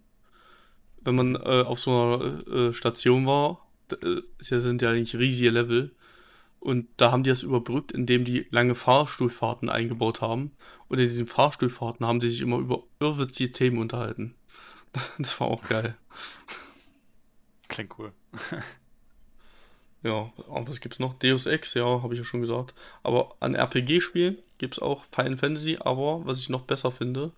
Wenn 1.01 1.15
man 1.15 1.35
äh, 1.35 1.63
auf 1.65 1.81
so 1.81 1.91
einer 1.91 2.47
äh, 2.47 2.73
Station 2.73 3.25
war, 3.27 3.59
d- 3.91 3.95
äh, 3.97 4.21
sind 4.39 4.81
ja 4.81 4.89
eigentlich 4.91 5.17
riesige 5.17 5.49
Level, 5.49 5.91
und 6.63 6.87
da 6.95 7.11
haben 7.11 7.23
die 7.23 7.29
das 7.29 7.43
überbrückt, 7.43 7.91
indem 7.91 8.23
die 8.23 8.47
lange 8.49 8.73
Fahrstuhlfahrten 8.73 9.69
eingebaut 9.69 10.21
haben. 10.21 10.51
Und 10.87 10.97
in 10.97 11.03
diesen 11.03 11.27
Fahrstuhlfahrten 11.27 12.05
haben 12.05 12.21
die 12.21 12.29
sich 12.29 12.39
immer 12.39 12.57
über 12.57 12.83
irrwitzige 13.01 13.51
Themen 13.51 13.77
unterhalten. 13.79 14.35
Das 15.17 15.39
war 15.41 15.47
auch 15.47 15.63
geil. 15.67 15.97
Klingt 17.67 17.97
cool. 17.97 18.13
Ja, 20.03 20.33
und 20.49 20.67
was 20.67 20.81
gibt's 20.81 20.99
noch? 20.99 21.13
Deus 21.13 21.45
Ex, 21.45 21.75
ja, 21.75 22.03
habe 22.03 22.13
ich 22.13 22.19
ja 22.19 22.25
schon 22.25 22.41
gesagt. 22.41 22.75
Aber 23.03 23.37
an 23.39 23.55
RPG-Spielen 23.55 24.37
gibt's 24.57 24.79
auch 24.79 25.05
Final 25.13 25.37
Fantasy, 25.37 25.77
aber 25.79 26.25
was 26.25 26.39
ich 26.39 26.49
noch 26.49 26.63
besser 26.63 26.91
finde, 26.91 27.31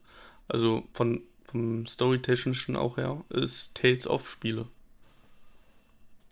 also 0.48 0.84
von, 0.92 1.22
vom 1.44 1.86
Storytechnischen 1.86 2.76
auch 2.76 2.98
her, 2.98 3.24
ist 3.30 3.76
Tales 3.76 4.08
of 4.08 4.28
Spiele. 4.28 4.68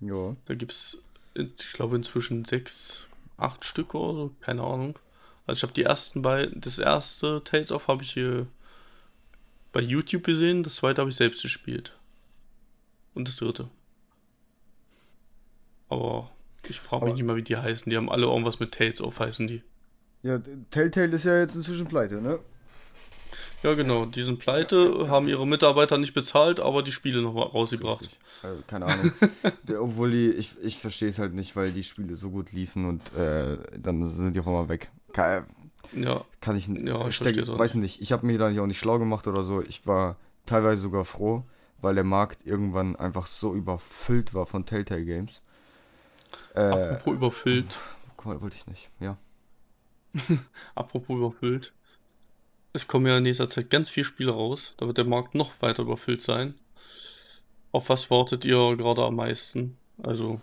Ja. 0.01 0.35
Da 0.45 0.55
gibt's, 0.55 1.03
ich 1.33 1.73
glaube, 1.73 1.95
inzwischen 1.95 2.45
sechs, 2.45 3.07
acht 3.37 3.65
Stück 3.65 3.95
oder 3.95 4.13
so, 4.13 4.31
keine 4.41 4.63
Ahnung. 4.63 4.99
Also 5.45 5.59
ich 5.59 5.63
habe 5.63 5.73
die 5.73 5.83
ersten 5.83 6.21
beiden, 6.21 6.61
das 6.61 6.79
erste 6.79 7.43
Tales 7.43 7.71
of 7.71 7.87
habe 7.87 8.03
ich 8.03 8.11
hier 8.11 8.47
bei 9.71 9.81
YouTube 9.81 10.23
gesehen, 10.23 10.63
das 10.63 10.75
zweite 10.75 11.01
habe 11.01 11.09
ich 11.09 11.15
selbst 11.15 11.41
gespielt. 11.41 11.97
Und 13.13 13.27
das 13.27 13.35
dritte. 13.35 13.69
Aber 15.89 16.31
ich 16.67 16.79
frage 16.79 17.05
mich 17.05 17.15
nicht 17.15 17.23
mal, 17.23 17.35
wie 17.35 17.43
die 17.43 17.57
heißen. 17.57 17.89
Die 17.89 17.97
haben 17.97 18.09
alle 18.09 18.25
irgendwas 18.25 18.59
mit 18.59 18.73
Tales 18.73 19.01
of, 19.01 19.19
heißen 19.19 19.47
die. 19.47 19.61
Ja, 20.23 20.41
Telltale 20.71 21.11
ist 21.11 21.25
ja 21.25 21.37
jetzt 21.39 21.55
inzwischen 21.55 21.87
pleite, 21.87 22.21
ne? 22.21 22.39
Ja, 23.63 23.73
genau. 23.75 24.05
Die 24.05 24.23
sind 24.23 24.39
pleite, 24.39 25.09
haben 25.09 25.27
ihre 25.27 25.47
Mitarbeiter 25.47 25.97
nicht 25.97 26.13
bezahlt, 26.13 26.59
aber 26.59 26.83
die 26.83 26.91
Spiele 26.91 27.21
noch 27.21 27.33
mal 27.33 27.43
rausgebracht. 27.43 28.01
Richtig. 28.01 28.19
Also, 28.43 28.61
keine 28.67 28.85
Ahnung. 28.87 29.11
Obwohl 29.79 30.11
die, 30.11 30.29
ich, 30.31 30.55
ich 30.61 30.77
verstehe 30.79 31.09
es 31.09 31.17
halt 31.17 31.33
nicht, 31.33 31.55
weil 31.55 31.71
die 31.71 31.83
Spiele 31.83 32.15
so 32.17 32.29
gut 32.29 32.51
liefen 32.51 32.85
und 32.85 33.13
äh, 33.15 33.57
dann 33.77 34.03
sind 34.03 34.35
die 34.35 34.39
auf 34.41 34.47
einmal 34.47 34.67
weg. 34.69 34.91
Kann, 35.13 35.45
Ja, 35.93 36.25
kann 36.41 36.57
ich, 36.57 36.67
Ja, 36.67 37.07
ich 37.07 37.15
steck- 37.15 37.47
auch 37.49 37.57
weiß 37.57 37.75
nicht. 37.75 38.01
Ich 38.01 38.11
habe 38.11 38.25
mir 38.25 38.37
da 38.37 38.49
nicht 38.49 38.59
auch 38.59 38.67
nicht 38.67 38.79
schlau 38.79 38.99
gemacht 38.99 39.27
oder 39.27 39.43
so. 39.43 39.61
Ich 39.61 39.87
war 39.87 40.17
teilweise 40.45 40.81
sogar 40.81 41.05
froh, 41.05 41.43
weil 41.81 41.95
der 41.95 42.03
Markt 42.03 42.45
irgendwann 42.45 42.95
einfach 42.97 43.27
so 43.27 43.53
überfüllt 43.55 44.33
war 44.33 44.45
von 44.45 44.65
Telltale 44.65 45.05
Games. 45.05 45.41
Äh, 46.55 46.59
Apropos 46.61 47.13
überfüllt. 47.15 47.77
guck 48.17 48.25
mal, 48.25 48.41
wollte 48.41 48.55
ich 48.57 48.67
nicht, 48.67 48.89
ja. 48.99 49.17
Apropos 50.75 51.15
überfüllt. 51.17 51.73
Es 52.73 52.87
kommen 52.87 53.05
ja 53.05 53.17
in 53.17 53.23
nächster 53.23 53.49
Zeit 53.49 53.69
ganz 53.69 53.89
viele 53.89 54.05
Spiele 54.05 54.31
raus. 54.31 54.73
Da 54.77 54.87
wird 54.87 54.97
der 54.97 55.05
Markt 55.05 55.35
noch 55.35 55.61
weiter 55.61 55.83
überfüllt 55.83 56.21
sein. 56.21 56.55
Auf 57.71 57.89
was 57.89 58.09
wartet 58.09 58.45
ihr 58.45 58.75
gerade 58.77 59.03
am 59.03 59.15
meisten? 59.15 59.77
Also 60.01 60.41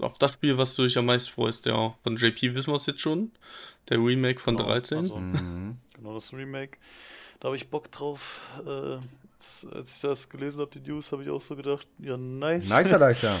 auf 0.00 0.18
das 0.18 0.34
Spiel, 0.34 0.58
was 0.58 0.74
du 0.74 0.82
dich 0.82 0.98
am 0.98 1.06
meisten 1.06 1.32
freust. 1.32 1.66
Ja, 1.66 1.94
von 2.02 2.16
JP 2.16 2.54
wissen 2.54 2.70
wir 2.72 2.76
es 2.76 2.86
jetzt 2.86 3.00
schon. 3.00 3.30
Der 3.88 3.98
Remake 3.98 4.40
von 4.40 4.56
Genau, 4.56 4.68
13. 4.68 4.98
also- 4.98 5.16
Mhm. 5.16 5.78
Genau, 5.94 6.14
das 6.14 6.32
Remake. 6.32 6.78
Da 7.40 7.46
habe 7.46 7.56
ich 7.56 7.68
Bock 7.68 7.90
drauf. 7.90 8.40
Äh, 8.64 8.98
als, 9.38 9.66
als 9.72 9.96
ich 9.96 10.00
das 10.02 10.28
gelesen 10.28 10.60
habe, 10.60 10.70
die 10.78 10.88
News, 10.88 11.10
habe 11.12 11.22
ich 11.24 11.30
auch 11.30 11.40
so 11.40 11.54
gedacht, 11.56 11.86
ja, 11.98 12.16
nice. 12.16 12.68
Nicer, 12.68 12.98
nicer. 13.04 13.36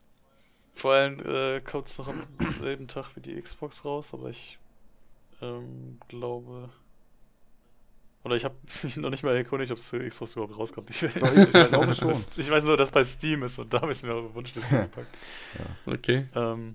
Vor 0.74 0.92
allem 0.92 1.20
äh, 1.20 1.60
kommt 1.62 1.86
es 1.88 1.96
noch 1.98 2.08
am 2.08 2.26
selben 2.60 2.86
Tag 2.88 3.10
wie 3.16 3.20
die 3.20 3.40
Xbox 3.40 3.84
raus, 3.86 4.12
aber 4.12 4.28
ich 4.30 4.58
ähm, 5.40 5.98
glaube. 6.08 6.68
Oder 8.26 8.34
ich 8.34 8.44
habe 8.44 8.56
mich 8.82 8.96
noch 8.96 9.10
nicht 9.10 9.22
mal 9.22 9.36
erkundigt, 9.36 9.70
ob 9.70 9.78
es 9.78 9.88
für 9.88 10.00
Xbox 10.06 10.32
überhaupt 10.34 10.58
rauskommt. 10.58 10.90
Ich, 10.90 10.98
Doch, 11.00 11.08
ich 11.14 11.54
weiß 11.54 11.70
dass 11.70 11.98
schon. 11.98 12.10
es- 12.10 12.36
ich 12.36 12.50
weiß 12.50 12.64
nur, 12.64 12.76
dass 12.76 12.88
es 12.88 12.92
bei 12.94 13.04
Steam 13.04 13.44
ist 13.44 13.58
und 13.60 13.72
da 13.72 13.80
habe 13.80 13.92
ich 13.92 13.98
es 13.98 14.02
mir 14.02 14.14
auf 14.14 14.28
die 14.30 14.34
Wunschliste 14.34 14.80
gepackt. 14.82 15.16
Okay. 15.86 16.26
Ähm, 16.34 16.74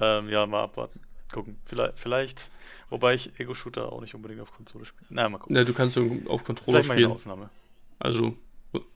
ähm, 0.00 0.28
ja, 0.28 0.46
mal 0.46 0.62
abwarten. 0.62 1.00
Gucken. 1.32 1.58
Vielleicht, 1.66 1.98
vielleicht 1.98 2.50
wobei 2.88 3.14
ich 3.14 3.38
Ego-Shooter 3.40 3.90
auch 3.92 4.00
nicht 4.00 4.14
unbedingt 4.14 4.40
auf 4.40 4.52
Konsole 4.54 4.84
spiele. 4.84 5.06
Na, 5.10 5.28
mal 5.28 5.38
gucken. 5.38 5.56
Ja, 5.56 5.64
du 5.64 5.74
kannst 5.74 5.98
auf 5.98 6.44
Controller 6.44 6.84
vielleicht 6.84 6.88
mal 6.88 6.94
eine 6.94 7.00
spielen. 7.02 7.10
Ausnahme. 7.12 7.50
Also 7.98 8.36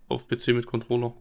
auf 0.09 0.29
PC 0.29 0.49
mit 0.49 0.67
Controller. 0.67 1.13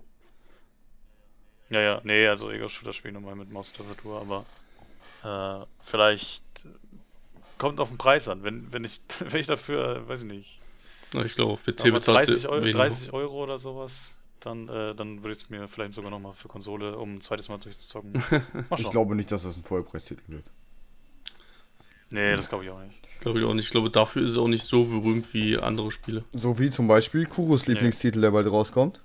Ja, 1.71 1.81
ja, 1.81 2.01
nee, 2.03 2.27
also 2.27 2.51
Ego-Shooter 2.51 2.93
spielen 2.93 3.15
normal 3.15 3.35
mit 3.35 3.51
Maus 3.51 3.69
und 3.69 3.77
Tastatur, 3.77 4.21
aber 4.21 5.61
äh, 5.63 5.65
vielleicht 5.81 6.43
kommt 7.59 7.79
auf 7.79 7.89
den 7.89 7.99
Preis 7.99 8.27
an. 8.27 8.41
Wenn, 8.43 8.73
wenn, 8.73 8.83
ich, 8.83 8.99
wenn 9.19 9.39
ich 9.39 9.47
dafür, 9.47 10.07
weiß 10.07 10.23
ich 10.23 10.27
nicht, 10.27 10.59
ich 11.25 11.35
glaube, 11.35 11.53
auf 11.53 11.63
PC 11.63 11.91
bezahlst 11.91 12.29
30, 12.29 12.43
du 12.43 12.49
Euro, 12.49 12.61
weniger. 12.61 12.77
30 12.79 13.13
Euro 13.13 13.43
oder 13.43 13.57
sowas, 13.57 14.11
dann, 14.39 14.67
äh, 14.67 14.93
dann 14.95 15.23
würde 15.23 15.31
ich 15.31 15.43
es 15.43 15.49
mir 15.49 15.67
vielleicht 15.67 15.93
sogar 15.93 16.11
nochmal 16.11 16.33
für 16.33 16.47
Konsole, 16.47 16.97
um 16.97 17.13
ein 17.13 17.21
zweites 17.21 17.49
Mal 17.49 17.57
durchzuzocken. 17.57 18.13
Mal 18.69 18.79
Ich 18.79 18.89
glaube 18.89 19.15
nicht, 19.15 19.31
dass 19.31 19.43
das 19.43 19.57
ein 19.57 19.63
Vollpreistitel 19.63 20.21
wird. 20.27 20.45
nee, 22.11 22.35
das 22.35 22.49
glaube 22.49 22.63
ich 22.63 22.69
auch 22.69 22.79
nicht. 22.81 22.95
Glaube 23.21 23.39
ich 23.39 23.45
auch 23.45 23.53
nicht. 23.53 23.65
Ich 23.65 23.71
glaube, 23.71 23.89
dafür 23.89 24.23
ist 24.23 24.31
es 24.31 24.37
auch 24.37 24.47
nicht 24.47 24.63
so 24.63 24.85
berühmt 24.85 25.33
wie 25.33 25.57
andere 25.57 25.91
Spiele. 25.91 26.23
So 26.31 26.57
wie 26.57 26.69
zum 26.69 26.87
Beispiel 26.87 27.25
Kuros 27.25 27.67
Lieblingstitel, 27.67 28.21
der 28.21 28.31
bald 28.31 28.49
rauskommt. 28.49 29.01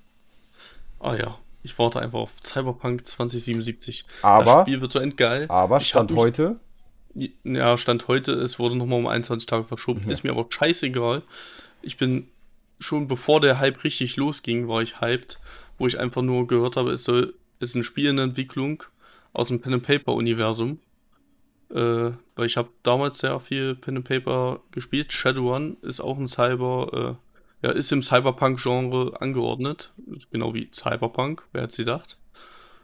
Ah 1.01 1.17
ja. 1.17 1.39
Ich 1.65 1.77
warte 1.79 1.99
einfach 2.01 2.19
auf 2.19 2.33
Cyberpunk 2.45 3.07
2077. 3.07 4.05
das 4.07 4.23
Aber, 4.23 4.63
Spiel 4.63 4.83
wird 4.83 4.93
so 4.93 4.99
endgeil. 4.99 5.47
aber 5.49 5.79
Ich 5.79 5.89
Stand 5.89 6.13
heute, 6.15 6.61
Ja, 7.15 7.79
Stand 7.79 8.09
heute, 8.09 8.33
es 8.33 8.59
wurde 8.59 8.77
nochmal 8.77 8.99
um 8.99 9.07
21 9.07 9.47
Tage 9.47 9.65
verschoben. 9.65 10.03
Ja. 10.05 10.13
Ist 10.13 10.25
mir 10.25 10.31
aber 10.31 10.47
scheißegal. 10.49 11.23
Ich 11.83 11.97
bin 11.97 12.29
schon 12.81 13.09
bevor 13.09 13.41
der 13.41 13.59
Hype 13.61 13.85
richtig 13.85 14.17
losging, 14.17 14.69
war 14.69 14.83
ich 14.83 15.01
hyped, 15.01 15.39
wo 15.79 15.87
ich 15.87 15.99
einfach 15.99 16.23
nur 16.23 16.47
gehört 16.47 16.77
habe, 16.77 16.93
es 16.93 17.05
soll, 17.05 17.35
es 17.61 17.71
ist 17.71 17.75
ein 17.77 17.85
Spiel 17.85 18.11
in 18.11 18.19
Entwicklung 18.19 18.83
aus 19.33 19.49
dem 19.49 19.61
Pen 19.61 19.75
and 19.75 19.83
Paper 19.83 20.15
Universum. 20.15 20.79
Äh, 21.71 22.13
weil 22.37 22.47
ich 22.47 22.57
habe 22.57 22.69
damals 22.83 23.19
sehr 23.19 23.39
viel 23.41 23.75
Pen 23.75 23.97
and 23.97 24.09
Paper 24.09 24.61
gespielt. 24.71 25.13
Shadowrun 25.13 25.77
ist 25.83 26.01
auch 26.01 26.19
ein 26.19 26.29
Cyber, 26.29 27.19
äh, 27.63 27.67
ja, 27.67 27.73
ist 27.73 27.91
im 27.93 28.03
Cyberpunk-Genre 28.03 29.21
angeordnet. 29.21 29.93
Genau 30.31 30.55
wie 30.55 30.69
Cyberpunk, 30.73 31.47
wer 31.53 31.63
hätte 31.63 31.75
sie 31.75 31.85
gedacht. 31.85 32.19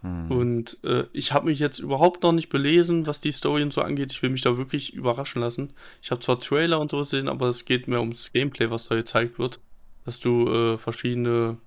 Hm, 0.03 0.31
Und 0.31 0.79
äh, 0.85 1.05
ich 1.13 1.33
habe 1.33 1.47
mich 1.47 1.59
jetzt 1.59 1.79
überhaupt 1.79 2.23
noch 2.23 2.33
nicht 2.33 2.49
belesen, 2.49 3.07
was 3.07 3.21
die 3.21 3.33
Story 3.33 3.63
und 3.63 3.73
so 3.73 3.83
angeht. 3.83 4.13
Ich 4.13 4.23
will 4.23 4.31
mich 4.31 4.43
da 4.43 4.57
wirklich 4.57 4.95
überraschen 4.95 5.43
lassen. 5.43 5.73
Ich 6.03 6.11
habe 6.11 6.21
zwar 6.21 6.41
Trailer 6.41 6.81
und 6.81 6.91
sowas 6.91 7.11
gesehen, 7.11 7.29
aber 7.29 7.49
es 7.49 7.65
geht 7.65 7.89
mehr 7.89 8.01
ums 8.01 8.33
Gameplay, 8.33 8.71
was 8.71 8.87
da 8.87 8.95
gezeigt 8.95 9.39
wird. 9.39 9.61
Dass 10.05 10.19
du 10.21 10.49
äh, 10.49 10.79
verschiedene 10.79 11.59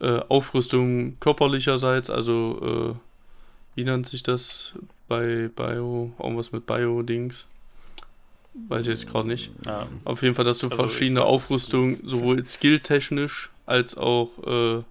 äh, 0.00 0.20
Aufrüstungen 0.28 1.18
körperlicherseits, 1.20 2.08
also 2.08 2.94
äh, 2.96 3.76
wie 3.76 3.84
nennt 3.84 4.06
sich 4.06 4.22
das 4.22 4.72
bei 5.08 5.48
Bio, 5.54 6.12
irgendwas 6.18 6.52
mit 6.52 6.66
Bio-Dings. 6.66 7.46
Weiß 8.68 8.86
ich 8.86 8.90
jetzt 8.98 9.06
gerade 9.08 9.28
nicht. 9.28 9.52
Ja, 9.66 9.86
Auf 10.04 10.22
jeden 10.22 10.34
Fall, 10.34 10.44
dass 10.44 10.58
du 10.58 10.68
Also, 10.68 10.82
verschiedene 10.82 11.24
Aufrüstungen, 11.24 12.00
sowohl 12.04 12.42
skilltechnisch 12.44 13.50
als 13.66 13.96
auch 13.96 14.30
äh, 14.44 14.82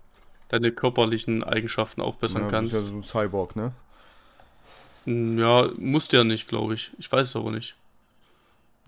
deine 0.50 0.72
körperlichen 0.72 1.44
Eigenschaften 1.44 2.02
aufbessern 2.02 2.44
ja, 2.44 2.48
kannst. 2.50 2.74
ist 2.74 2.82
ja 2.82 2.86
so 2.86 2.96
ein 2.96 3.04
Cyborg, 3.04 3.56
ne? 3.56 3.72
Hm, 5.06 5.40
Ja, 5.40 5.70
musst 5.78 6.12
ja 6.14 6.24
nicht, 6.24 6.48
glaube 6.48 6.74
ich. 6.74 6.92
Ich 6.98 7.12
weiß 7.12 7.30
es 7.30 7.36
aber 7.36 7.52
nicht. 7.52 7.76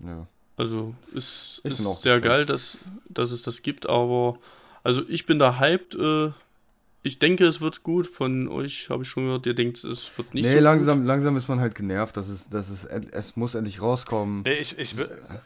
Ja. 0.00 0.26
Also, 0.56 0.94
auch 1.12 1.16
ist 1.16 2.02
sehr 2.02 2.20
geil, 2.20 2.44
dass, 2.44 2.76
dass 3.08 3.30
es 3.30 3.42
das 3.42 3.62
gibt, 3.62 3.88
aber 3.88 4.38
also 4.82 5.02
ich 5.08 5.24
bin 5.24 5.38
da 5.38 5.58
hyped. 5.58 5.94
Äh, 5.94 6.32
ich 7.04 7.18
denke, 7.18 7.44
es 7.46 7.60
wird 7.60 7.82
gut. 7.82 8.06
Von 8.06 8.46
euch 8.48 8.88
habe 8.88 9.02
ich 9.02 9.08
schon 9.08 9.24
gehört, 9.24 9.44
ihr 9.46 9.54
denkt, 9.54 9.82
es 9.82 10.16
wird 10.16 10.34
nicht 10.34 10.44
nee, 10.44 10.52
so 10.54 10.60
langsam, 10.60 11.04
langsam 11.04 11.36
ist 11.36 11.48
man 11.48 11.58
halt 11.60 11.74
genervt, 11.74 12.16
dass 12.16 12.28
es, 12.28 12.48
dass 12.48 12.68
es, 12.70 12.84
es 12.84 13.36
muss 13.36 13.54
endlich 13.56 13.82
rauskommen. 13.82 14.42
Nee, 14.42 14.54
ich, 14.54 14.78
ich, 14.78 14.94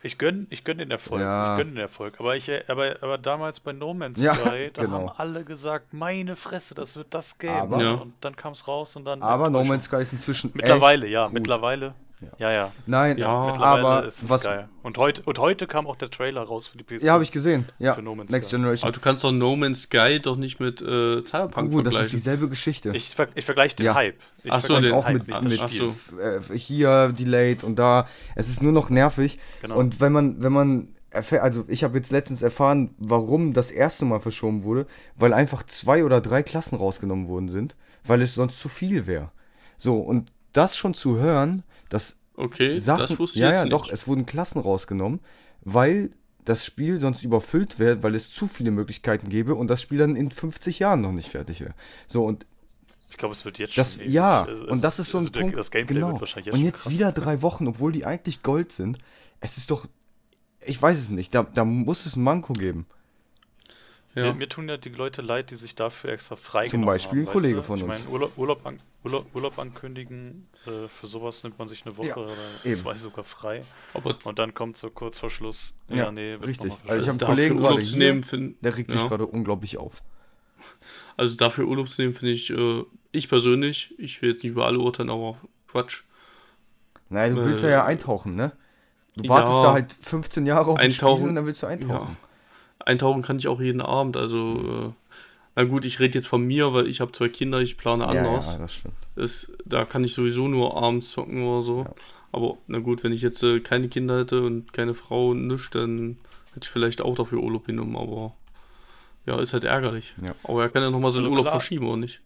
ich 0.03 0.19
gönn, 0.19 0.47
ich 0.51 0.65
gönn 0.65 0.79
den 0.79 0.91
Erfolg. 0.91 1.23
Ja. 1.23 1.55
Ich 1.55 1.59
gönn 1.65 1.75
den 1.75 1.79
Erfolg. 1.81 2.21
Aber, 2.21 2.37
ich, 2.37 2.49
äh, 2.49 2.63
aber, 2.69 2.97
aber 3.01 3.17
damals 3.19 3.61
bei 3.61 3.73
No 3.73 3.95
Man's 3.95 4.23
Ja, 4.23 4.35
Sky, 4.35 4.71
da 4.73 4.83
genau. 4.85 5.09
haben 5.09 5.13
alle 5.17 5.45
gesagt, 5.45 5.95
meine 5.95 6.37
Fresse, 6.37 6.75
das 6.75 6.97
wird 6.97 7.09
das 7.15 7.39
Game. 7.39 7.51
Aber- 7.51 7.83
Ja. 7.83 7.93
Und 7.95 8.13
dann 8.21 8.37
kam 8.37 8.53
es 8.53 8.69
raus 8.69 8.95
und 8.97 9.05
dann. 9.05 9.23
Aber 9.23 9.49
No. 9.49 9.65
Man's 9.65 9.85
Sky 9.85 9.97
ist 10.03 10.13
inzwischen 10.13 10.51
Mittlerweile, 10.55 11.07
ja, 11.09 11.25
gut. 11.27 11.35
mittlerweile. 11.35 11.95
Ja. 12.23 12.29
Ja, 12.39 12.53
ja. 12.53 12.73
Nein, 12.87 13.19
Ja, 13.19 13.29
aber 13.29 14.07
ist 14.07 14.23
es 14.23 14.29
was- 14.31 14.43
geil. 14.43 14.69
Und 14.83 14.97
heute, 14.97 15.21
und 15.23 15.39
heute 15.39 15.67
kam 15.67 15.87
auch 15.87 15.97
der 15.97 16.11
Trailer 16.11 16.43
raus 16.43 16.67
für 16.67 16.79
die 16.79 16.85
PS4. 16.85 17.05
ja, 17.05 17.13
habe 17.13 17.25
ich 17.25 17.31
gesehen. 17.33 17.67
Ja, 17.79 17.93
Für 17.93 18.01
No 18.03 18.15
Man's 18.15 18.31
Next 18.31 18.49
Sky. 18.49 18.57
Generation. 18.57 18.89
Aber 18.89 18.93
du 18.95 19.01
kannst 19.01 19.23
doch 19.23 19.33
No 19.33 19.55
Man's 19.57 19.83
Sky 19.83 20.19
doch 20.21 20.37
nicht 20.37 20.59
mit 20.59 20.81
äh, 20.81 21.23
Cyberpunk 21.25 21.75
Oh, 21.75 21.83
das 21.83 21.93
ist 21.93 21.99
vergleichen. 21.99 22.11
dieselbe 22.11 22.49
Geschichte. 22.49 22.93
Ich, 22.95 23.15
ver 23.15 23.29
ich 23.35 23.45
vergleiche 23.45 23.77
den 23.77 23.87
Ja. 23.87 23.95
Hype. 23.95 24.19
Ich 24.45 24.53
Ach 24.53 24.63
so, 24.63 24.81
den- 24.81 24.93
auch 24.95 25.05
Hype, 25.05 25.15
mit, 25.19 25.27
nicht 25.29 25.43
mit 25.43 25.61
das 25.61 25.73
Spiel. 25.75 25.91
Ach 25.91 26.43
so. 26.47 26.55
äh, 26.55 26.59
hier 26.59 27.09
delayed 27.19 27.63
und 27.65 27.79
da. 27.79 28.09
Es 28.35 28.49
ist 28.49 28.63
nur 28.63 28.73
noch 28.73 28.89
nervig. 28.89 29.39
Genau. 29.61 29.77
Und 29.77 30.01
wenn 30.01 30.13
man, 30.13 30.43
wenn 30.43 30.53
man, 30.53 30.89
erfährt, 31.11 31.43
also 31.43 31.65
ich 31.69 31.83
habe 31.85 31.97
jetzt 31.99 32.13
letztens 32.13 32.41
erfahren, 32.43 32.95
warum 32.99 33.53
das 33.53 33.71
erste 33.71 34.05
Mal 34.07 34.21
verschoben 34.21 34.65
wurde, 34.65 34.87
weil 35.17 35.33
einfach 35.35 35.63
zwei 35.65 36.05
oder 36.05 36.21
drei 36.21 36.43
Klassen 36.43 36.77
rausgenommen 36.77 37.29
worden 37.29 37.49
sind, 37.49 37.75
weil 38.05 38.21
es 38.23 38.35
sonst 38.35 38.61
zu 38.61 38.69
viel 38.69 39.07
wäre. 39.07 39.31
So, 39.79 39.99
und 39.99 40.31
das 40.57 40.77
schon 40.77 40.95
zu 40.95 41.19
hören, 41.19 41.63
dass 41.89 42.17
Okay, 42.35 42.79
Sachen, 42.79 43.01
das 43.01 43.19
wusste 43.19 43.39
ich 43.39 43.43
ja, 43.43 43.49
jetzt 43.49 43.57
ja, 43.59 43.65
nicht. 43.65 43.73
doch, 43.73 43.89
es 43.91 44.07
wurden 44.07 44.27
Klassen 44.27 44.61
rausgenommen, 44.61 45.21
weil 45.63 46.11
das 46.45 46.65
Spiel 46.65 47.01
sonst 47.01 47.23
überfüllt 47.25 47.79
wäre, 47.79 48.03
weil 48.03 48.15
es 48.15 48.31
zu 48.31 48.47
viele 48.47 48.71
Möglichkeiten 48.71 49.29
gäbe 49.29 49.55
und 49.55 49.69
das 49.69 49.81
Spiel 49.83 49.99
dann 49.99 50.15
in 50.17 50.31
50 50.31 50.79
Jahren 50.79 51.01
noch 51.01 51.13
nicht 51.13 51.29
fertig 51.31 51.61
wäre. 51.61 51.75
So, 52.07 52.25
und 52.25 52.47
Ich 53.11 53.17
glaube, 53.17 53.33
es 53.33 53.45
wird 53.45 53.59
jetzt 53.59 53.77
das, 53.79 53.95
schon. 53.95 54.03
ewig. 54.03 54.13
ja, 54.13 54.43
Also- 54.45 54.67
und 54.67 54.85
das 54.85 54.99
ist 54.99 55.11
so 55.11 55.19
ein 55.19 55.23
also 55.23 55.31
der- 55.31 55.41
Punkt. 55.41 55.57
Das 55.57 55.71
Gameplay 55.71 55.95
genau. 55.95 56.09
wird 56.11 56.21
wahrscheinlich 56.21 56.47
jetzt 56.47 56.55
und 56.57 56.65
jetzt 56.65 56.83
krass. 56.83 56.93
wieder 56.93 57.13
drei 57.13 57.41
Wochen, 57.43 57.67
obwohl 57.67 57.91
die 57.93 58.05
eigentlich 58.05 58.43
Gold 58.43 58.71
sind. 58.73 58.99
Es 59.41 59.57
ist 59.57 59.71
doch, 59.71 59.87
ich 60.65 60.81
weiß 60.81 60.99
es 60.99 61.11
nicht, 61.11 61.35
da, 61.35 61.43
da 61.45 61.65
muss 61.65 62.05
es 62.07 62.17
ein 62.17 62.23
Manko 62.23 62.53
geben. 62.53 62.87
Ja. 64.17 64.25
Mir, 64.25 64.35
mir 64.35 64.49
tun 64.49 64.69
ja 64.69 64.77
die 64.77 64.89
Leute 64.89 65.23
leid, 65.23 65.51
die 65.51 65.57
sich 65.57 65.75
dafür 65.77 66.11
extra 66.11 66.35
frei 66.37 66.67
Zum 66.69 66.85
Beispiel 66.85 67.21
ein 67.21 67.27
haben, 67.27 67.33
Kollege 67.33 67.59
weißt 67.59 67.65
du? 67.65 67.67
von 67.69 67.77
ich 67.79 67.85
uns. 67.85 67.99
meine, 68.01 68.11
Urlaub, 68.11 68.33
Urlaub, 68.37 68.67
an, 68.67 68.81
Urlaub, 69.05 69.27
Urlaub 69.35 69.59
ankündigen, 69.59 70.49
äh, 70.67 70.89
für 70.89 71.07
sowas 71.07 71.45
nimmt 71.45 71.59
man 71.59 71.69
sich 71.69 71.87
eine 71.87 71.97
Woche 71.97 72.09
Ja, 72.09 72.17
oder 72.17 72.33
eben. 72.65 72.75
zwei 72.75 72.97
sogar 72.97 73.23
frei. 73.25 73.63
aber 73.95 74.17
Und 74.25 74.39
dann 74.41 74.53
kommt 74.55 74.77
so 74.77 74.91
kurz 74.91 75.19
vor 75.21 75.31
Schluss, 75.31 75.77
Ja, 75.89 75.97
ja, 75.97 76.11
nee, 76.11 76.33
wird 76.33 76.47
richtig. 76.47 76.73
Also 76.73 76.83
ich 76.83 76.87
verschoben. 76.87 77.07
hab 77.07 77.29
einen 77.29 77.37
Kollegen 77.37 77.57
gerade 77.59 77.75
Urlaub 77.75 77.81
zu 77.87 77.97
hier, 77.97 77.99
nehmen, 77.99 78.23
find, 78.25 78.65
Der 78.65 78.77
regt 78.77 78.91
sich 78.91 79.01
ja. 79.01 79.07
gerade 79.09 79.27
unglaublich 79.27 79.79
auf. 79.79 80.03
Also 81.19 81.35
dafür 81.37 81.67
Urlaub 81.67 81.89
zu 81.89 82.03
nehmen, 82.03 82.13
finde 82.15 82.33
ich, 82.35 82.51
äh, 82.51 82.83
ich 83.13 83.29
persönlich, 83.31 83.95
ich 83.99 84.21
will 84.21 84.33
jetzt 84.33 84.43
nicht 84.43 84.53
über 84.53 84.67
alle 84.67 84.79
urteilen, 84.79 85.09
aber 85.09 85.39
Quatsch. 85.67 86.03
Naja, 87.09 87.33
du 87.35 87.45
willst 87.45 87.63
Äh, 87.63 87.67
ja, 87.69 87.73
ja 87.73 87.85
eintauchen, 87.87 88.35
ne? 88.37 88.53
Du 89.17 89.23
ja. 89.25 89.31
wartest 89.31 89.55
da 89.65 89.73
halt 89.73 89.93
15 89.95 90.45
Jahre 90.45 90.71
auf 90.73 90.79
ein 90.79 90.91
Spiel 90.91 91.07
Eintauchen, 91.09 91.29
und 91.31 91.35
dann 91.37 91.47
willst 91.47 91.63
du 91.63 91.67
Ja. 91.67 91.73
eintauchen. 91.73 92.17
Eintauchen 92.87 93.23
kann 93.23 93.39
ich 93.39 93.49
auch 93.49 93.61
jeden 93.61 93.81
Abend, 93.83 94.17
also, 94.17 94.95
äh, 94.95 95.13
na 95.57 95.65
gut, 95.65 95.85
ich 95.85 96.01
rede 96.01 96.17
jetzt 96.19 96.29
von 96.29 96.43
mir, 96.43 96.73
weil 96.73 96.87
ich 96.87 97.01
habe 97.01 97.13
zwei 97.13 97.29
Kinder, 97.29 97.61
ich 97.61 97.77
plane 97.77 98.05
Ja, 98.05 98.11
anders. 98.11 98.53
ja, 98.55 98.59
das 98.61 98.75
stimmt. 98.75 98.95
Ist, 99.17 99.53
da 99.65 99.85
kann 99.85 100.05
ich 100.05 100.15
sowieso 100.15 100.49
nur 100.49 100.77
abends 100.83 101.11
zocken 101.11 101.43
oder 101.43 101.63
so. 101.63 101.83
Ja. 101.85 101.95
Aber 102.33 102.59
na 102.67 102.79
gut, 102.81 103.03
wenn 103.05 103.13
ich 103.13 103.23
jetzt 103.23 103.43
äh, 103.43 103.61
keine 103.61 103.89
Kinder 103.89 104.19
hätte 104.19 104.43
und 104.43 104.73
keine 104.73 104.95
Frau 104.95 105.31
und 105.31 105.47
nichts, 105.47 105.71
dann 105.71 106.19
hätte 106.55 106.65
ich 106.65 106.71
vielleicht 106.71 107.01
auch 107.01 107.15
dafür 107.15 107.39
Urlaub 107.43 107.67
genommen, 107.67 107.97
aber 107.97 108.35
ja, 109.25 109.41
ist 109.41 109.53
halt 109.55 109.65
ärgerlich. 109.65 110.15
Ja. 110.23 110.35
Aber 110.45 110.63
er 110.63 110.69
kann 110.69 110.83
ja 110.83 110.91
nochmal 110.91 111.11
so 111.11 111.19
einen 111.19 111.27
Also 111.27 111.31
Urlaub 111.33 111.47
klar. 111.47 111.59
verschieben, 111.61 111.87
oder 111.89 111.97
nicht? 111.97 112.21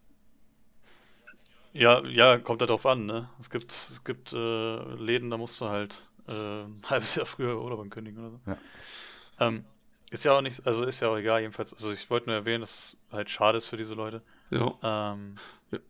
Ja, 1.72 2.04
ja, 2.04 2.38
kommt 2.38 2.60
halt 2.60 2.70
drauf 2.70 2.84
an, 2.86 3.06
ne? 3.06 3.28
Es 3.40 3.48
gibt, 3.48 3.70
es 3.72 4.02
gibt 4.04 4.32
äh, 4.32 4.94
Läden, 4.96 5.30
da 5.30 5.36
musst 5.36 5.60
du 5.60 5.66
halt 5.68 6.02
äh, 6.26 6.32
ein 6.64 6.82
halbes 6.90 7.14
Jahr 7.14 7.26
früher 7.26 7.60
Urlaub 7.62 7.80
ankündigen 7.80 8.18
oder 8.20 8.30
so. 8.30 8.50
Ja. 8.50 8.58
Ähm, 9.38 9.64
Ist 10.10 10.24
ja 10.24 10.32
auch 10.36 10.40
nicht, 10.40 10.66
also 10.66 10.82
ist 10.84 11.00
ja 11.00 11.08
auch 11.08 11.16
egal, 11.16 11.40
jedenfalls. 11.40 11.72
Also 11.72 11.92
ich 11.92 12.10
wollte 12.10 12.26
nur 12.28 12.34
erwähnen, 12.36 12.62
dass 12.62 12.70
es 12.70 12.96
halt 13.12 13.30
schade 13.30 13.58
ist 13.58 13.66
für 13.66 13.76
diese 13.76 13.94
Leute. 13.94 14.22
Ja. 14.50 15.12
Ähm, 15.12 15.34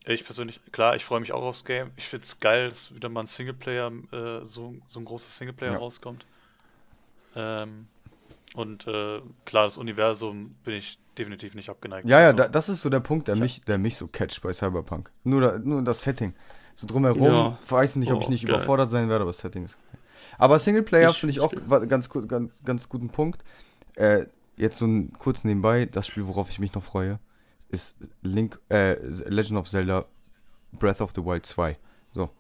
Ich 0.05 0.25
persönlich, 0.25 0.61
klar, 0.73 0.95
ich 0.95 1.07
freue 1.07 1.21
mich 1.21 1.33
auch 1.33 1.43
aufs 1.43 1.65
Game. 1.65 1.91
Ich 1.97 2.07
finde 2.07 2.25
es 2.27 2.39
geil, 2.39 2.69
dass 2.69 2.95
wieder 2.95 3.09
mal 3.09 3.21
ein 3.21 3.27
Singleplayer, 3.27 3.91
äh, 4.13 4.45
so, 4.45 4.75
so 4.87 5.01
ein 5.01 5.07
großes 5.07 5.39
Singleplayer 5.39 5.73
Ja. 5.73 5.79
rauskommt. 5.79 6.27
Ähm, 7.35 7.87
und 8.55 8.87
äh, 8.87 9.21
klar, 9.47 9.65
das 9.65 9.79
Universum 9.79 10.55
bin 10.65 10.75
ich 10.75 10.99
definitiv 11.17 11.55
nicht 11.55 11.71
abgeneigt. 11.71 12.07
Ja, 12.07 12.21
ja, 12.21 12.27
Also, 12.29 12.37
da, 12.43 12.49
das 12.49 12.69
ist 12.69 12.83
so 12.83 12.91
der 12.91 13.01
Punkt, 13.01 13.29
der 13.29 13.37
Ich 13.37 13.41
mich, 13.41 13.61
der 13.63 13.79
mich 13.79 13.97
so 13.97 14.07
catcht 14.07 14.43
bei 14.43 14.53
Cyberpunk. 14.53 15.11
Nur, 15.25 15.41
da, 15.41 15.59
nur 15.59 15.83
das 15.83 16.03
Setting. 16.03 16.35
So 16.75 16.87
drumherum, 16.87 17.23
Ja. 17.33 17.59
weiß 17.69 17.97
nicht, 17.97 18.13
ob 18.13 18.21
ich 18.21 18.27
Oh, 18.27 18.31
nicht 18.31 18.47
geil. 18.47 18.57
überfordert 18.57 18.91
sein 18.91 19.09
werde, 19.09 19.23
aber 19.23 19.31
das 19.31 19.39
Setting 19.39 19.65
ist 19.65 19.77
geil. 19.77 20.01
Aber 20.39 20.59
Singleplayer 20.59 21.11
Ich- 21.11 21.19
finde 21.19 21.31
ich 21.33 21.41
auch 21.41 21.53
ich- 21.53 21.89
ganz, 21.89 22.09
ganz, 22.11 22.65
ganz 22.65 22.89
guten 22.89 23.09
Punkt. 23.09 23.43
Äh, 23.97 24.27
jetzt 24.57 24.79
so 24.79 24.87
ein 24.87 25.13
kurz 25.19 25.45
nebenbei, 25.45 25.87
das 25.87 26.07
Spiel, 26.07 26.27
worauf 26.27 26.51
ich 26.51 26.59
mich 26.59 26.75
noch 26.75 26.83
freue, 26.83 27.19
ist 27.69 27.97
Link, 28.23 28.61
äh, 28.69 28.95
Legend 29.29 29.59
of 29.59 29.69
Zelda 29.69 30.07
Breath 30.73 31.01
of 31.01 31.13
the 31.15 31.25
Wild 31.25 31.47
2. 31.47 31.77
So. 32.15 32.31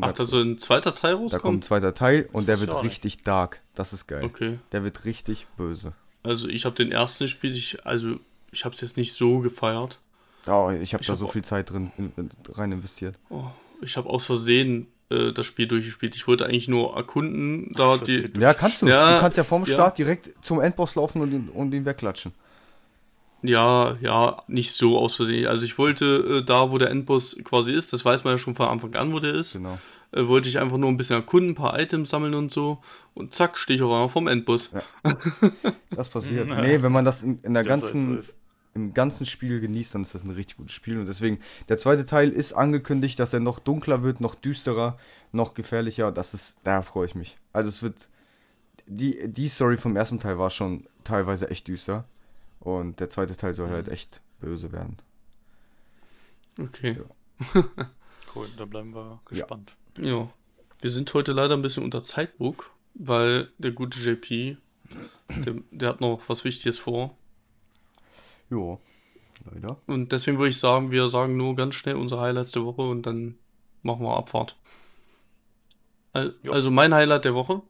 Ach, 0.00 0.12
da 0.12 0.24
soll 0.24 0.44
ein 0.44 0.58
zweiter 0.58 0.94
Teil 0.94 1.12
da 1.12 1.16
kommt 1.16 1.32
ein 1.32 1.34
rauskommen? 1.34 1.62
zweiter 1.62 1.94
Teil 1.94 2.28
und 2.32 2.48
der 2.48 2.60
wird 2.60 2.72
nicht. 2.72 2.84
richtig 2.84 3.22
dark. 3.22 3.60
Das 3.74 3.92
ist 3.92 4.06
geil. 4.06 4.24
Okay. 4.24 4.58
Der 4.72 4.84
wird 4.84 5.04
richtig 5.04 5.46
böse. 5.56 5.92
Also 6.22 6.48
ich 6.48 6.64
habe 6.64 6.76
den 6.76 6.92
ersten 6.92 7.24
gespielt, 7.24 7.56
ich, 7.56 7.84
also 7.86 8.16
ich 8.52 8.64
habe 8.64 8.74
es 8.74 8.80
jetzt 8.80 8.96
nicht 8.96 9.14
so 9.14 9.38
gefeiert. 9.38 10.00
Oh, 10.46 10.70
ich 10.80 10.94
habe 10.94 11.04
da 11.04 11.12
hab 11.12 11.18
so 11.18 11.28
viel 11.28 11.42
Zeit 11.42 11.70
drin 11.70 11.92
in, 11.98 12.12
in, 12.16 12.30
rein 12.50 12.72
investiert. 12.72 13.18
Oh, 13.28 13.50
ich 13.82 13.96
habe 13.96 14.08
aus 14.08 14.26
Versehen 14.26 14.86
äh, 15.10 15.32
das 15.32 15.46
Spiel 15.46 15.66
durchgespielt. 15.66 16.16
Ich 16.16 16.26
wollte 16.26 16.44
eigentlich 16.46 16.68
nur 16.68 16.96
erkunden, 16.96 17.70
da 17.74 17.96
Das 17.96 18.06
die. 18.08 18.30
Ja, 18.38 18.54
kannst 18.54 18.82
du. 18.82 18.86
Ja, 18.88 19.14
du 19.14 19.20
kannst 19.20 19.36
ja 19.36 19.44
vorm 19.44 19.64
ja. 19.64 19.72
Start 19.74 19.98
direkt 19.98 20.30
zum 20.42 20.60
Endboss 20.60 20.94
laufen 20.94 21.20
und 21.22 21.32
ihn, 21.32 21.48
und 21.48 21.72
ihn 21.74 21.84
wegklatschen. 21.84 22.32
Ja, 23.42 23.96
ja, 24.02 24.42
nicht 24.48 24.72
so 24.72 24.98
aus 24.98 25.16
Versehen. 25.16 25.46
Also 25.46 25.64
ich 25.64 25.78
wollte 25.78 26.40
äh, 26.40 26.44
da, 26.44 26.70
wo 26.70 26.78
der 26.78 26.90
Endboss 26.90 27.36
quasi 27.42 27.72
ist, 27.72 27.92
das 27.92 28.04
weiß 28.04 28.22
man 28.24 28.34
ja 28.34 28.38
schon 28.38 28.54
von 28.54 28.68
Anfang 28.68 28.94
an, 28.96 29.14
wo 29.14 29.18
der 29.18 29.32
ist, 29.34 29.54
Genau. 29.54 29.78
äh, 30.12 30.26
wollte 30.26 30.50
ich 30.50 30.58
einfach 30.58 30.76
nur 30.76 30.90
ein 30.90 30.98
bisschen 30.98 31.16
erkunden, 31.16 31.52
ein 31.52 31.54
paar 31.54 31.80
Items 31.80 32.10
sammeln 32.10 32.34
und 32.34 32.52
so. 32.52 32.82
Und 33.14 33.32
zack, 33.34 33.56
stehe 33.56 33.78
ich 33.78 33.82
auf 33.82 33.90
einmal 33.92 34.08
vom 34.10 34.28
Endboss. 34.28 34.70
Das 35.96 36.08
passiert. 36.08 36.48
nee, 36.50 36.80
wenn 36.82 36.92
man 36.92 37.04
das 37.04 37.22
in, 37.22 37.40
in 37.42 37.52
der 37.54 37.64
das 37.64 37.80
so 37.80 37.86
ganzen, 37.86 38.18
ist. 38.18 38.36
Im 38.74 38.94
ganzen 38.94 39.26
Spiel 39.26 39.60
genießt, 39.60 39.94
dann 39.94 40.02
ist 40.02 40.14
das 40.14 40.24
ein 40.24 40.30
richtig 40.30 40.56
gutes 40.56 40.72
Spiel. 40.72 40.98
Und 40.98 41.06
deswegen, 41.06 41.40
der 41.68 41.78
zweite 41.78 42.06
Teil 42.06 42.30
ist 42.30 42.52
angekündigt, 42.52 43.18
dass 43.18 43.34
er 43.34 43.40
noch 43.40 43.58
dunkler 43.58 44.02
wird, 44.02 44.20
noch 44.20 44.34
düsterer, 44.34 44.98
noch 45.32 45.54
gefährlicher. 45.54 46.12
Das 46.12 46.34
ist, 46.34 46.56
da 46.62 46.82
freue 46.82 47.06
ich 47.06 47.14
mich. 47.14 47.36
Also 47.52 47.68
es 47.68 47.82
wird. 47.82 48.08
Die, 48.86 49.28
die 49.28 49.48
Story 49.48 49.76
vom 49.76 49.94
ersten 49.94 50.18
Teil 50.18 50.38
war 50.38 50.50
schon 50.50 50.86
teilweise 51.04 51.48
echt 51.48 51.68
düster. 51.68 52.04
Und 52.58 52.98
der 52.98 53.08
zweite 53.08 53.36
Teil 53.36 53.54
soll 53.54 53.70
halt 53.70 53.88
echt 53.88 54.20
böse 54.40 54.72
werden. 54.72 54.96
Okay. 56.58 56.96
Cool, 58.34 58.46
da 58.56 58.64
bleiben 58.64 58.94
wir 58.94 59.20
gespannt. 59.24 59.74
Ja. 59.98 60.28
Wir 60.80 60.90
sind 60.90 61.12
heute 61.14 61.32
leider 61.32 61.54
ein 61.54 61.62
bisschen 61.62 61.82
unter 61.82 62.02
Zeitdruck, 62.02 62.70
weil 62.94 63.50
der 63.58 63.72
gute 63.72 63.98
JP, 63.98 64.56
der, 65.44 65.54
der 65.70 65.88
hat 65.88 66.00
noch 66.00 66.20
was 66.28 66.44
Wichtiges 66.44 66.78
vor. 66.78 67.16
Jo, 68.50 68.80
leider. 69.52 69.76
Und 69.86 70.12
deswegen 70.12 70.38
würde 70.38 70.50
ich 70.50 70.58
sagen, 70.58 70.90
wir 70.90 71.08
sagen 71.08 71.36
nur 71.36 71.54
ganz 71.56 71.74
schnell 71.76 71.94
unsere 71.96 72.20
Highlights 72.20 72.52
der 72.52 72.64
Woche 72.64 72.82
und 72.82 73.06
dann 73.06 73.36
machen 73.82 74.02
wir 74.04 74.16
Abfahrt. 74.16 74.56
Jo. 76.42 76.52
Also 76.52 76.70
mein 76.70 76.92
Highlight 76.92 77.24
der 77.24 77.34
Woche 77.34 77.62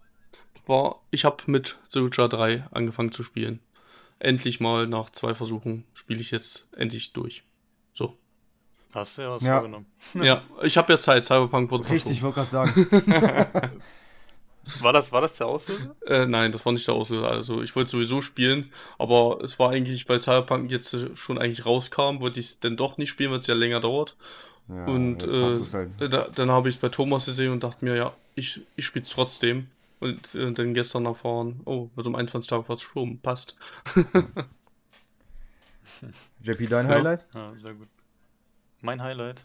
war, 0.67 1.01
ich 1.11 1.25
habe 1.25 1.37
mit 1.47 1.79
The 1.91 2.03
Witcher 2.05 2.29
3 2.29 2.67
angefangen 2.71 3.13
zu 3.13 3.23
spielen. 3.23 3.61
Endlich 4.19 4.61
mal 4.61 4.87
nach 4.87 5.11
zwei 5.11 5.35
Versuchen 5.35 5.85
spiele 5.95 6.21
ich 6.21 6.31
jetzt 6.31 6.67
endlich 6.77 7.13
durch. 7.13 7.45
So. 7.93 8.17
Hast 8.95 9.19
du 9.19 9.23
ja 9.23 9.31
was 9.31 9.43
Ja. 9.43 9.55
vorgenommen. 9.57 9.87
Ja, 10.15 10.43
ich 10.63 10.77
habe 10.77 10.93
ja 10.93 10.99
Zeit, 10.99 11.27
Cyberpunk 11.27 11.71
wurde 11.71 11.89
Richtig, 11.91 12.13
ich 12.13 12.23
wollte 12.23 12.41
gerade 12.47 12.51
sagen. 12.51 13.81
War 14.83 14.93
das, 14.93 15.13
war 15.13 15.21
das 15.21 15.37
der 15.37 15.47
Auslöser? 15.47 15.95
Äh, 16.07 16.27
nein, 16.27 16.53
das 16.53 16.65
war 16.65 16.73
nicht 16.73 16.87
der 16.87 16.95
Auslöser. 16.95 17.29
Also 17.31 17.63
ich 17.63 17.75
wollte 17.77 17.91
sowieso 17.91 18.21
cyberpunk 18.23 18.73
aber 18.99 19.41
es 19.43 19.59
war 19.59 19.71
eigentlich, 19.71 20.09
weil 20.09 20.21
Cyberpunk 20.23 20.71
jetzt 20.71 20.95
äh, 20.95 21.15
schon 21.17 21.39
eigentlich 21.39 21.67
rauskam, 21.67 22.21
wollte 22.21 22.41
ich 22.41 22.47
es 22.47 22.61
dann 22.61 22.77
doch 22.77 22.97
nicht 22.99 23.11
spielen, 23.11 23.31
weil 23.31 23.39
es 23.41 23.47
ja 23.47 23.55
länger 23.55 23.81
dauert. 23.81 24.17
Ja, 24.69 24.85
Und 24.87 25.25
du's 25.59 25.75
halt. 25.75 25.91
äh, 26.01 26.09
da, 26.09 26.29
dann 26.35 26.51
habe 26.51 26.69
ich 26.69 26.77
es 26.77 26.81
bei 26.81 26.89
Thomas 26.89 27.27
gesehen 27.27 27.51
und 27.53 27.65
dachte 27.65 27.85
mir, 27.85 27.97
ja, 27.97 28.13
ich, 28.35 28.61
ich 28.77 28.87
spiele 28.87 29.05
es 29.05 29.11
trotzdem. 29.11 29.69
Und 29.99 30.35
äh, 30.35 30.53
dann 30.53 30.73
gestern 30.75 31.05
erfahren, 31.07 31.61
oh, 31.67 31.91
wird 31.95 32.07
um 32.07 32.15
21 32.15 32.49
Tage 32.49 32.69
was 32.69 32.83
verschoben. 32.83 33.19
Passt. 33.21 33.57
JP, 36.43 36.67
dein 36.69 36.89
Ja. 36.89 36.95
Highlight? 36.95 37.27
Ja, 37.35 37.53
sehr 37.59 37.75
gut. 37.75 37.89
Mein 38.83 39.03
Highlight. 39.03 39.45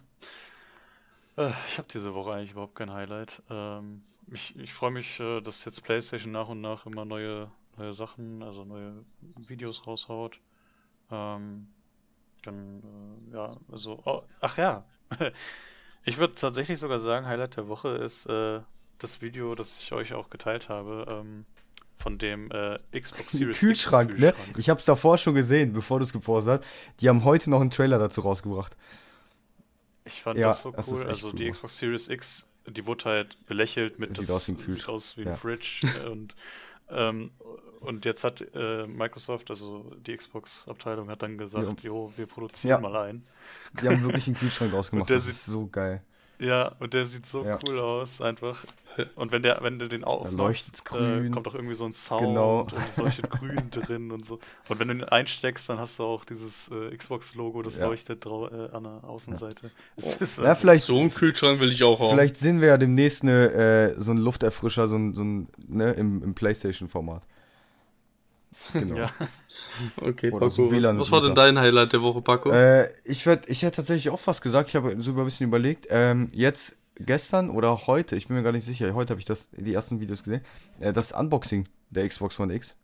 Äh, 1.38 1.52
ich 1.68 1.78
habe 1.78 1.88
diese 1.92 2.14
Woche 2.14 2.34
eigentlich 2.34 2.52
überhaupt 2.52 2.76
kein 2.76 2.92
Highlight. 2.92 3.42
Ähm, 3.50 4.02
ich 4.32 4.58
ich 4.58 4.74
freue 4.74 4.92
mich, 4.92 5.20
äh, 5.20 5.42
dass 5.42 5.66
jetzt 5.66 5.84
PlayStation 5.84 6.32
nach 6.32 6.50
und 6.50 6.62
nach 6.62 6.86
immer 6.86 7.06
neue, 7.06 7.52
neue 7.78 7.94
Sachen, 7.94 8.44
also 8.44 8.64
neue 8.64 9.06
Videos 9.48 9.86
raushaut. 9.88 10.40
Ähm, 11.12 11.68
dann, 12.44 12.82
äh, 13.32 13.36
ja, 13.36 13.58
also, 13.72 14.02
oh, 14.06 14.24
ach 14.42 14.58
ja. 14.58 14.86
Ich 16.08 16.20
würde 16.20 16.36
tatsächlich 16.36 16.78
sogar 16.78 17.00
sagen, 17.00 17.26
Highlight 17.26 17.58
der 17.58 17.68
Woche 17.68 17.90
ist 17.90 18.28
äh, 18.28 18.60
das 19.00 19.24
Video, 19.24 19.56
das 19.56 19.80
ich 19.80 19.92
euch 19.92 20.14
auch 20.14 20.30
geteilt 20.30 20.70
habe, 20.70 21.06
ähm, 21.10 21.46
von 21.98 22.20
dem 22.20 22.52
äh, 22.52 22.78
Xbox 22.92 23.32
Series 23.32 23.56
X 23.56 23.60
Kühlschrank, 23.60 24.12
ne? 24.12 24.34
Kühlschrank. 24.34 24.58
Ich 24.60 24.70
hab's 24.70 24.86
davor 24.86 25.18
schon 25.18 25.34
gesehen, 25.34 25.74
bevor 25.74 25.98
du 25.98 26.06
es 26.06 26.14
gepostet 26.14 26.62
hast. 26.62 27.00
Die 27.02 27.10
haben 27.10 27.24
heute 27.24 27.50
noch 27.50 27.60
einen 27.60 27.72
Trailer 27.72 27.98
dazu 27.98 28.22
rausgebracht. 28.22 28.78
Ich 30.06 30.22
fand 30.22 30.40
Ja, 30.40 30.48
das 30.48 30.62
so 30.62 30.72
das 30.72 30.88
cool. 30.88 31.06
Also 31.08 31.30
cool 31.30 31.36
die. 31.36 31.50
Xbox 31.52 31.78
Series 31.78 32.08
X, 32.10 32.48
die 32.68 32.86
wurde 32.86 33.06
halt 33.06 33.38
belächelt 33.48 34.00
mit 34.00 34.10
Sieht 34.12 34.20
das 34.20 34.30
aus 34.32 34.48
wie 34.48 34.52
ein 34.54 34.58
sieht 34.74 34.88
aus 34.88 35.18
wie 35.18 35.22
ein 35.22 35.28
Ja. 35.30 35.36
Fridge 35.36 35.82
und 36.12 36.36
ähm, 36.90 37.32
und 37.82 38.04
jetzt 38.06 38.24
hat 38.24 38.42
äh, 38.56 38.88
Microsoft, 38.88 39.50
also 39.52 39.92
die 40.06 40.16
Xbox-Abteilung, 40.18 41.10
hat 41.10 41.22
dann 41.22 41.38
gesagt, 41.38 41.84
jo, 41.84 42.12
wir 42.16 42.26
produzieren 42.26 42.82
Ja. 42.82 42.90
mal 42.90 42.96
einen. 42.96 43.24
Die 43.80 43.88
haben 43.88 44.02
wirklich 44.04 44.26
einen 44.28 44.36
Kühlschrank 44.38 44.72
draus 44.72 44.90
gemacht. 44.90 45.08
der 45.10 45.18
Das 45.18 45.26
sieht- 45.26 45.34
ist 45.34 45.46
so 45.46 45.68
geil. 45.68 46.02
Ja, 46.40 46.74
und 46.80 46.94
der 46.94 47.06
sieht 47.06 47.26
so 47.26 47.44
Ja. 47.46 47.60
cool 47.68 47.80
aus, 47.80 48.22
einfach. 48.22 48.66
Und 49.16 49.32
wenn 49.34 49.44
der, 49.44 49.60
wenn 49.62 49.78
du 49.78 49.90
den 49.90 50.06
aufmachst, 50.06 50.80
äh, 50.80 50.84
grün. 50.86 51.32
kommt 51.32 51.48
auch 51.50 51.56
irgendwie 51.56 51.74
so 51.74 51.86
ein 51.86 51.92
Sound 51.92 52.22
Genau. 52.28 52.62
und 52.62 52.98
leuchtet 52.98 53.30
grün 53.30 53.70
drin 53.72 54.12
und 54.12 54.26
so. 54.26 54.40
Und 54.70 54.80
wenn 54.80 54.88
du 54.88 54.94
ihn 54.94 55.04
einsteckst, 55.04 55.68
dann 55.70 55.80
hast 55.80 56.00
du 56.00 56.04
auch 56.04 56.24
dieses 56.24 56.70
äh, 56.72 56.96
Xbox-Logo, 56.96 57.62
das 57.62 57.78
Ja. 57.78 57.88
leuchtet 57.88 58.26
äh, 58.26 58.30
an 58.30 58.84
der 58.84 59.04
Außenseite. 59.04 59.70
Es 59.98 60.16
ist 60.18 60.38
Ja, 60.38 60.56
vielleicht, 60.56 60.86
So 60.86 60.98
einen 61.00 61.14
Kühlschrank 61.14 61.60
will 61.60 61.70
ich 61.70 61.84
auch 61.84 62.00
haben. 62.00 62.12
vielleicht 62.12 62.38
sehen 62.38 62.62
wir 62.62 62.70
ja 62.70 62.78
demnächst 62.78 63.24
eine, 63.24 63.52
äh, 63.52 63.96
so 64.00 64.12
einen 64.12 64.22
Lufterfrischer, 64.22 64.88
so 64.88 64.96
ein, 64.98 65.14
so 65.14 65.24
ein 65.24 65.50
ne, 65.68 65.92
im, 65.92 66.24
im 66.24 66.34
Playstation-Format. 66.34 67.24
Genau. 68.74 68.96
Ja. 68.96 69.12
Okay, 69.98 70.32
Oder 70.32 70.50
Paco. 70.50 70.72
WLAN 70.72 71.00
was 71.00 71.12
war 71.12 71.22
denn 71.22 71.36
dein 71.36 71.58
Highlight 71.58 71.94
der 71.94 72.02
Woche, 72.02 72.22
Paco? 72.22 72.52
Äh, 72.52 72.90
ich 73.04 73.26
werd, 73.26 73.48
ich 73.50 73.62
hätte 73.62 73.78
tatsächlich 73.78 74.10
auch 74.10 74.20
fast 74.20 74.42
gesagt, 74.42 74.70
ich 74.70 74.76
habe 74.76 75.00
sogar 75.02 75.24
ein 75.24 75.26
bisschen 75.26 75.48
überlegt, 75.48 75.88
ähm, 75.90 76.30
jetzt 76.34 76.76
gestern 76.98 77.50
oder 77.50 77.88
heute, 77.88 78.16
ich 78.16 78.28
bin 78.28 78.38
mir 78.38 78.44
gar 78.44 78.52
nicht 78.52 78.66
sicher, 78.66 78.94
heute 78.94 79.12
habe 79.12 79.20
ich 79.20 79.26
das, 79.26 79.50
die 79.52 79.74
ersten 79.74 80.00
Videos 80.00 80.24
gesehen, 80.24 80.42
äh, 80.80 80.94
das 80.94 81.12
Unboxing 81.12 81.68
der 81.90 82.08
Xbox 82.08 82.40
One 82.40 82.54
X. 82.54 82.76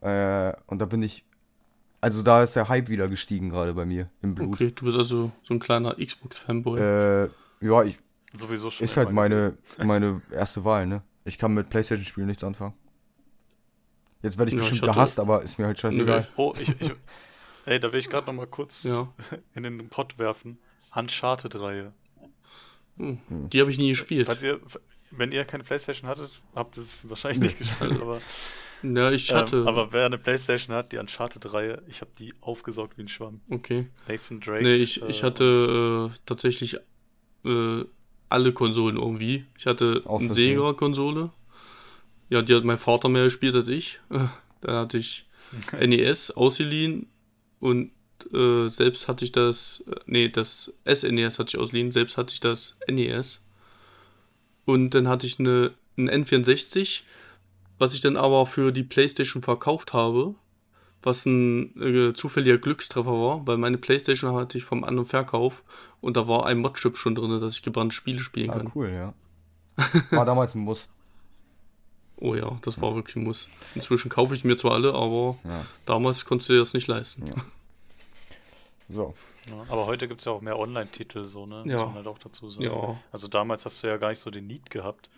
Äh, 0.00 0.52
und 0.66 0.80
da 0.80 0.86
bin 0.86 1.02
ich, 1.02 1.24
also 2.00 2.22
da 2.22 2.42
ist 2.42 2.56
der 2.56 2.68
Hype 2.68 2.88
wieder 2.88 3.06
gestiegen 3.06 3.50
gerade 3.50 3.74
bei 3.74 3.84
mir 3.84 4.08
im 4.22 4.34
Blut. 4.34 4.54
Okay, 4.54 4.72
du 4.74 4.84
bist 4.86 4.96
also 4.96 5.30
so 5.42 5.54
ein 5.54 5.60
kleiner 5.60 5.94
Xbox-Fanboy. 5.94 6.80
Äh, 6.80 7.28
ja, 7.60 7.82
ich, 7.84 7.98
Sowieso 8.32 8.70
schon. 8.70 8.84
ist 8.84 8.96
halt 8.96 9.12
meine, 9.12 9.54
meine 9.78 10.22
erste 10.32 10.64
Wahl, 10.64 10.86
ne? 10.86 11.02
Ich 11.24 11.36
kann 11.36 11.52
mit 11.52 11.68
Playstation-Spielen 11.68 12.26
nichts 12.26 12.42
anfangen. 12.42 12.74
Jetzt 14.22 14.38
werde 14.38 14.50
ich 14.50 14.56
Ja, 14.58 14.62
ich 14.62 14.68
bestimmt 14.70 14.88
hatte- 14.90 14.96
gehasst, 14.98 15.20
aber 15.20 15.42
ist 15.42 15.58
mir 15.58 15.66
halt 15.66 15.78
scheißegal. 15.78 16.26
Oh, 16.36 16.52
ich, 16.60 16.68
ich, 16.80 16.92
ey, 17.66 17.80
da 17.80 17.92
will 17.92 18.00
ich 18.00 18.08
gerade 18.10 18.26
noch 18.26 18.34
mal 18.34 18.46
kurz 18.46 18.84
Ja. 18.84 19.08
in 19.54 19.62
den 19.62 19.88
Pott 19.88 20.18
werfen. 20.18 20.58
Uncharted-Reihe. 20.94 21.92
Die 22.96 23.60
habe 23.60 23.70
ich 23.70 23.78
nie 23.78 23.90
gespielt. 23.90 24.26
Falls 24.26 24.42
ihr, 24.42 24.60
wenn 25.10 25.32
ihr 25.32 25.44
keine 25.44 25.64
Playstation 25.64 26.08
hattet, 26.08 26.30
habt 26.54 26.76
ihr 26.76 26.82
es 26.82 27.08
wahrscheinlich 27.08 27.40
nicht 27.40 27.58
gespielt, 27.58 28.00
aber, 28.00 28.20
Ja, 28.82 29.10
ich 29.10 29.32
hatte. 29.32 29.56
ähm, 29.58 29.68
aber 29.68 29.92
wer 29.92 30.06
eine 30.06 30.16
Playstation 30.18 30.74
hat, 30.74 30.92
die 30.92 30.98
Uncharted-Reihe, 30.98 31.82
ich 31.86 32.00
habe 32.00 32.10
die 32.18 32.32
aufgesaugt 32.40 32.96
wie 32.98 33.02
ein 33.02 33.08
Schwamm. 33.08 33.40
okay. 33.50 33.88
Nathan 34.08 34.40
Drake. 34.40 34.62
Nee, 34.62 34.76
ich, 34.76 35.02
ich 35.02 35.22
äh, 35.22 35.26
hatte 35.26 36.10
äh, 36.10 36.18
tatsächlich 36.26 36.76
äh, 37.44 37.84
alle 38.28 38.52
Konsolen 38.52 38.96
irgendwie. 38.96 39.44
Ich 39.58 39.66
hatte 39.66 40.02
Auch 40.06 40.20
eine 40.20 40.32
Sega-Konsole. 40.32 41.30
Ja, 42.30 42.40
die 42.42 42.54
hat 42.54 42.64
mein 42.64 42.78
Vater 42.78 43.08
mehr 43.08 43.24
gespielt 43.24 43.54
als 43.54 43.68
ich. 43.68 44.00
Dann 44.60 44.74
hatte 44.76 44.96
ich 44.98 45.26
NES 45.78 46.30
ausgeliehen 46.30 47.08
und 47.60 47.90
äh, 48.32 48.68
selbst 48.68 49.08
hatte 49.08 49.24
ich 49.24 49.32
das, 49.32 49.82
äh, 49.86 49.96
nee, 50.06 50.28
das 50.28 50.72
SNES 50.90 51.38
hatte 51.38 51.56
ich 51.56 51.58
ausgeliehen, 51.60 51.90
selbst 51.92 52.16
hatte 52.18 52.32
ich 52.34 52.40
das 52.40 52.78
NES. 52.88 53.44
Und 54.66 54.90
dann 54.94 55.08
hatte 55.08 55.26
ich 55.26 55.40
eine, 55.40 55.72
ein 55.98 56.08
N64, 56.10 57.02
was 57.78 57.94
ich 57.94 58.02
dann 58.02 58.16
aber 58.16 58.44
für 58.46 58.72
die 58.72 58.82
Playstation 58.84 59.42
verkauft 59.42 59.94
habe, 59.94 60.34
was 61.02 61.24
ein 61.24 61.74
äh, 61.80 62.12
zufälliger 62.12 62.58
Glückstreffer 62.58 63.10
war, 63.10 63.46
weil 63.46 63.56
meine 63.56 63.78
Playstation 63.78 64.34
hatte 64.34 64.58
ich 64.58 64.64
vom 64.64 64.84
An- 64.84 64.98
und 64.98 65.06
Verkauf 65.06 65.64
und 66.02 66.16
da 66.18 66.28
war 66.28 66.44
ein 66.46 66.58
Modchip 66.58 66.98
schon 66.98 67.14
drin, 67.14 67.40
dass 67.40 67.54
ich 67.54 67.62
gebrannte 67.62 67.94
Spiele 67.94 68.20
spielen 68.20 68.50
Ah, 68.50 68.58
kann. 68.58 68.72
cool, 68.74 68.90
ja. 68.90 69.14
War 70.10 70.26
damals 70.26 70.54
ein 70.54 70.60
Muss. 70.60 70.88
Oh 72.20 72.34
ja, 72.34 72.58
das 72.62 72.80
war 72.80 72.94
wirklich 72.94 73.16
ein 73.16 73.24
Muss. 73.24 73.48
Inzwischen 73.74 74.10
kaufe 74.10 74.34
ich 74.34 74.44
mir 74.44 74.56
zwar 74.56 74.72
alle, 74.72 74.92
aber 74.94 75.36
Ja. 75.44 75.64
damals 75.86 76.24
konntest 76.26 76.48
du 76.50 76.52
dir 76.54 76.58
das 76.60 76.74
nicht 76.74 76.86
leisten. 76.86 77.26
Ja. 77.26 77.34
So. 78.92 79.14
Ja, 79.48 79.54
aber 79.72 79.86
heute 79.86 80.08
gibt 80.08 80.20
es 80.20 80.24
ja 80.24 80.32
auch 80.32 80.40
mehr 80.40 80.58
Online-Titel, 80.58 81.24
so, 81.24 81.46
ne? 81.46 81.62
Muss 81.64 81.70
Ja. 81.72 81.86
man 81.86 81.94
halt 81.94 82.08
auch 82.08 82.18
dazu 82.18 82.50
sagen. 82.50 82.64
Ja, 82.64 82.96
Also 83.12 83.28
damals 83.28 83.64
hast 83.64 83.82
du 83.82 83.86
ja 83.86 83.96
gar 83.98 84.08
nicht 84.10 84.18
so 84.18 84.30
den 84.32 84.48
Need 84.48 84.68
gehabt, 84.68 85.08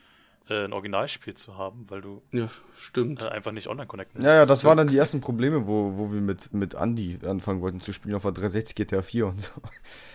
äh, 0.49 0.65
ein 0.65 0.73
Originalspiel 0.73 1.35
zu 1.35 1.57
haben, 1.57 1.85
weil 1.89 2.01
du 2.01 2.23
ja, 2.33 2.49
stimmt. 2.77 3.23
äh, 3.23 3.29
einfach 3.29 3.53
nicht 3.53 3.69
online 3.69 3.87
connecten 3.87 4.23
Ja, 4.23 4.35
ja, 4.35 4.45
das 4.47 4.65
waren 4.65 4.77
dann 4.77 4.89
die 4.89 4.97
ersten 4.97 5.21
Probleme, 5.21 5.67
wo, 5.67 5.97
wo 5.97 6.13
wir 6.13 6.21
mit, 6.21 6.53
mit 6.53 6.75
Andy 6.75 7.19
anfangen 7.25 7.61
wollten 7.61 7.81
zu 7.81 7.93
spielen 7.93 8.15
auf 8.15 8.23
der 8.23 8.33
360 8.33 8.75
GTA 8.75 9.03
4 9.03 9.27
und 9.29 9.41
so. 9.41 9.53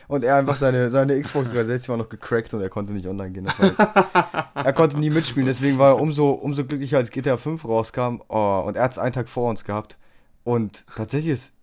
Und 0.09 0.23
er 0.23 0.35
einfach 0.37 0.55
seine, 0.55 0.89
seine 0.89 1.19
Xbox 1.21 1.49
360 1.49 1.89
war 1.89 1.97
noch 1.97 2.09
gecrackt 2.09 2.53
und 2.53 2.61
er 2.61 2.69
konnte 2.69 2.93
nicht 2.93 3.07
online 3.07 3.31
gehen. 3.31 3.45
Das 3.45 3.59
war, 3.59 4.51
er 4.55 4.73
konnte 4.73 4.97
nie 4.99 5.09
mitspielen, 5.09 5.47
deswegen 5.47 5.77
war 5.77 5.91
er 5.91 6.01
umso, 6.01 6.31
umso 6.31 6.65
glücklicher, 6.65 6.97
als 6.97 7.11
GTA 7.11 7.37
5 7.37 7.65
rauskam. 7.65 8.21
Oh, 8.29 8.63
und 8.65 8.75
er 8.77 8.83
hat 8.83 8.91
es 8.91 8.99
einen 8.99 9.13
Tag 9.13 9.29
vor 9.29 9.49
uns 9.49 9.63
gehabt. 9.63 9.97
Und 10.43 10.85
tatsächlich 10.95 11.31
ist, 11.33 11.53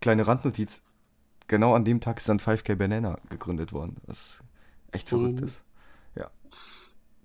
kleine 0.00 0.26
Randnotiz, 0.26 0.82
genau 1.48 1.74
an 1.74 1.84
dem 1.84 2.00
Tag 2.00 2.18
ist 2.18 2.28
dann 2.28 2.38
5K 2.40 2.74
Banana 2.76 3.18
gegründet 3.30 3.72
worden. 3.72 3.96
Was 4.06 4.42
echt 4.92 5.08
verrückt 5.08 5.40
Oh. 5.42 5.44
ist. 5.46 5.62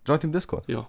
Ja. 0.09 0.13
Joint 0.15 0.23
im 0.23 0.31
Discord. 0.31 0.67
Ja. 0.67 0.87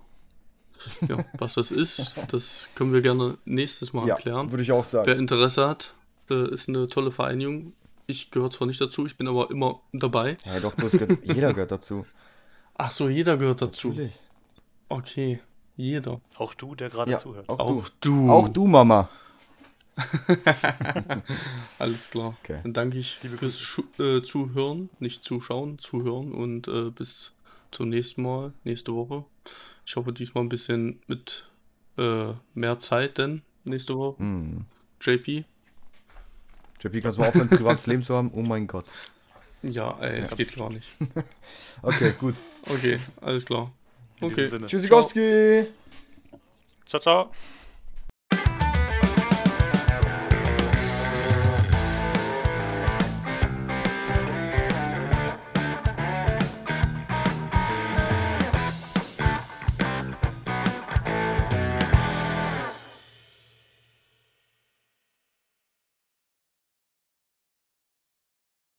Ja, 1.06 1.18
was 1.38 1.54
das 1.54 1.70
ist, 1.72 2.16
das 2.30 2.66
können 2.74 2.94
wir 2.94 3.02
gerne 3.02 3.36
nächstes 3.44 3.92
Mal 3.92 4.06
Ja, 4.08 4.14
erklären. 4.14 4.50
würde 4.50 4.62
ich 4.62 4.72
auch 4.72 4.84
sagen. 4.84 5.06
Wer 5.06 5.16
Interesse 5.18 5.68
hat, 5.68 5.92
ist 6.30 6.68
eine 6.70 6.88
tolle 6.88 7.10
Vereinigung. 7.10 7.74
Ich 8.06 8.30
gehöre 8.30 8.50
zwar 8.50 8.66
nicht 8.66 8.80
dazu, 8.80 9.04
ich 9.04 9.16
bin 9.18 9.28
aber 9.28 9.50
immer 9.50 9.80
dabei. 9.92 10.38
Ja, 10.46 10.58
doch, 10.60 10.74
gehört, 10.76 11.18
jeder 11.24 11.52
gehört 11.52 11.70
dazu. 11.70 12.06
Ach 12.76 12.90
so, 12.92 13.10
jeder 13.10 13.36
gehört 13.36 13.60
dazu. 13.60 13.88
Natürlich. 13.90 14.18
Okay, 14.88 15.40
jeder. 15.76 16.20
Auch 16.38 16.54
du, 16.54 16.74
der 16.74 16.88
gerade 16.88 17.10
Ja, 17.10 17.18
zuhört. 17.18 17.46
auch, 17.50 17.58
Auch 17.58 17.88
du. 18.00 18.24
du. 18.26 18.30
Auch 18.30 18.48
du, 18.48 18.66
Mama. 18.66 19.10
Alles 21.78 22.10
klar. 22.10 22.34
Okay. 22.42 22.60
Dann 22.62 22.72
danke 22.72 22.98
ich 22.98 23.16
fürs 23.18 23.60
Schu 23.60 23.82
äh, 23.98 24.22
Zuhören, 24.22 24.88
nicht 24.98 25.24
zuschauen, 25.24 25.78
zuhören 25.78 26.32
und 26.32 26.68
äh, 26.68 26.90
bis 26.90 27.32
zum 27.70 27.88
nächsten 27.88 28.22
Mal, 28.22 28.52
nächste 28.64 28.94
Woche. 28.94 29.24
Ich 29.86 29.96
hoffe 29.96 30.12
diesmal 30.12 30.44
ein 30.44 30.48
bisschen 30.48 31.00
mit 31.06 31.48
äh, 31.98 32.32
mehr 32.54 32.78
Zeit 32.78 33.18
denn 33.18 33.42
nächste 33.64 33.96
Woche. 33.96 34.18
Hm. 34.18 34.64
JP? 35.00 35.44
JP, 36.80 37.00
kannst 37.02 37.18
du 37.18 37.22
mal 37.22 37.28
aufhören, 37.28 37.48
ein 37.50 37.56
privates 37.56 37.86
Leben 37.86 38.02
zu 38.02 38.14
haben? 38.14 38.30
Oh 38.34 38.42
mein 38.42 38.66
Gott. 38.66 38.86
Ja, 39.62 39.98
ey, 40.00 40.20
es 40.20 40.36
geht 40.36 40.54
gar 40.56 40.70
nicht. 40.70 40.88
Okay, 41.82 42.12
gut. 42.18 42.34
Okay, 42.68 42.98
alles 43.20 43.44
klar. 43.44 43.72
Okay. 44.20 44.48
Tschüssikowski. 44.66 45.66
Ciao, 46.86 47.00
ciao. 47.00 47.30